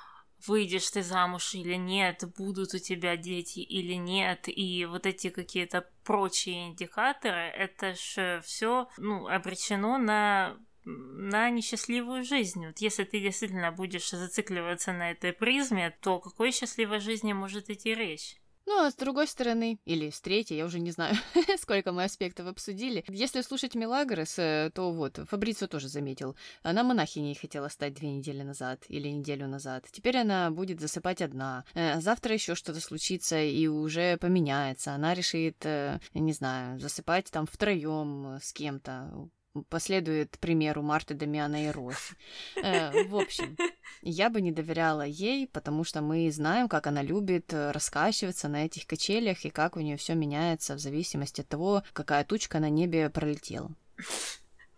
выйдешь 0.48 0.90
ты 0.90 1.04
замуж 1.04 1.54
или 1.56 1.76
нет, 1.76 2.24
будут 2.38 2.74
у 2.74 2.80
тебя 2.80 3.18
дети 3.18 3.60
или 3.60 3.94
нет, 3.94 4.46
и 4.48 4.86
вот 4.86 5.06
эти 5.06 5.30
какие-то 5.30 5.90
прочие 6.04 6.70
индикаторы, 6.70 7.50
это 7.50 7.96
же 7.96 8.42
все 8.44 8.88
ну, 8.98 9.28
обречено 9.28 9.98
на 9.98 10.58
на 10.86 11.50
несчастливую 11.50 12.24
жизнь. 12.24 12.66
Вот 12.66 12.80
если 12.80 13.04
ты 13.04 13.20
действительно 13.20 13.72
будешь 13.72 14.10
зацикливаться 14.10 14.92
на 14.92 15.12
этой 15.12 15.34
призме, 15.34 15.96
то 16.02 16.16
о 16.16 16.20
какой 16.20 16.52
счастливой 16.52 17.00
жизни 17.00 17.34
может 17.34 17.70
идти 17.70 17.94
речь? 17.94 18.38
Ну, 18.70 18.86
а 18.86 18.92
с 18.92 18.96
другой 18.96 19.26
стороны, 19.26 19.80
или 19.86 20.12
с 20.12 20.22
третьей, 20.22 20.58
я 20.58 20.66
уже 20.66 20.80
не 20.80 20.92
знаю, 20.92 21.16
сколько 21.60 21.92
мы 21.92 22.04
аспектов 22.04 22.46
обсудили. 22.46 23.04
Если 23.08 23.42
слушать 23.42 23.74
Мелагрос, 23.74 24.38
э, 24.38 24.70
то 24.76 24.92
вот, 24.92 25.20
Фабрицио 25.28 25.66
тоже 25.66 25.88
заметил. 25.88 26.36
Она 26.62 26.84
монахиней 26.84 27.34
хотела 27.34 27.70
стать 27.70 27.96
две 27.96 28.12
недели 28.12 28.44
назад 28.44 28.84
или 28.88 29.08
неделю 29.08 29.48
назад. 29.48 29.88
Теперь 29.92 30.18
она 30.18 30.52
будет 30.52 30.80
засыпать 30.80 31.24
одна. 31.24 31.66
Э, 31.74 32.00
завтра 32.00 32.36
еще 32.36 32.54
что-то 32.54 32.80
случится 32.80 33.42
и 33.42 33.66
уже 33.66 34.18
поменяется. 34.18 34.94
Она 34.94 35.16
решит, 35.16 35.66
э, 35.66 36.00
не 36.14 36.34
знаю, 36.34 36.80
засыпать 36.80 37.32
там 37.32 37.48
втроем 37.48 38.38
с 38.40 38.54
кем-то 38.54 39.32
последует 39.70 40.38
примеру 40.40 40.82
Марты, 40.82 41.14
Дамиана 41.14 41.66
и 41.66 41.72
Роси. 41.72 42.16
Э, 42.56 43.04
в 43.06 43.16
общем, 43.16 43.58
я 44.02 44.30
бы 44.30 44.42
не 44.42 44.52
доверяла 44.52 45.06
ей, 45.06 45.48
потому 45.48 45.84
что 45.84 46.02
мы 46.02 46.32
знаем, 46.32 46.68
как 46.68 46.88
она 46.88 47.02
любит 47.02 47.54
э, 47.54 47.72
раскачиваться 47.72 48.48
на 48.48 48.66
этих 48.66 48.86
качелях 48.86 49.46
и 49.46 49.50
как 49.50 49.76
у 49.76 49.80
нее 49.80 49.98
все 49.98 50.16
меняется 50.16 50.76
в 50.76 50.80
зависимости 50.80 51.42
от 51.42 51.48
того, 51.48 51.84
какая 51.94 52.24
тучка 52.24 52.60
на 52.60 52.70
небе 52.70 53.10
пролетела. 53.10 53.72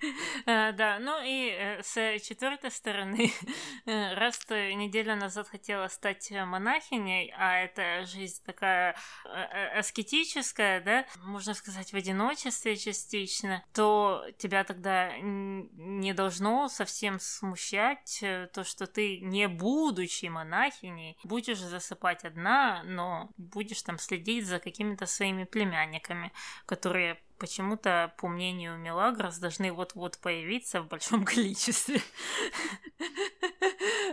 Э, 0.46 0.72
да, 0.72 1.00
ну 1.00 1.22
и 1.24 1.50
э, 1.52 1.84
с 1.84 2.20
четвертой 2.24 2.72
стороны, 2.72 3.32
э, 3.86 4.14
раз 4.16 4.40
ты 4.40 4.74
неделю 4.74 5.16
назад 5.16 5.48
хотела 5.48 5.88
стать 5.88 6.32
монахиней, 6.32 7.32
а 7.38 7.60
эта 7.60 8.06
жизнь 8.06 8.42
такая 8.46 8.96
аскетическая, 9.78 10.82
да, 10.82 11.06
можно 11.24 11.54
сказать, 11.54 11.94
в 11.94 11.96
одиночестве 11.96 12.76
частично, 12.76 13.64
то 13.74 14.26
тебя 14.38 14.64
тогда 14.64 15.12
не 15.20 16.14
должно 16.14 16.70
совсем 16.70 17.20
смущать 17.20 18.24
то, 18.54 18.64
что 18.64 18.88
ты, 18.88 19.20
не 19.22 19.48
будучи 19.48 20.26
монахиней, 20.26 21.18
будешь 21.24 21.60
засыпать 21.60 22.24
одна, 22.24 22.82
но 22.84 23.30
будешь 23.38 23.82
там 23.84 24.00
следить 24.00 24.48
за 24.48 24.60
какими-то 24.60 25.06
своими 25.06 25.44
племянниками, 25.44 26.32
которые 26.66 27.20
почему-то, 27.42 28.14
по 28.18 28.28
мнению 28.28 28.78
Мелагрос, 28.78 29.40
должны 29.40 29.74
вот-вот 29.74 30.20
появиться 30.20 30.82
в 30.82 30.88
большом 30.88 31.26
количестве. 31.34 32.00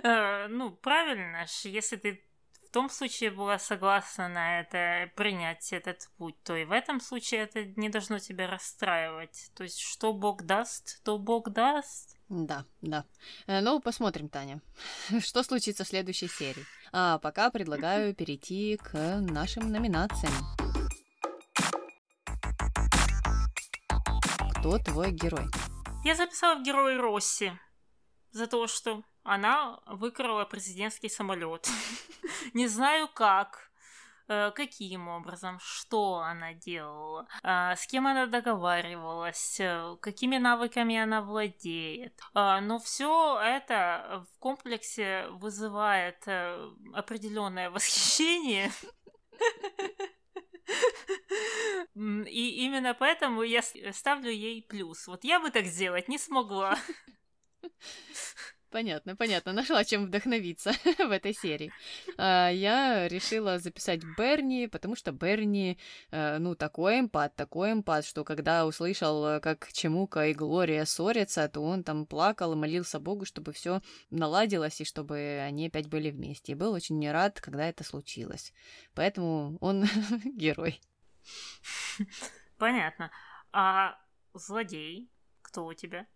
Э, 0.02 0.46
ну, 0.48 0.70
правильно 0.70 1.46
ж, 1.46 1.66
если 1.66 1.96
ты 1.96 2.24
в 2.66 2.70
том 2.70 2.88
случае 2.88 3.30
была 3.30 3.58
согласна 3.58 4.28
на 4.28 4.60
это, 4.60 5.10
принять 5.14 5.72
этот 5.74 6.08
путь, 6.16 6.42
то 6.42 6.56
и 6.56 6.64
в 6.64 6.72
этом 6.72 7.00
случае 7.00 7.42
это 7.42 7.64
не 7.76 7.90
должно 7.90 8.18
тебя 8.18 8.46
расстраивать. 8.46 9.50
То 9.54 9.64
есть, 9.64 9.78
что 9.78 10.14
Бог 10.14 10.44
даст, 10.44 11.02
то 11.04 11.18
Бог 11.18 11.50
даст. 11.50 12.16
Да, 12.30 12.64
да. 12.80 13.04
Э, 13.46 13.60
ну, 13.60 13.78
посмотрим, 13.80 14.30
Таня, 14.30 14.62
что 15.20 15.42
случится 15.42 15.84
в 15.84 15.88
следующей 15.88 16.28
серии. 16.28 16.64
А 16.92 17.18
пока 17.18 17.50
предлагаю 17.50 18.14
перейти 18.14 18.78
к 18.78 19.20
нашим 19.20 19.70
номинациям. 19.70 20.32
Кто 24.58 24.76
твой 24.78 25.12
герой? 25.12 25.44
Я 26.04 26.16
записала 26.16 26.56
в 26.56 26.64
герой 26.64 26.96
Росси 26.96 27.52
за 28.32 28.48
то, 28.48 28.66
что 28.66 29.04
она 29.22 29.78
выкрала 29.86 30.44
президентский 30.46 31.08
самолет. 31.08 31.68
Не 32.54 32.66
знаю 32.66 33.06
как, 33.06 33.70
э, 34.26 34.50
каким 34.50 35.06
образом, 35.06 35.60
что 35.60 36.16
она 36.16 36.54
делала, 36.54 37.28
э, 37.44 37.76
с 37.76 37.86
кем 37.86 38.08
она 38.08 38.26
договаривалась, 38.26 39.60
э, 39.60 39.96
какими 40.02 40.38
навыками 40.38 40.96
она 40.96 41.22
владеет. 41.22 42.20
Но 42.34 42.80
все 42.80 43.38
это 43.40 44.26
в 44.28 44.38
комплексе 44.40 45.28
вызывает 45.30 46.26
определенное 46.94 47.70
восхищение. 47.70 48.72
И 51.94 52.64
именно 52.64 52.94
поэтому 52.94 53.42
я 53.42 53.62
ставлю 53.62 54.30
ей 54.30 54.62
плюс. 54.62 55.06
Вот 55.06 55.24
я 55.24 55.40
бы 55.40 55.50
так 55.50 55.66
сделать 55.66 56.08
не 56.08 56.18
смогла. 56.18 56.78
Понятно, 58.70 59.16
понятно. 59.16 59.52
Нашла 59.52 59.82
чем 59.84 60.06
вдохновиться 60.06 60.72
в 60.98 61.10
этой 61.10 61.32
серии. 61.32 61.72
А, 62.18 62.50
я 62.50 63.08
решила 63.08 63.58
записать 63.58 64.02
Берни, 64.18 64.68
потому 64.68 64.94
что 64.94 65.10
Берни, 65.10 65.78
э, 66.10 66.38
ну, 66.38 66.54
такой 66.54 67.00
эмпат, 67.00 67.34
такой 67.34 67.72
эмпат, 67.72 68.04
что 68.04 68.24
когда 68.24 68.66
услышал, 68.66 69.24
э, 69.26 69.40
как 69.40 69.72
Чемука 69.72 70.26
и 70.26 70.34
Глория 70.34 70.84
ссорятся, 70.84 71.48
то 71.48 71.62
он 71.62 71.82
там 71.82 72.04
плакал 72.04 72.52
и 72.52 72.56
молился 72.56 73.00
Богу, 73.00 73.24
чтобы 73.24 73.52
все 73.52 73.80
наладилось 74.10 74.80
и 74.82 74.84
чтобы 74.84 75.40
они 75.42 75.68
опять 75.68 75.88
были 75.88 76.10
вместе. 76.10 76.52
И 76.52 76.54
был 76.54 76.72
очень 76.72 77.10
рад, 77.10 77.40
когда 77.40 77.66
это 77.68 77.84
случилось. 77.84 78.52
Поэтому 78.94 79.56
он 79.62 79.86
герой. 80.36 80.78
Понятно. 82.58 83.10
А 83.50 83.98
злодей 84.34 85.10
кто 85.40 85.64
у 85.64 85.72
тебя? 85.72 86.06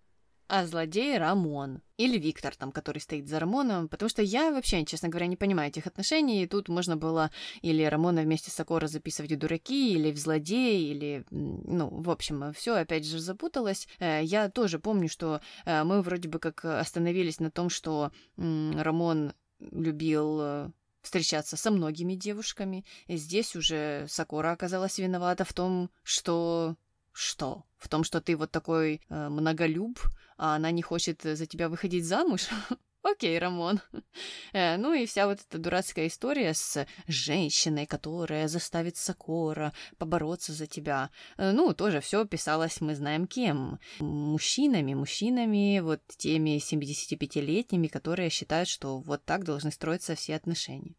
А 0.48 0.66
злодей 0.66 1.18
Рамон. 1.18 1.82
Или 1.96 2.18
Виктор, 2.18 2.54
там, 2.56 2.72
который 2.72 2.98
стоит 2.98 3.28
за 3.28 3.38
Рамоном, 3.38 3.88
потому 3.88 4.08
что 4.08 4.22
я 4.22 4.50
вообще, 4.50 4.84
честно 4.84 5.08
говоря, 5.08 5.26
не 5.26 5.36
понимаю 5.36 5.68
этих 5.68 5.86
отношений, 5.86 6.42
и 6.42 6.46
тут 6.46 6.68
можно 6.68 6.96
было 6.96 7.30
или 7.60 7.82
Рамона 7.84 8.22
вместе 8.22 8.50
с 8.50 8.60
Акора 8.60 8.86
записывать 8.86 9.32
в 9.32 9.38
дураки, 9.38 9.92
или 9.92 10.10
в 10.10 10.18
злодеи, 10.18 10.90
или, 10.90 11.24
ну, 11.30 11.88
в 11.88 12.10
общем, 12.10 12.52
все 12.52 12.74
опять 12.74 13.06
же 13.06 13.18
запуталось. 13.18 13.88
Э, 13.98 14.20
я 14.22 14.48
тоже 14.48 14.78
помню, 14.78 15.08
что 15.08 15.40
э, 15.64 15.84
мы 15.84 16.02
вроде 16.02 16.28
бы 16.28 16.38
как 16.38 16.64
остановились 16.64 17.40
на 17.40 17.50
том, 17.50 17.70
что 17.70 18.10
Рамон 18.36 19.32
любил 19.70 20.38
э, 20.40 20.70
встречаться 21.02 21.56
со 21.56 21.70
многими 21.70 22.14
девушками. 22.14 22.84
И 23.06 23.16
здесь 23.16 23.54
уже 23.54 24.06
Сакура 24.08 24.52
оказалась 24.52 24.98
виновата 24.98 25.44
в 25.44 25.52
том, 25.52 25.90
что 26.02 26.76
что? 27.12 27.64
В 27.76 27.88
том, 27.88 28.04
что 28.04 28.20
ты 28.20 28.36
вот 28.36 28.50
такой 28.50 29.00
э, 29.08 29.28
многолюб, 29.28 29.98
а 30.36 30.56
она 30.56 30.70
не 30.70 30.82
хочет 30.82 31.22
за 31.22 31.46
тебя 31.46 31.68
выходить 31.68 32.04
замуж? 32.04 32.48
Окей, 33.02 33.36
Рамон. 33.38 33.80
Э, 34.52 34.76
ну 34.76 34.94
и 34.94 35.06
вся 35.06 35.26
вот 35.26 35.40
эта 35.40 35.58
дурацкая 35.58 36.06
история 36.06 36.54
с 36.54 36.86
женщиной, 37.08 37.86
которая 37.86 38.46
заставит 38.46 38.96
Сокора 38.96 39.72
побороться 39.98 40.52
за 40.52 40.66
тебя. 40.66 41.10
Э, 41.36 41.50
ну, 41.50 41.74
тоже 41.74 42.00
все 42.00 42.24
писалось, 42.24 42.80
мы 42.80 42.94
знаем 42.94 43.26
кем. 43.26 43.80
Мужчинами, 43.98 44.94
мужчинами, 44.94 45.80
вот 45.80 46.00
теми 46.16 46.58
75-летними, 46.58 47.88
которые 47.88 48.30
считают, 48.30 48.68
что 48.68 49.00
вот 49.00 49.24
так 49.24 49.44
должны 49.44 49.72
строиться 49.72 50.14
все 50.14 50.36
отношения. 50.36 50.94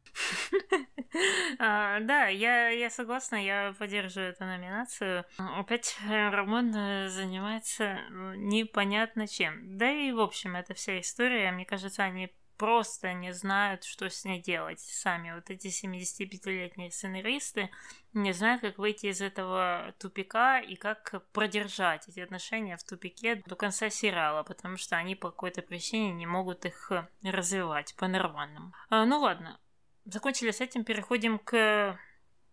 А, 1.59 1.99
да, 2.01 2.27
я, 2.27 2.69
я 2.69 2.89
согласна, 2.89 3.35
я 3.35 3.73
поддерживаю 3.77 4.31
эту 4.31 4.45
номинацию. 4.45 5.25
Опять 5.37 5.97
Рамон 6.07 6.73
э, 6.75 7.09
занимается 7.09 7.99
ну, 8.09 8.33
непонятно 8.33 9.27
чем. 9.27 9.77
Да 9.77 9.89
и, 9.89 10.11
в 10.11 10.19
общем, 10.19 10.55
эта 10.55 10.73
вся 10.73 10.99
история, 10.99 11.51
мне 11.51 11.65
кажется, 11.65 12.03
они 12.03 12.31
просто 12.57 13.13
не 13.13 13.33
знают, 13.33 13.83
что 13.83 14.09
с 14.09 14.23
ней 14.25 14.41
делать 14.41 14.79
сами. 14.79 15.33
Вот 15.33 15.49
эти 15.49 15.67
75-летние 15.67 16.91
сценаристы 16.91 17.69
не 18.13 18.31
знают, 18.31 18.61
как 18.61 18.77
выйти 18.77 19.07
из 19.07 19.21
этого 19.21 19.93
тупика 19.99 20.59
и 20.59 20.75
как 20.75 21.25
продержать 21.31 22.07
эти 22.07 22.19
отношения 22.19 22.77
в 22.77 22.83
тупике 22.83 23.43
до 23.45 23.55
конца 23.55 23.89
сериала, 23.89 24.43
потому 24.43 24.77
что 24.77 24.95
они 24.95 25.15
по 25.15 25.31
какой-то 25.31 25.61
причине 25.61 26.13
не 26.13 26.25
могут 26.25 26.65
их 26.65 26.91
развивать 27.23 27.95
по-нормальному. 27.95 28.73
А, 28.89 29.05
ну 29.05 29.19
ладно, 29.19 29.59
закончили 30.05 30.51
с 30.51 30.61
этим, 30.61 30.83
переходим 30.83 31.39
к 31.39 31.97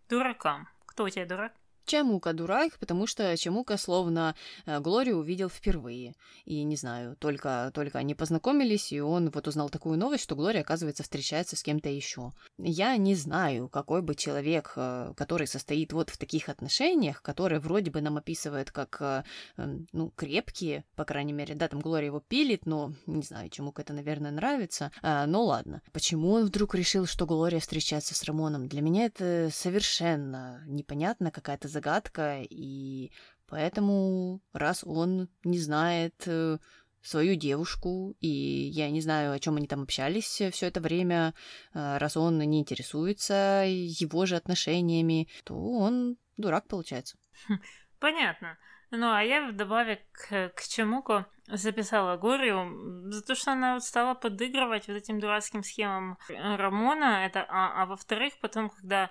дуракам. 0.08 0.68
Кто 0.86 1.04
у 1.04 1.08
тебя 1.08 1.26
дурак? 1.26 1.52
Чамука 1.84 2.32
дурак, 2.32 2.78
потому 2.78 3.06
что 3.06 3.36
Чамука 3.36 3.76
словно 3.76 4.34
э, 4.66 4.80
Глорию 4.80 5.18
увидел 5.18 5.48
впервые. 5.48 6.14
И 6.44 6.62
не 6.62 6.76
знаю, 6.76 7.16
только, 7.16 7.70
только 7.74 7.98
они 7.98 8.14
познакомились, 8.14 8.92
и 8.92 9.00
он 9.00 9.30
вот 9.30 9.48
узнал 9.48 9.70
такую 9.70 9.98
новость, 9.98 10.24
что 10.24 10.36
Глория, 10.36 10.62
оказывается, 10.62 11.02
встречается 11.02 11.56
с 11.56 11.62
кем-то 11.62 11.88
еще. 11.88 12.32
Я 12.58 12.96
не 12.96 13.14
знаю, 13.14 13.68
какой 13.68 14.02
бы 14.02 14.14
человек, 14.14 14.72
э, 14.76 15.12
который 15.16 15.46
состоит 15.46 15.92
вот 15.92 16.10
в 16.10 16.18
таких 16.18 16.48
отношениях, 16.48 17.22
которые 17.22 17.60
вроде 17.60 17.90
бы 17.90 18.00
нам 18.00 18.16
описывают 18.16 18.70
как, 18.70 18.98
э, 19.00 19.22
эм, 19.56 19.86
ну, 19.92 20.10
крепкие, 20.14 20.84
по 20.96 21.04
крайней 21.04 21.32
мере, 21.32 21.54
да, 21.54 21.68
там 21.68 21.80
Глория 21.80 22.06
его 22.06 22.20
пилит, 22.20 22.66
но 22.66 22.92
не 23.06 23.22
знаю, 23.22 23.50
Чамука 23.50 23.82
это, 23.82 23.92
наверное, 23.92 24.30
нравится. 24.30 24.92
А, 25.02 25.26
но 25.26 25.44
ладно. 25.44 25.82
Почему 25.92 26.32
он 26.32 26.44
вдруг 26.46 26.74
решил, 26.74 27.06
что 27.06 27.26
Глория 27.26 27.60
встречается 27.60 28.14
с 28.14 28.22
Рамоном? 28.24 28.68
Для 28.68 28.82
меня 28.82 29.06
это 29.06 29.50
совершенно 29.52 30.62
непонятно, 30.66 31.30
какая-то 31.30 31.68
загадка, 31.70 32.42
и 32.42 33.10
поэтому, 33.46 34.40
раз 34.52 34.84
он 34.84 35.28
не 35.44 35.58
знает 35.58 36.14
э, 36.26 36.58
свою 37.02 37.34
девушку, 37.34 38.16
и 38.20 38.28
я 38.28 38.90
не 38.90 39.00
знаю, 39.00 39.32
о 39.32 39.38
чем 39.38 39.56
они 39.56 39.66
там 39.66 39.82
общались 39.82 40.42
все 40.52 40.66
это 40.66 40.80
время, 40.80 41.34
э, 41.72 41.98
раз 41.98 42.16
он 42.16 42.38
не 42.38 42.60
интересуется 42.60 43.64
его 43.66 44.26
же 44.26 44.36
отношениями, 44.36 45.28
то 45.44 45.54
он 45.56 46.16
дурак 46.36 46.66
получается. 46.68 47.16
Хм, 47.48 47.60
понятно. 47.98 48.58
Ну, 48.90 49.12
а 49.12 49.22
я 49.22 49.46
вдобавок 49.46 50.00
к, 50.10 50.48
к 50.48 50.62
Чемуку 50.62 51.24
записала 51.46 52.16
Горию 52.16 53.10
за 53.12 53.22
то, 53.22 53.34
что 53.36 53.52
она 53.52 53.74
вот 53.74 53.84
стала 53.84 54.14
подыгрывать 54.14 54.88
вот 54.88 54.94
этим 54.94 55.20
дурацким 55.20 55.62
схемам 55.62 56.18
Рамона, 56.28 57.24
это, 57.24 57.46
а, 57.48 57.82
а 57.82 57.86
во-вторых, 57.86 58.34
потом, 58.40 58.68
когда 58.68 59.10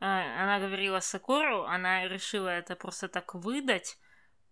она 0.00 0.58
говорила 0.58 1.00
Сакуру, 1.00 1.64
она 1.64 2.08
решила 2.08 2.48
это 2.48 2.74
просто 2.74 3.08
так 3.08 3.34
выдать, 3.34 3.98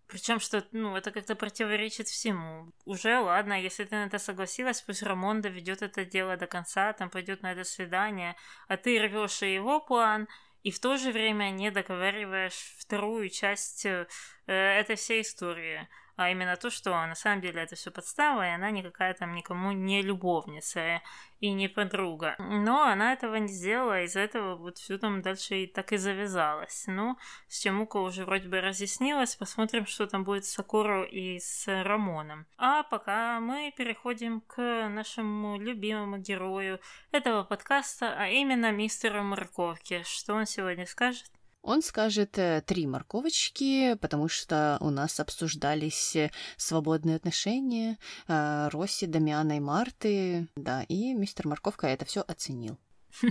причем 0.07 0.41
что, 0.41 0.65
ну, 0.73 0.97
это 0.97 1.11
как-то 1.11 1.35
противоречит 1.37 2.09
всему. 2.09 2.73
Уже 2.87 3.19
ладно, 3.19 3.61
если 3.61 3.85
ты 3.85 3.95
на 3.95 4.07
это 4.07 4.19
согласилась, 4.19 4.81
пусть 4.81 5.03
Рамон 5.03 5.43
доведет 5.43 5.83
это 5.83 6.05
дело 6.05 6.37
до 6.37 6.47
конца, 6.47 6.95
там 6.95 7.11
пойдет 7.11 7.43
на 7.43 7.53
это 7.53 7.65
свидание, 7.65 8.35
а 8.69 8.79
ты 8.79 8.99
рвешь 8.99 9.43
и 9.43 9.53
его 9.53 9.81
план, 9.81 10.27
и 10.63 10.71
в 10.71 10.81
то 10.81 10.97
же 10.97 11.13
время 11.13 11.51
не 11.51 11.71
договариваешь 11.71 12.77
вторую 12.79 13.29
часть 13.29 13.85
э, 13.85 14.07
этой 14.47 14.97
всей 14.97 15.21
истории 15.21 15.89
а 16.19 16.31
именно 16.31 16.57
то, 16.57 16.69
что 16.69 16.91
на 16.91 17.15
самом 17.15 17.41
деле 17.41 17.63
это 17.63 17.77
все 17.77 17.91
подстава, 17.91 18.45
и 18.45 18.51
она 18.51 18.71
никакая 18.73 19.15
там 19.15 19.35
никому 19.35 19.71
не 19.71 20.03
любовница 20.03 21.01
и 21.39 21.53
не 21.53 21.69
подруга. 21.69 22.35
Но 22.39 22.83
она 22.83 23.13
этого 23.13 23.37
не 23.37 23.47
сделала, 23.47 24.03
из-за 24.03 24.21
этого 24.21 24.57
вот 24.57 24.79
все 24.79 24.99
там 24.99 25.23
дальше 25.23 25.63
и 25.63 25.67
так 25.69 25.93
и 25.93 25.97
завязалось. 25.97 26.85
Ну, 26.89 27.17
с 27.47 27.61
Чемуко 27.61 27.99
уже 27.99 28.25
вроде 28.25 28.49
бы 28.49 28.61
разъяснилось, 28.61 29.37
посмотрим, 29.37 29.87
что 29.87 30.09
там 30.09 30.25
будет 30.25 30.45
с 30.45 30.51
Сакуру 30.51 31.05
и 31.05 31.39
с 31.39 31.69
Рамоном. 31.69 32.47
А 32.57 32.83
пока 32.83 33.39
мы 33.39 33.73
переходим 33.77 34.41
к 34.41 34.89
нашему 34.89 35.57
любимому 35.57 36.19
герою 36.19 36.81
этого 37.13 37.45
подкаста, 37.45 38.15
а 38.19 38.27
именно 38.27 38.73
мистеру 38.73 39.23
Морковке. 39.23 40.03
Что 40.03 40.35
он 40.35 40.47
сегодня 40.47 40.85
скажет? 40.85 41.31
Он 41.69 41.83
скажет 41.83 42.39
э, 42.39 42.63
три 42.63 42.87
морковочки, 42.87 43.95
потому 43.97 44.27
что 44.27 44.79
у 44.81 44.89
нас 44.89 45.21
обсуждались 45.21 46.17
э, 46.17 46.31
свободные 46.57 47.17
отношения 47.17 47.99
э, 48.27 48.69
Росси, 48.73 49.07
Дамиана 49.07 49.59
и 49.59 49.61
Марты. 49.61 50.49
Да, 50.57 50.85
и 50.85 51.13
мистер 51.13 51.47
Морковка 51.47 51.89
это 51.89 52.07
все 52.07 52.23
оценил. 52.23 52.79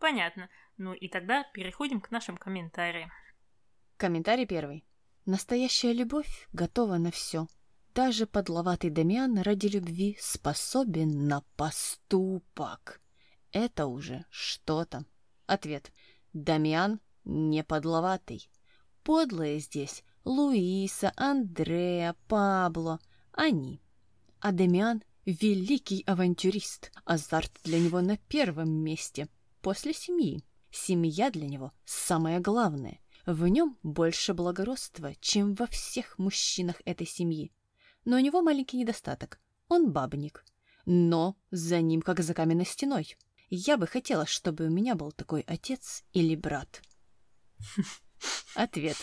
Понятно. 0.00 0.50
Ну 0.76 0.92
и 0.92 1.06
тогда 1.06 1.44
переходим 1.54 2.00
к 2.00 2.10
нашим 2.10 2.36
комментариям. 2.36 3.12
Комментарий 3.96 4.44
первый. 4.44 4.84
Настоящая 5.24 5.92
любовь 5.92 6.48
готова 6.52 6.96
на 6.96 7.12
все. 7.12 7.46
Даже 7.94 8.26
подловатый 8.26 8.90
Дамиан 8.90 9.38
ради 9.38 9.68
любви 9.68 10.18
способен 10.20 11.28
на 11.28 11.42
поступок. 11.54 13.00
Это 13.52 13.86
уже 13.86 14.24
что-то. 14.30 15.04
Ответ. 15.46 15.92
Дамиан 16.32 16.98
не 17.24 17.62
подловатый. 17.64 18.48
Подлые 19.02 19.58
здесь 19.58 20.04
Луиса, 20.24 21.12
Андреа, 21.16 22.14
Пабло. 22.28 23.00
Они. 23.32 23.80
А 24.40 24.52
Демиан— 24.52 25.02
великий 25.26 26.02
авантюрист. 26.06 26.92
Азарт 27.04 27.52
для 27.64 27.80
него 27.80 28.00
на 28.00 28.16
первом 28.16 28.70
месте. 28.70 29.28
После 29.60 29.92
семьи. 29.92 30.44
Семья 30.70 31.30
для 31.30 31.46
него 31.46 31.72
самое 31.84 32.40
главное. 32.40 33.00
В 33.26 33.46
нем 33.46 33.78
больше 33.82 34.34
благородства, 34.34 35.14
чем 35.20 35.54
во 35.54 35.66
всех 35.66 36.18
мужчинах 36.18 36.80
этой 36.84 37.06
семьи. 37.06 37.52
Но 38.04 38.16
у 38.16 38.20
него 38.20 38.42
маленький 38.42 38.78
недостаток. 38.78 39.40
Он 39.68 39.92
бабник. 39.92 40.44
Но 40.86 41.36
за 41.50 41.80
ним 41.80 42.02
как 42.02 42.20
за 42.20 42.34
каменной 42.34 42.66
стеной. 42.66 43.16
Я 43.48 43.76
бы 43.76 43.86
хотела, 43.86 44.26
чтобы 44.26 44.66
у 44.66 44.70
меня 44.70 44.94
был 44.94 45.12
такой 45.12 45.42
отец 45.42 46.04
или 46.12 46.34
брат. 46.34 46.82
Ответ. 48.54 48.96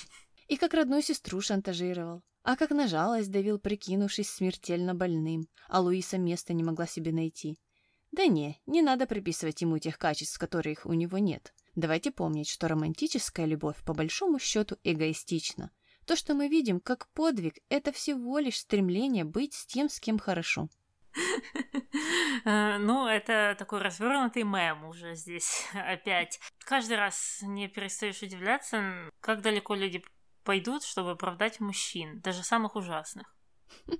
И 0.48 0.58
как 0.58 0.74
родную 0.74 1.02
сестру 1.02 1.42
шантажировал. 1.42 2.24
А 2.44 2.56
как 2.56 2.72
на 2.72 2.88
жалость 2.88 3.32
давил, 3.32 3.60
прикинувшись 3.60 4.30
смертельно 4.30 4.96
больным, 4.96 5.48
а 5.68 5.82
Луиса 5.82 6.18
места 6.18 6.54
не 6.54 6.64
могла 6.64 6.88
себе 6.88 7.12
найти. 7.12 7.60
Да 8.12 8.26
не, 8.26 8.60
не 8.66 8.82
надо 8.82 9.06
приписывать 9.06 9.62
ему 9.62 9.78
тех 9.78 9.98
качеств, 9.98 10.40
которых 10.40 10.86
у 10.86 10.94
него 10.94 11.20
нет. 11.20 11.54
Давайте 11.76 12.12
помнить, 12.12 12.50
что 12.50 12.68
романтическая 12.68 13.46
любовь 13.46 13.84
по 13.86 13.94
большому 13.94 14.40
счету 14.40 14.78
эгоистична. 14.84 15.72
То, 16.06 16.16
что 16.16 16.34
мы 16.34 16.48
видим 16.48 16.80
как 16.80 17.08
подвиг, 17.10 17.60
это 17.70 17.92
всего 17.92 18.40
лишь 18.40 18.60
стремление 18.60 19.26
быть 19.26 19.54
с 19.54 19.66
тем, 19.68 19.90
с 19.90 20.00
кем 20.00 20.18
хорошо. 20.18 20.70
Э, 22.46 22.78
ну, 22.78 23.08
это 23.08 23.56
такой 23.58 23.82
развернутый 23.82 24.44
мем 24.44 24.86
уже 24.86 25.16
здесь 25.16 25.68
опять. 25.74 26.40
Каждый 26.60 26.98
раз 26.98 27.40
не 27.42 27.68
перестаешь 27.68 28.22
удивляться, 28.22 29.10
как 29.20 29.42
далеко 29.42 29.76
люди 29.76 30.04
пойдут, 30.44 30.84
чтобы 30.84 31.12
оправдать 31.12 31.60
мужчин, 31.60 32.22
даже 32.22 32.44
самых 32.44 32.76
ужасных. 32.76 33.36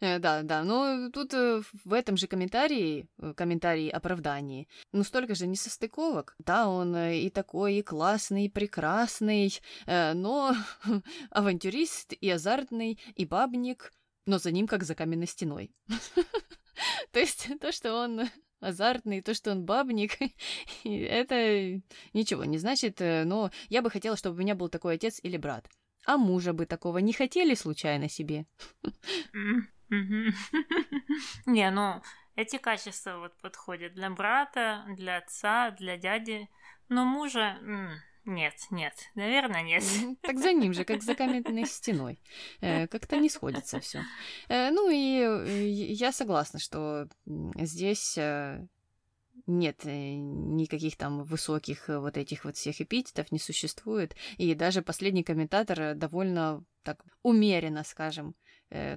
Э, 0.00 0.18
да, 0.18 0.42
да, 0.42 0.62
но 0.62 1.10
тут 1.10 1.32
э, 1.32 1.62
в 1.84 1.92
этом 1.92 2.16
же 2.18 2.26
комментарии, 2.26 3.08
комментарии 3.34 3.88
оправдании, 3.88 4.68
ну 4.92 5.04
столько 5.04 5.34
же 5.34 5.46
несостыковок. 5.46 6.34
Да, 6.38 6.68
он 6.68 6.94
и 6.96 7.30
такой, 7.30 7.76
и 7.76 7.82
классный, 7.82 8.46
и 8.46 8.50
прекрасный, 8.50 9.58
но 9.86 10.54
авантюрист, 11.30 12.12
и 12.12 12.28
азартный, 12.28 12.98
и 13.14 13.24
бабник, 13.24 13.90
но 14.26 14.38
за 14.38 14.50
ним 14.50 14.66
как 14.66 14.82
за 14.82 14.94
каменной 14.94 15.26
стеной. 15.26 15.70
То 17.12 17.18
есть 17.20 17.48
то, 17.60 17.72
что 17.72 17.94
он 17.94 18.28
азартный, 18.60 19.22
то, 19.22 19.34
что 19.34 19.52
он 19.52 19.64
бабник, 19.64 20.18
это 20.84 21.80
ничего 22.12 22.44
не 22.44 22.58
значит, 22.58 23.00
э, 23.00 23.24
но 23.24 23.50
я 23.68 23.82
бы 23.82 23.90
хотела, 23.90 24.16
чтобы 24.16 24.36
у 24.36 24.40
меня 24.40 24.54
был 24.54 24.68
такой 24.68 24.94
отец 24.96 25.20
или 25.22 25.36
брат. 25.36 25.68
А 26.04 26.16
мужа 26.18 26.52
бы 26.52 26.66
такого 26.66 26.98
не 26.98 27.12
хотели 27.12 27.54
случайно 27.54 28.08
себе? 28.08 28.46
Не, 31.46 31.70
ну, 31.70 32.02
эти 32.34 32.58
качества 32.58 33.18
вот 33.18 33.36
подходят 33.40 33.94
для 33.94 34.10
брата, 34.10 34.84
для 34.96 35.18
отца, 35.18 35.70
для 35.70 35.96
дяди, 35.96 36.48
но 36.88 37.04
мужа... 37.04 37.58
Нет, 38.26 38.54
нет, 38.70 38.92
наверное, 39.14 39.62
нет. 39.62 39.84
Так 40.22 40.38
за 40.38 40.52
ним 40.52 40.74
же, 40.74 40.84
как 40.84 41.02
за 41.02 41.14
каменной 41.14 41.64
стеной. 41.64 42.18
Э, 42.60 42.88
как-то 42.88 43.16
не 43.18 43.28
сходится 43.28 43.78
все. 43.78 44.02
Э, 44.48 44.70
ну 44.70 44.90
и 44.90 45.20
э, 45.20 45.68
я 45.68 46.10
согласна, 46.10 46.58
что 46.58 47.08
здесь 47.24 48.18
нет 49.46 49.84
никаких 49.84 50.96
там 50.96 51.22
высоких 51.22 51.86
вот 51.86 52.16
этих 52.16 52.44
вот 52.44 52.56
всех 52.56 52.80
эпитетов 52.80 53.30
не 53.30 53.38
существует. 53.38 54.16
И 54.38 54.54
даже 54.54 54.82
последний 54.82 55.22
комментатор 55.22 55.94
довольно 55.94 56.64
так 56.82 57.04
умеренно, 57.22 57.84
скажем, 57.84 58.34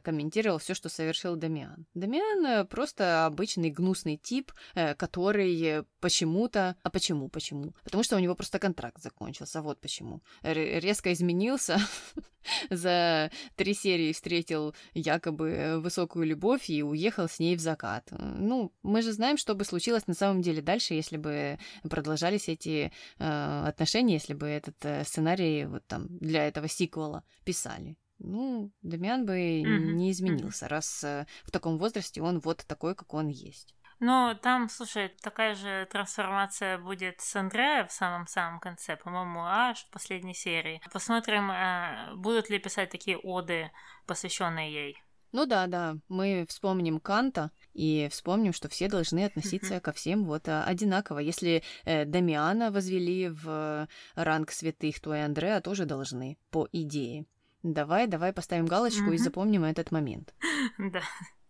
комментировал 0.03 0.57
все, 0.57 0.73
что 0.73 0.89
совершил 0.89 1.35
Дамиан. 1.35 1.85
Дамиан 1.93 2.45
э, 2.45 2.65
просто 2.65 3.25
обычный 3.25 3.69
гнусный 3.69 4.17
тип, 4.17 4.51
э, 4.75 4.95
который 4.95 5.83
почему-то... 5.99 6.75
А 6.83 6.89
почему? 6.89 7.29
Почему? 7.29 7.73
Потому 7.83 8.03
что 8.03 8.15
у 8.15 8.19
него 8.19 8.35
просто 8.35 8.59
контракт 8.59 9.01
закончился, 9.01 9.61
вот 9.61 9.79
почему. 9.79 10.21
Резко 10.41 11.13
изменился, 11.13 11.79
за 12.69 13.31
три 13.55 13.73
серии 13.73 14.13
встретил 14.13 14.75
якобы 14.93 15.79
высокую 15.79 16.25
любовь 16.25 16.69
и 16.69 16.83
уехал 16.83 17.27
с 17.27 17.39
ней 17.39 17.55
в 17.55 17.59
закат. 17.59 18.07
Ну, 18.11 18.73
мы 18.83 19.01
же 19.01 19.13
знаем, 19.13 19.37
что 19.37 19.55
бы 19.55 19.65
случилось 19.65 20.07
на 20.07 20.13
самом 20.13 20.41
деле 20.41 20.61
дальше, 20.61 20.93
если 20.93 21.17
бы 21.17 21.59
продолжались 21.89 22.47
эти 22.47 22.91
э, 23.19 23.63
отношения, 23.67 24.15
если 24.15 24.33
бы 24.33 24.47
этот 24.47 24.75
э, 24.83 25.03
сценарий 25.03 25.65
вот 25.65 25.85
там 25.87 26.07
для 26.19 26.47
этого 26.47 26.67
сиквела 26.67 27.23
писали 27.43 27.97
ну, 28.19 28.71
Дамиан 28.81 29.25
бы 29.25 29.33
mm-hmm. 29.33 29.93
не 29.93 30.11
изменился, 30.11 30.65
mm-hmm. 30.65 30.69
раз 30.69 31.03
э, 31.03 31.25
в 31.43 31.51
таком 31.51 31.77
возрасте 31.77 32.21
он 32.21 32.39
вот 32.39 32.65
такой, 32.67 32.95
как 32.95 33.13
он 33.13 33.27
есть. 33.27 33.75
Но 33.99 34.33
там, 34.33 34.69
слушай, 34.69 35.09
такая 35.21 35.55
же 35.55 35.85
трансформация 35.91 36.77
будет 36.77 37.19
с 37.19 37.35
Андреа 37.35 37.85
в 37.85 37.91
самом-самом 37.91 38.61
конце, 38.61 38.95
по-моему, 38.95 39.41
аж 39.43 39.83
в 39.83 39.89
последней 39.89 40.33
серии. 40.33 40.81
Посмотрим, 40.93 41.51
э, 41.51 42.15
будут 42.15 42.49
ли 42.49 42.59
писать 42.59 42.89
такие 42.89 43.17
оды, 43.17 43.71
посвященные 44.05 44.71
ей. 44.71 45.03
Ну 45.31 45.45
да, 45.45 45.67
да, 45.67 45.97
мы 46.07 46.45
вспомним 46.49 46.99
Канта 46.99 47.51
и 47.73 48.07
вспомним, 48.09 48.51
что 48.51 48.67
все 48.67 48.87
должны 48.87 49.25
относиться 49.25 49.75
mm-hmm. 49.75 49.81
ко 49.81 49.91
всем 49.91 50.25
вот 50.25 50.47
а, 50.47 50.63
одинаково. 50.63 51.19
Если 51.19 51.61
э, 51.85 52.05
Дамиана 52.05 52.71
возвели 52.71 53.29
в 53.29 53.87
ранг 54.15 54.51
святых, 54.51 54.99
то 54.99 55.13
и 55.13 55.19
Андреа 55.19 55.61
тоже 55.61 55.85
должны, 55.85 56.37
по 56.49 56.67
идее. 56.71 57.25
Давай, 57.63 58.07
давай 58.07 58.31
поставим 58.31 58.65
галочку 58.65 59.11
mm-hmm. 59.11 59.15
и 59.15 59.17
запомним 59.17 59.63
этот 59.63 59.91
момент. 59.91 60.33
Да, 60.77 61.01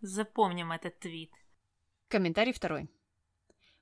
запомним 0.02 0.72
этот 0.72 1.00
твит. 1.00 1.32
Комментарий 2.08 2.54
второй. 2.54 2.90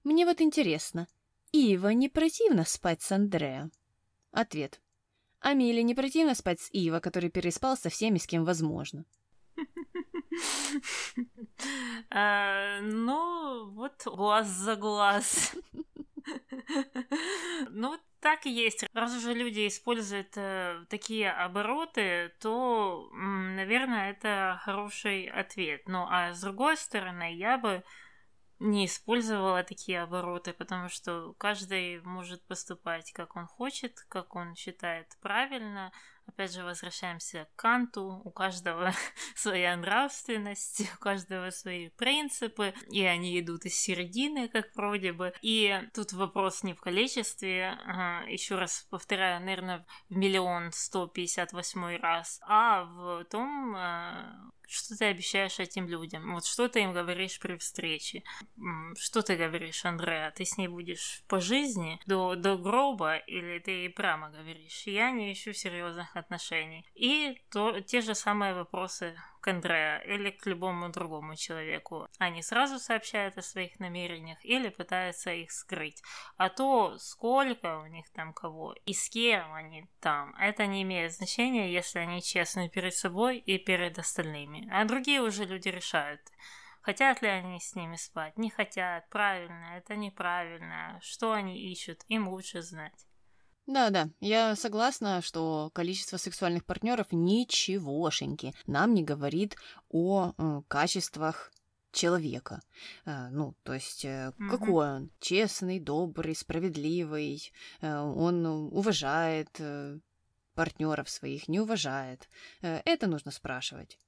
Мне 0.03 0.25
вот 0.25 0.41
интересно, 0.41 1.07
Ива 1.51 1.89
не 1.89 2.09
противно 2.09 2.65
спать 2.65 3.01
с 3.01 3.11
Андреа? 3.11 3.69
Ответ. 4.31 4.81
А 5.39 5.53
Миле 5.53 5.83
не 5.83 5.95
противно 5.95 6.35
спать 6.35 6.59
с 6.59 6.69
Ива, 6.71 6.99
который 6.99 7.29
переспал 7.29 7.77
со 7.77 7.89
всеми, 7.89 8.17
с 8.17 8.27
кем 8.27 8.43
возможно. 8.43 9.05
А, 12.09 12.79
ну, 12.81 13.71
вот 13.71 14.03
глаз 14.05 14.47
за 14.47 14.75
глаз. 14.75 15.55
Ну, 17.69 17.97
так 18.19 18.45
и 18.45 18.51
есть. 18.51 18.85
Раз 18.93 19.15
уже 19.15 19.33
люди 19.33 19.67
используют 19.67 20.33
э, 20.35 20.85
такие 20.89 21.31
обороты, 21.31 22.33
то, 22.39 23.09
наверное, 23.11 24.11
это 24.11 24.59
хороший 24.63 25.25
ответ. 25.25 25.87
Ну, 25.87 26.05
а 26.09 26.33
с 26.33 26.41
другой 26.41 26.77
стороны, 26.77 27.35
я 27.35 27.57
бы 27.57 27.83
не 28.59 28.85
использовала 28.85 29.63
такие 29.63 30.01
обороты, 30.01 30.53
потому 30.53 30.89
что 30.89 31.33
каждый 31.37 32.01
может 32.01 32.45
поступать, 32.47 33.11
как 33.13 33.35
он 33.35 33.45
хочет, 33.45 34.03
как 34.09 34.35
он 34.35 34.55
считает 34.55 35.15
правильно. 35.21 35.91
Опять 36.27 36.53
же, 36.53 36.63
возвращаемся 36.63 37.45
к 37.45 37.55
Канту. 37.55 38.21
У 38.23 38.29
каждого 38.29 38.91
своя 39.35 39.75
нравственность, 39.75 40.81
у 40.95 40.99
каждого 40.99 41.49
свои 41.49 41.89
принципы, 41.89 42.73
и 42.91 43.03
они 43.03 43.39
идут 43.39 43.65
из 43.65 43.75
середины, 43.79 44.47
как 44.47 44.75
вроде 44.75 45.13
бы. 45.13 45.33
И 45.41 45.81
тут 45.93 46.13
вопрос 46.13 46.63
не 46.63 46.73
в 46.73 46.81
количестве, 46.81 47.77
еще 48.27 48.55
раз 48.55 48.85
повторяю, 48.89 49.39
наверное, 49.39 49.85
в 50.09 50.15
миллион 50.15 50.71
сто 50.73 51.07
пятьдесят 51.07 51.53
восьмой 51.53 51.97
раз, 51.97 52.39
а 52.43 52.83
в 52.83 53.23
том, 53.25 53.73
а, 53.75 54.49
что 54.67 54.97
ты 54.97 55.05
обещаешь 55.05 55.59
этим 55.59 55.87
людям? 55.87 56.33
Вот 56.33 56.45
что 56.45 56.67
ты 56.67 56.81
им 56.81 56.93
говоришь 56.93 57.39
при 57.39 57.57
встрече? 57.57 58.23
Что 58.97 59.21
ты 59.21 59.35
говоришь, 59.35 59.85
Андреа? 59.85 60.31
Ты 60.31 60.45
с 60.45 60.57
ней 60.57 60.67
будешь 60.67 61.23
по 61.27 61.39
жизни 61.39 61.99
до, 62.05 62.35
до 62.35 62.57
гроба 62.57 63.17
или 63.17 63.59
ты 63.59 63.71
ей 63.71 63.89
прямо 63.89 64.29
говоришь? 64.29 64.83
Я 64.85 65.11
не 65.11 65.31
ищу 65.31 65.53
серьезных 65.53 66.15
отношений. 66.15 66.85
И 66.95 67.41
то, 67.49 67.79
те 67.79 68.01
же 68.01 68.13
самые 68.13 68.53
вопросы 68.53 69.15
к 69.39 69.47
Андреа 69.47 69.99
или 69.99 70.31
к 70.31 70.45
любому 70.45 70.89
другому 70.89 71.35
человеку. 71.35 72.07
Они 72.19 72.41
сразу 72.41 72.79
сообщают 72.79 73.37
о 73.37 73.41
своих 73.41 73.79
намерениях 73.79 74.37
или 74.43 74.69
пытаются 74.69 75.31
их 75.31 75.51
скрыть. 75.51 76.01
А 76.37 76.49
то, 76.49 76.97
сколько 76.97 77.79
у 77.79 77.87
них 77.87 78.09
там 78.11 78.33
кого 78.33 78.75
и 78.85 78.93
с 78.93 79.09
кем 79.09 79.53
они 79.53 79.87
там, 79.99 80.35
это 80.39 80.65
не 80.65 80.83
имеет 80.83 81.13
значения, 81.13 81.71
если 81.71 81.99
они 81.99 82.21
честны 82.21 82.69
перед 82.69 82.95
собой 82.95 83.37
и 83.37 83.57
перед 83.57 83.97
остальными. 83.99 84.67
А 84.71 84.85
другие 84.85 85.21
уже 85.21 85.45
люди 85.45 85.69
решают. 85.69 86.21
Хотят 86.81 87.21
ли 87.21 87.27
они 87.27 87.59
с 87.59 87.75
ними 87.75 87.97
спать? 87.97 88.37
Не 88.37 88.49
хотят. 88.49 89.09
Правильно, 89.09 89.77
это 89.77 89.97
неправильно. 89.97 90.97
Что 91.01 91.33
они 91.33 91.59
ищут, 91.69 92.03
им 92.07 92.29
лучше 92.29 92.61
знать. 92.61 93.05
Да-да, 93.67 94.09
я 94.21 94.55
согласна, 94.55 95.21
что 95.21 95.69
количество 95.73 96.15
сексуальных 96.15 96.63
партнеров 96.63 97.07
ничегошеньки 97.11 98.55
нам 98.65 98.93
не 98.93 99.03
говорит 99.03 99.57
о 99.89 100.31
э, 100.37 100.61
качествах 100.69 101.51
человека. 101.91 102.61
Э, 103.05 103.27
ну, 103.29 103.55
то 103.63 103.73
есть, 103.73 104.05
э, 104.05 104.31
mm-hmm. 104.39 104.49
какой 104.49 104.95
он? 104.95 105.11
Честный, 105.19 105.81
добрый, 105.81 106.33
справедливый, 106.33 107.51
э, 107.81 107.99
он 107.99 108.45
уважает 108.45 109.49
э, 109.59 109.99
партнеров 110.55 111.09
своих, 111.09 111.49
не 111.49 111.59
уважает. 111.59 112.29
Э, 112.61 112.81
это 112.85 113.07
нужно 113.07 113.31
спрашивать. 113.31 113.99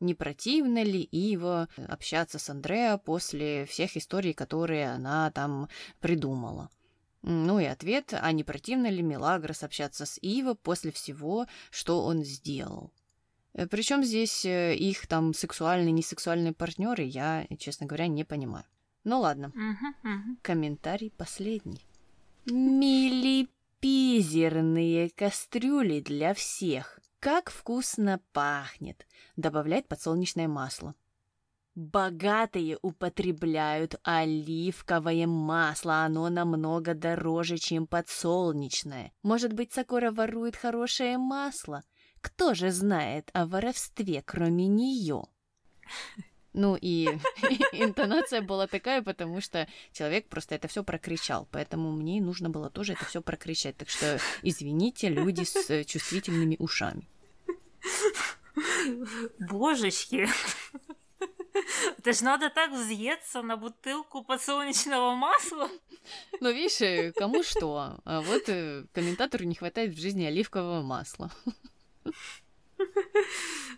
Не 0.00 0.14
противно 0.14 0.82
ли 0.82 1.02
Ива 1.02 1.68
общаться 1.86 2.38
с 2.38 2.48
Андреа 2.48 2.96
после 2.96 3.66
всех 3.66 3.94
историй, 3.98 4.32
которые 4.32 4.90
она 4.90 5.30
там 5.30 5.68
придумала? 6.00 6.70
Ну 7.22 7.60
и 7.60 7.64
ответ, 7.64 8.14
а 8.20 8.32
не 8.32 8.42
противно 8.42 8.88
ли 8.88 9.02
Мелагрос 9.02 9.62
общаться 9.62 10.06
с 10.06 10.18
Иво 10.20 10.54
после 10.54 10.90
всего, 10.90 11.46
что 11.70 12.04
он 12.04 12.24
сделал? 12.24 12.92
Э, 13.54 13.66
Причем 13.66 14.02
здесь 14.02 14.44
э, 14.44 14.74
их 14.74 15.06
там 15.06 15.32
сексуальные, 15.32 15.92
несексуальные 15.92 16.52
партнеры, 16.52 17.04
я, 17.04 17.46
честно 17.58 17.86
говоря, 17.86 18.08
не 18.08 18.24
понимаю. 18.24 18.64
Ну 19.04 19.20
ладно. 19.20 19.52
Комментарий 20.42 21.10
последний. 21.10 21.86
Милипизерные 22.46 25.10
кастрюли 25.10 26.00
для 26.00 26.34
всех. 26.34 26.98
Как 27.20 27.50
вкусно 27.50 28.20
пахнет. 28.32 29.06
Добавлять 29.36 29.86
подсолнечное 29.86 30.48
масло. 30.48 30.96
Богатые 31.74 32.78
употребляют 32.82 33.94
оливковое 34.02 35.26
масло, 35.26 36.04
оно 36.04 36.28
намного 36.28 36.92
дороже, 36.92 37.56
чем 37.56 37.86
подсолнечное. 37.86 39.12
Может 39.22 39.54
быть, 39.54 39.72
Сакура 39.72 40.12
ворует 40.12 40.54
хорошее 40.54 41.16
масло? 41.16 41.82
Кто 42.20 42.52
же 42.52 42.70
знает 42.70 43.30
о 43.32 43.46
воровстве, 43.46 44.22
кроме 44.24 44.66
нее? 44.66 45.24
Ну 46.54 46.76
и 46.78 47.06
интонация 47.72 48.42
была 48.42 48.66
такая, 48.66 49.00
потому 49.00 49.40
что 49.40 49.66
человек 49.90 50.28
просто 50.28 50.54
это 50.54 50.68
все 50.68 50.84
прокричал, 50.84 51.48
поэтому 51.50 51.90
мне 51.92 52.20
нужно 52.20 52.50
было 52.50 52.68
тоже 52.68 52.92
это 52.92 53.06
все 53.06 53.22
прокричать. 53.22 53.78
Так 53.78 53.88
что 53.88 54.20
извините, 54.42 55.08
люди 55.08 55.44
с 55.44 55.84
чувствительными 55.86 56.56
ушами. 56.58 57.08
Божечки. 59.38 60.28
Это 61.98 62.12
ж 62.12 62.20
надо 62.22 62.50
так 62.50 62.72
взъеться 62.72 63.42
на 63.42 63.56
бутылку 63.56 64.24
подсолнечного 64.24 65.14
масла. 65.14 65.68
Ну, 66.40 66.50
видишь, 66.50 66.80
э, 66.80 67.12
кому 67.12 67.42
что. 67.42 68.00
А 68.04 68.20
вот 68.20 68.48
э, 68.48 68.84
комментатору 68.92 69.44
не 69.44 69.54
хватает 69.54 69.94
в 69.94 70.00
жизни 70.00 70.24
оливкового 70.24 70.82
масла. 70.82 71.30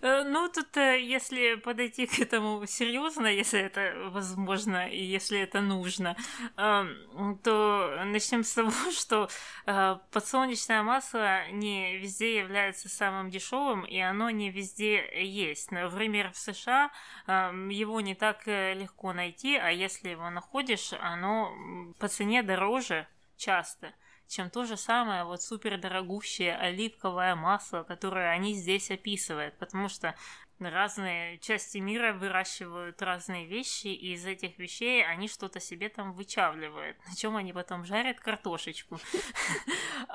Э, 0.02 0.22
ну, 0.24 0.50
тут, 0.50 0.76
э, 0.76 1.00
если 1.00 1.54
подойти 1.54 2.06
к 2.06 2.18
этому 2.18 2.66
серьезно, 2.66 3.26
если 3.26 3.60
это 3.60 4.10
возможно 4.10 4.86
и 4.86 5.02
если 5.02 5.38
это 5.38 5.62
нужно, 5.62 6.14
эм, 6.58 7.38
то 7.42 8.02
начнем 8.04 8.44
с 8.44 8.52
того, 8.52 8.70
что 8.92 9.30
э, 9.66 9.96
подсолнечное 10.12 10.82
масло 10.82 11.50
не 11.52 11.96
везде 11.96 12.36
является 12.36 12.90
самым 12.90 13.30
дешевым, 13.30 13.84
и 13.86 13.98
оно 13.98 14.28
не 14.28 14.50
везде 14.50 15.08
есть. 15.24 15.70
Например, 15.70 16.30
в 16.32 16.36
США 16.36 16.90
его 17.26 18.00
не 18.02 18.14
так 18.14 18.46
легко 18.46 19.14
найти, 19.14 19.56
а 19.56 19.70
если 19.70 20.10
его 20.10 20.28
находишь, 20.28 20.92
оно 21.00 21.54
по 21.98 22.08
цене 22.08 22.42
дороже 22.42 23.06
часто 23.36 23.94
чем 24.28 24.50
то 24.50 24.64
же 24.64 24.76
самое 24.76 25.24
вот 25.24 25.42
супер 25.42 25.78
дорогущее 25.78 26.56
оливковое 26.56 27.34
масло, 27.34 27.82
которое 27.82 28.30
они 28.30 28.54
здесь 28.54 28.90
описывают, 28.90 29.56
потому 29.58 29.88
что 29.88 30.14
разные 30.58 31.38
части 31.38 31.78
мира 31.78 32.12
выращивают 32.12 33.02
разные 33.02 33.46
вещи, 33.46 33.88
и 33.88 34.14
из 34.14 34.24
этих 34.24 34.58
вещей 34.58 35.04
они 35.04 35.28
что-то 35.28 35.60
себе 35.60 35.88
там 35.88 36.12
вычавливают, 36.12 36.96
на 37.06 37.14
чем 37.16 37.36
они 37.36 37.52
потом 37.52 37.84
жарят 37.84 38.20
картошечку. 38.20 38.98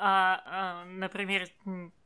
А, 0.02 0.44
а, 0.46 0.86
например, 0.86 1.50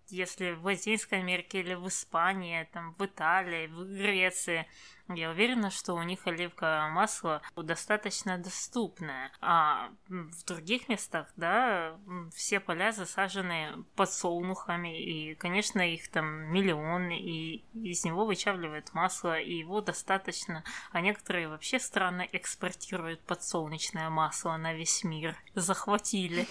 если 0.09 0.51
в 0.51 0.65
Латинской 0.65 1.19
Америке 1.19 1.59
или 1.59 1.73
в 1.73 1.87
Испании, 1.87 2.67
там, 2.71 2.95
в 2.97 3.05
Италии, 3.05 3.67
в 3.67 3.83
Греции, 3.85 4.67
я 5.09 5.31
уверена, 5.31 5.69
что 5.69 5.93
у 5.95 6.03
них 6.03 6.25
оливковое 6.27 6.87
масло 6.89 7.41
достаточно 7.55 8.37
доступное. 8.37 9.31
А 9.41 9.89
в 10.07 10.45
других 10.45 10.87
местах, 10.87 11.27
да, 11.35 11.99
все 12.33 12.59
поля 12.59 12.93
засажены 12.93 13.83
подсолнухами, 13.95 14.97
и, 14.97 15.35
конечно, 15.35 15.81
их 15.81 16.09
там 16.09 16.25
миллионы, 16.53 17.19
и 17.19 17.65
из 17.73 18.05
него 18.05 18.25
вычавливают 18.25 18.93
масло, 18.93 19.37
и 19.39 19.55
его 19.55 19.81
достаточно. 19.81 20.63
А 20.91 21.01
некоторые 21.01 21.49
вообще 21.49 21.79
страны 21.79 22.27
экспортируют 22.31 23.21
подсолнечное 23.21 24.09
масло 24.09 24.55
на 24.55 24.73
весь 24.73 25.03
мир. 25.03 25.35
Захватили. 25.53 26.47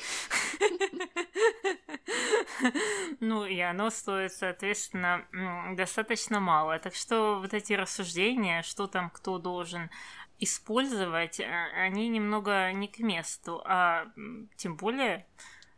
Ну, 3.21 3.45
и 3.45 3.59
оно 3.61 3.91
стоит, 3.91 4.33
соответственно, 4.33 5.27
достаточно 5.77 6.41
мало. 6.41 6.79
Так 6.79 6.95
что 6.95 7.39
вот 7.41 7.55
эти 7.55 7.73
рассуждения, 7.75 8.63
что 8.63 8.87
там 8.87 9.11
кто 9.11 9.39
должен 9.39 9.91
использовать, 10.39 11.41
а, 11.41 11.67
они 11.77 12.09
немного 12.09 12.73
не 12.73 12.89
к 12.89 12.99
месту, 12.99 13.63
а 13.65 14.07
тем 14.57 14.77
более 14.77 15.27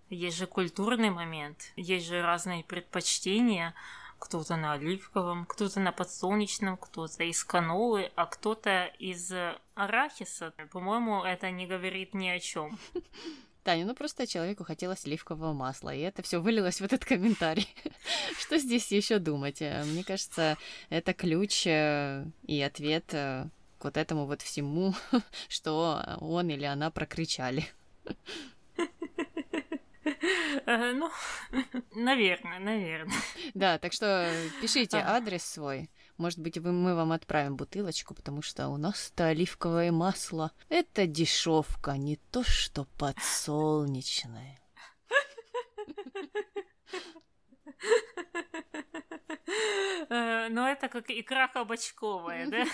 есть 0.08 0.38
же 0.38 0.46
культурный 0.46 1.10
момент, 1.10 1.72
есть 1.76 2.06
же 2.06 2.22
разные 2.22 2.64
предпочтения, 2.64 3.74
кто-то 4.18 4.56
на 4.56 4.72
оливковом, 4.72 5.44
кто-то 5.44 5.80
на 5.80 5.92
подсолнечном, 5.92 6.78
кто-то 6.78 7.24
из 7.24 7.44
канолы, 7.44 8.10
а 8.14 8.24
кто-то 8.24 8.86
из 8.98 9.30
арахиса. 9.74 10.54
По-моему, 10.72 11.22
это 11.22 11.50
не 11.50 11.66
говорит 11.66 12.14
ни 12.14 12.28
о 12.28 12.40
чем. 12.40 12.78
Таня, 13.64 13.86
ну 13.86 13.94
просто 13.94 14.26
человеку 14.26 14.62
хотелось 14.62 15.06
оливкового 15.06 15.54
масла, 15.54 15.94
и 15.94 16.00
это 16.00 16.22
все 16.22 16.38
вылилось 16.38 16.80
в 16.80 16.84
этот 16.84 17.04
комментарий. 17.04 17.66
Что 18.38 18.58
здесь 18.58 18.92
еще 18.92 19.18
думать? 19.18 19.60
Мне 19.60 20.04
кажется, 20.04 20.58
это 20.90 21.14
ключ 21.14 21.66
э, 21.66 22.26
и 22.42 22.60
ответ 22.60 23.14
э, 23.14 23.48
к 23.78 23.84
вот 23.84 23.96
этому 23.96 24.26
вот 24.26 24.42
всему, 24.42 24.94
что 25.48 26.18
он 26.20 26.50
или 26.50 26.64
она 26.64 26.90
прокричали. 26.90 27.66
Ну, 30.66 31.10
наверное, 31.94 32.58
наверное. 32.58 33.16
Да, 33.54 33.78
так 33.78 33.92
что 33.92 34.30
пишите 34.60 34.98
адрес 34.98 35.42
свой. 35.42 35.90
Может 36.16 36.38
быть, 36.38 36.58
мы 36.58 36.94
вам 36.94 37.12
отправим 37.12 37.56
бутылочку, 37.56 38.14
потому 38.14 38.40
что 38.42 38.68
у 38.68 38.76
нас-то 38.76 39.26
оливковое 39.26 39.90
масло. 39.90 40.52
Это 40.68 41.06
дешевка, 41.06 41.96
не 41.96 42.16
то 42.30 42.44
что 42.44 42.86
подсолнечное. 42.98 44.58
Э, 50.10 50.48
ну, 50.48 50.66
это 50.66 50.88
как 50.88 51.10
икра 51.10 51.48
кабачковая, 51.48 52.46
да? 52.48 52.64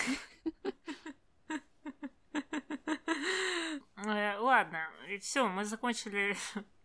Э, 4.05 4.37
ладно, 4.39 4.89
все, 5.19 5.47
мы 5.47 5.63
закончили 5.63 6.35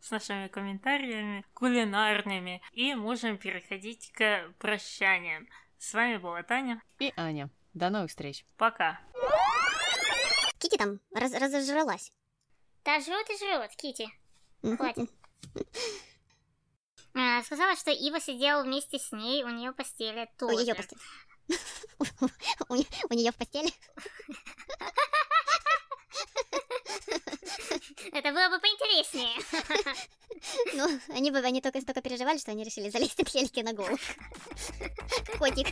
с 0.00 0.10
нашими 0.10 0.48
комментариями 0.48 1.44
кулинарными 1.54 2.62
и 2.72 2.94
можем 2.94 3.38
переходить 3.38 4.12
к 4.12 4.52
прощаниям. 4.58 5.48
С 5.78 5.94
вами 5.94 6.16
была 6.16 6.42
Таня 6.42 6.82
и 6.98 7.12
Аня. 7.16 7.50
До 7.74 7.90
новых 7.90 8.10
встреч. 8.10 8.44
Пока. 8.56 9.00
Кити 10.58 10.76
там 10.76 11.00
раз 11.14 11.32
разожралась. 11.34 12.12
Да 12.84 13.00
жрет 13.00 13.28
и 13.30 13.36
жрет, 13.38 13.76
Кити. 13.76 14.08
Хватит. 14.62 15.10
А, 17.18 17.42
сказала, 17.44 17.74
что 17.76 17.90
Ива 17.90 18.20
сидела 18.20 18.62
вместе 18.62 18.98
с 18.98 19.10
ней 19.10 19.42
у 19.42 19.48
нее 19.48 19.70
в 19.70 19.74
постели 19.74 20.28
тоже. 20.36 20.54
У 20.56 20.58
ее 20.58 20.74
постели. 20.74 21.00
У 22.68 23.14
нее 23.14 23.32
в 23.32 23.36
постели. 23.36 23.72
Это 28.12 28.32
было 28.32 28.48
бы 28.48 28.58
поинтереснее. 28.60 29.96
Ну, 30.74 31.00
они 31.08 31.30
бы 31.30 31.38
они 31.38 31.62
только 31.62 31.80
столько 31.80 32.02
переживали, 32.02 32.36
что 32.36 32.50
они 32.50 32.62
решили 32.62 32.90
залезть 32.90 33.24
к 33.24 33.28
Хельке 33.28 33.62
на 33.62 33.72
голову. 33.72 33.96
Котик. 35.38 35.68